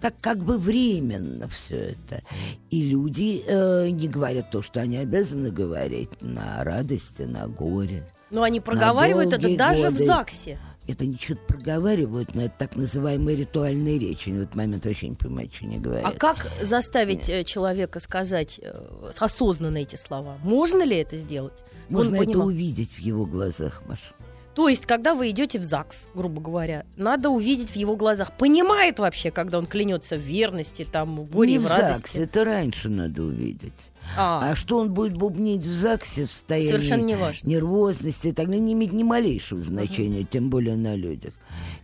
так 0.00 0.14
как 0.20 0.38
бы 0.38 0.56
временно 0.58 1.48
все 1.48 1.76
это. 1.92 2.22
И 2.70 2.82
люди 2.82 3.42
э, 3.46 3.88
не 3.90 4.08
говорят 4.08 4.50
то, 4.50 4.62
что 4.62 4.80
они 4.80 4.96
обязаны 4.98 5.50
говорить 5.50 6.10
на 6.20 6.62
радости, 6.64 7.22
на 7.22 7.46
горе. 7.48 8.04
Но 8.30 8.42
они 8.42 8.60
проговаривают 8.60 9.32
это 9.32 9.56
даже 9.56 9.90
в 9.90 9.94
годы. 9.94 10.06
ЗАГСе. 10.06 10.58
Это 10.86 11.04
они 11.04 11.18
что-то 11.20 11.42
проговаривают, 11.46 12.34
но 12.34 12.44
это 12.44 12.54
так 12.56 12.74
называемые 12.74 13.36
ритуальные 13.36 13.98
речи. 13.98 14.30
Они 14.30 14.38
в 14.38 14.42
этот 14.42 14.54
момент 14.54 14.86
вообще 14.86 15.08
не 15.08 15.16
понимают, 15.16 15.54
что 15.54 15.66
они 15.66 15.76
говорят. 15.78 16.06
А 16.06 16.12
как 16.12 16.50
заставить 16.62 17.28
э, 17.28 17.44
человека 17.44 18.00
сказать 18.00 18.58
э, 18.62 18.72
осознанно 19.18 19.76
эти 19.78 19.96
слова? 19.96 20.38
Можно 20.42 20.84
ли 20.84 20.96
это 20.96 21.18
сделать? 21.18 21.62
Можно 21.90 22.10
Он 22.12 22.14
это 22.14 22.24
понимал. 22.24 22.46
увидеть 22.46 22.92
в 22.92 22.98
его 23.00 23.26
глазах, 23.26 23.82
Маша. 23.86 24.14
То 24.58 24.68
есть, 24.68 24.86
когда 24.86 25.14
вы 25.14 25.30
идете 25.30 25.60
в 25.60 25.62
ЗАГС, 25.62 26.08
грубо 26.16 26.40
говоря, 26.40 26.84
надо 26.96 27.30
увидеть 27.30 27.70
в 27.70 27.76
его 27.76 27.94
глазах, 27.94 28.32
понимает 28.32 28.98
вообще, 28.98 29.30
когда 29.30 29.56
он 29.58 29.68
клянется 29.68 30.16
в 30.16 30.20
верности, 30.20 30.84
там, 30.84 31.14
в 31.14 31.30
горе, 31.30 31.50
не 31.50 31.54
и 31.54 31.58
в 31.60 31.62
в 31.62 31.68
ЗАГСе, 31.68 31.82
радости. 31.86 32.16
это 32.18 32.44
раньше 32.44 32.88
надо 32.88 33.22
увидеть. 33.22 33.72
А, 34.16 34.50
А 34.50 34.56
что 34.56 34.78
он 34.78 34.92
будет 34.92 35.16
бубнить 35.16 35.64
в 35.64 35.72
ЗАГСе 35.72 36.26
в 36.26 36.32
состоянии 36.32 36.72
совершенно 36.72 37.02
не 37.04 37.14
важно. 37.14 37.48
нервозности, 37.48 38.32
тогда 38.32 38.56
не 38.56 38.72
имеет 38.72 38.92
ни 38.92 39.04
малейшего 39.04 39.62
значения, 39.62 40.24
тем 40.28 40.50
более 40.50 40.74
на 40.74 40.96
людях. 40.96 41.34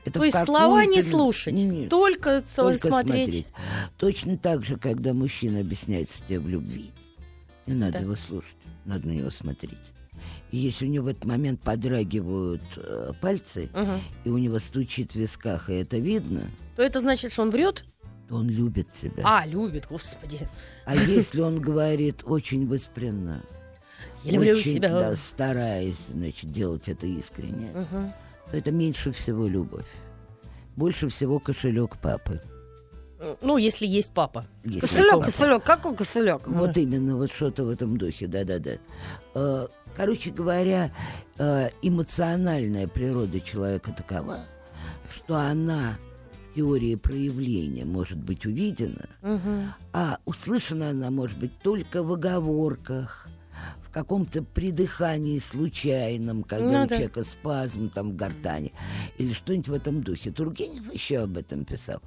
Это 0.04 0.14
То 0.14 0.18
в 0.18 0.24
есть 0.24 0.44
слова 0.44 0.84
не 0.84 1.00
слушать, 1.00 1.54
Нет, 1.54 1.88
только, 1.88 2.42
только 2.56 2.88
смотреть. 2.88 3.46
Точно 3.98 4.36
так 4.36 4.64
же, 4.64 4.78
когда 4.78 5.12
мужчина 5.14 5.60
объясняется 5.60 6.20
тебе 6.26 6.40
в 6.40 6.48
любви, 6.48 6.90
не 7.68 7.74
надо 7.74 7.92
Да. 7.92 7.98
его 8.00 8.16
слушать, 8.16 8.56
надо 8.84 9.06
на 9.06 9.12
него 9.12 9.30
смотреть. 9.30 9.78
И 10.55 10.57
если 10.57 10.86
у 10.86 10.88
него 10.88 11.07
в 11.07 11.09
этот 11.09 11.24
момент 11.24 11.61
подрагивают 11.62 12.62
э, 12.76 13.11
пальцы, 13.20 13.68
Мгм. 13.74 13.98
и 14.22 14.28
у 14.28 14.38
него 14.38 14.61
стучит 14.61 15.11
в 15.11 15.16
висках, 15.16 15.68
и 15.68 15.72
это 15.72 15.96
видно, 15.98 16.42
То 16.76 16.82
это 16.82 17.00
значит, 17.00 17.32
что 17.32 17.42
он 17.42 17.50
врет? 17.50 17.84
то 18.28 18.36
он 18.36 18.48
любит 18.48 18.86
тебя. 18.92 19.24
А, 19.26 19.44
любит, 19.46 19.88
господи. 19.90 20.38
А 20.86 20.94
если 20.94 21.40
он 21.40 21.59
говорит 21.61 22.22
очень 22.24 22.68
воспренно, 22.68 23.42
Я 24.22 24.34
люблю 24.34 24.57
очень, 24.57 24.76
тебя. 24.76 24.90
да, 24.90 25.16
стараясь, 25.16 25.98
значит, 26.09 26.52
делать 26.52 26.88
это 26.88 27.05
искренне, 27.09 27.70
Мгм. 27.74 28.12
то 28.48 28.57
это 28.57 28.70
меньше 28.70 29.11
всего 29.11 29.48
любовь. 29.48 29.88
Больше 30.76 31.09
всего 31.09 31.40
кошелек 31.40 31.96
папы. 31.96 32.40
Ну, 33.40 33.56
если 33.56 33.86
есть 33.86 34.12
папа. 34.12 34.44
Если 34.64 34.80
Косылек, 34.80 35.10
папа. 35.12 35.24
косылек, 35.24 35.62
какой 35.64 35.96
косылек? 35.96 36.46
Вот 36.46 36.76
именно, 36.76 37.16
вот 37.16 37.32
что-то 37.32 37.64
в 37.64 37.68
этом 37.70 37.96
духе, 37.96 38.26
да-да-да. 38.26 38.72
Э, 39.34 39.66
Короче 39.96 40.30
говоря, 40.30 40.90
э, 41.38 41.68
эмоциональная 41.82 42.88
природа 42.88 43.40
человека 43.40 43.92
такова, 43.96 44.38
что 45.14 45.36
она 45.36 45.96
в 46.50 46.54
теории 46.56 46.96
проявления 46.96 47.84
может 47.84 48.18
быть 48.18 48.44
увидена, 48.44 49.06
а 49.92 50.18
услышана 50.24 50.90
она 50.90 51.10
может 51.12 51.38
быть 51.38 51.56
только 51.60 52.02
в 52.02 52.12
оговорках, 52.12 53.28
в 53.86 53.90
каком-то 53.92 54.42
придыхании 54.42 55.38
случайном, 55.38 56.42
когда 56.42 56.80
Ну 56.80 56.84
у 56.84 56.88
да. 56.88 56.96
человека 56.96 57.22
спазм 57.22 57.88
там 57.90 58.10
в 58.10 58.16
гортани, 58.16 58.72
или 59.18 59.32
что-нибудь 59.32 59.68
в 59.68 59.72
этом 59.74 60.02
духе. 60.02 60.32
Тургенев 60.32 60.92
еще 60.92 61.18
об 61.20 61.36
этом 61.38 61.64
писал. 61.64 62.00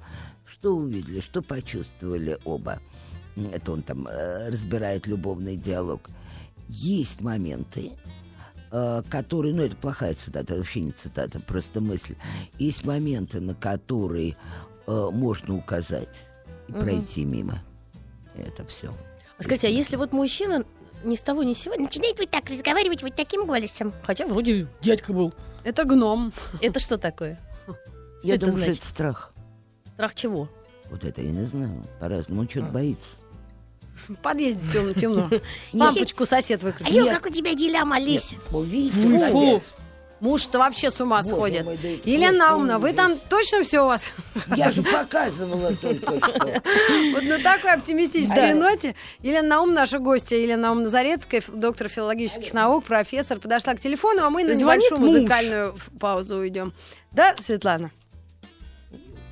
Что 0.58 0.74
увидели, 0.74 1.20
что 1.20 1.40
почувствовали 1.40 2.38
оба. 2.44 2.80
Это 3.52 3.72
он 3.72 3.82
там 3.82 4.08
э, 4.08 4.48
разбирает 4.48 5.06
любовный 5.06 5.54
диалог. 5.54 6.10
Есть 6.68 7.20
моменты, 7.20 7.92
э, 8.72 9.02
которые, 9.08 9.54
ну 9.54 9.62
это 9.62 9.76
плохая 9.76 10.14
цитата, 10.14 10.56
вообще 10.56 10.80
не 10.80 10.90
цитата, 10.90 11.38
просто 11.38 11.80
мысль. 11.80 12.16
Есть 12.58 12.84
моменты, 12.84 13.40
на 13.40 13.54
которые 13.54 14.36
э, 14.88 15.08
можно 15.12 15.56
указать 15.56 16.24
и 16.66 16.72
пройти 16.72 17.24
мимо. 17.24 17.62
Это 18.34 18.64
все. 18.66 18.92
Скажите, 19.38 19.68
а 19.68 19.70
если 19.70 19.94
вот 19.94 20.12
мужчина 20.12 20.64
ни 21.04 21.14
с 21.14 21.20
того 21.20 21.44
ни 21.44 21.52
с 21.52 21.58
сего 21.58 21.76
Начинает 21.76 22.18
вот 22.18 22.30
так 22.30 22.50
разговаривать 22.50 23.02
вот 23.02 23.14
таким 23.14 23.46
голосом. 23.46 23.92
Хотя 24.02 24.26
вроде 24.26 24.66
дядька 24.80 25.12
был. 25.12 25.32
Это 25.62 25.84
гном. 25.84 26.32
Это 26.60 26.80
что 26.80 26.98
такое? 26.98 27.38
Я 28.24 28.34
это 28.34 28.46
думаю, 28.46 28.64
значит? 28.64 28.76
что 28.78 28.84
это 28.84 28.90
страх. 28.90 29.32
Страх 29.98 30.14
чего? 30.14 30.48
Вот 30.90 31.02
это 31.02 31.20
я 31.22 31.30
не 31.32 31.44
знаю. 31.44 31.82
По-разному. 31.98 32.48
Что-то 32.48 32.66
боится. 32.66 33.04
В 34.08 34.14
подъезде 34.14 34.64
темно, 34.70 34.92
темно. 34.94 35.30
Лампочку 35.72 36.24
сосед 36.24 36.62
выкрутил. 36.62 37.02
Алло, 37.02 37.10
как 37.10 37.26
у 37.26 37.30
тебя 37.30 37.52
дела? 37.54 37.82
Увидите, 38.52 39.28
Фу. 39.32 39.60
Муж-то 40.20 40.60
вообще 40.60 40.92
с 40.92 41.00
ума 41.00 41.20
Боже 41.22 41.34
сходит. 41.34 41.64
мой, 41.64 41.76
да 41.82 41.88
Елена 42.04 42.32
ж 42.34 42.38
Наумовна, 42.38 42.78
вы 42.78 42.92
там 42.92 43.18
точно 43.28 43.64
все 43.64 43.82
у 43.84 43.86
вас? 43.88 44.04
Я 44.56 44.70
же 44.70 44.82
показывала 44.84 45.74
только 45.74 46.16
что. 46.16 46.62
Вот 47.12 47.22
на 47.24 47.38
такой 47.42 47.72
оптимистической 47.72 48.54
ноте 48.54 48.94
Елена 49.20 49.48
Наум, 49.48 49.74
наша 49.74 49.98
гостья, 49.98 50.36
Елена 50.36 50.62
Наум 50.62 50.82
Назарецкая, 50.84 51.40
ф- 51.40 51.50
доктор 51.52 51.88
филологических 51.88 52.52
наук, 52.52 52.84
профессор, 52.84 53.40
подошла 53.40 53.74
к 53.74 53.80
телефону, 53.80 54.22
а 54.24 54.30
мы 54.30 54.44
на 54.44 54.54
Звонит 54.54 54.90
небольшую 54.90 55.00
муж. 55.00 55.16
музыкальную 55.20 55.68
ф- 55.74 55.90
паузу 55.98 56.36
уйдем. 56.36 56.72
Да, 57.10 57.34
Светлана? 57.40 57.90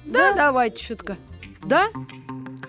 Да, 0.07 0.33
давайте, 0.33 0.85
шутка. 0.85 1.17
Да? 1.65 1.89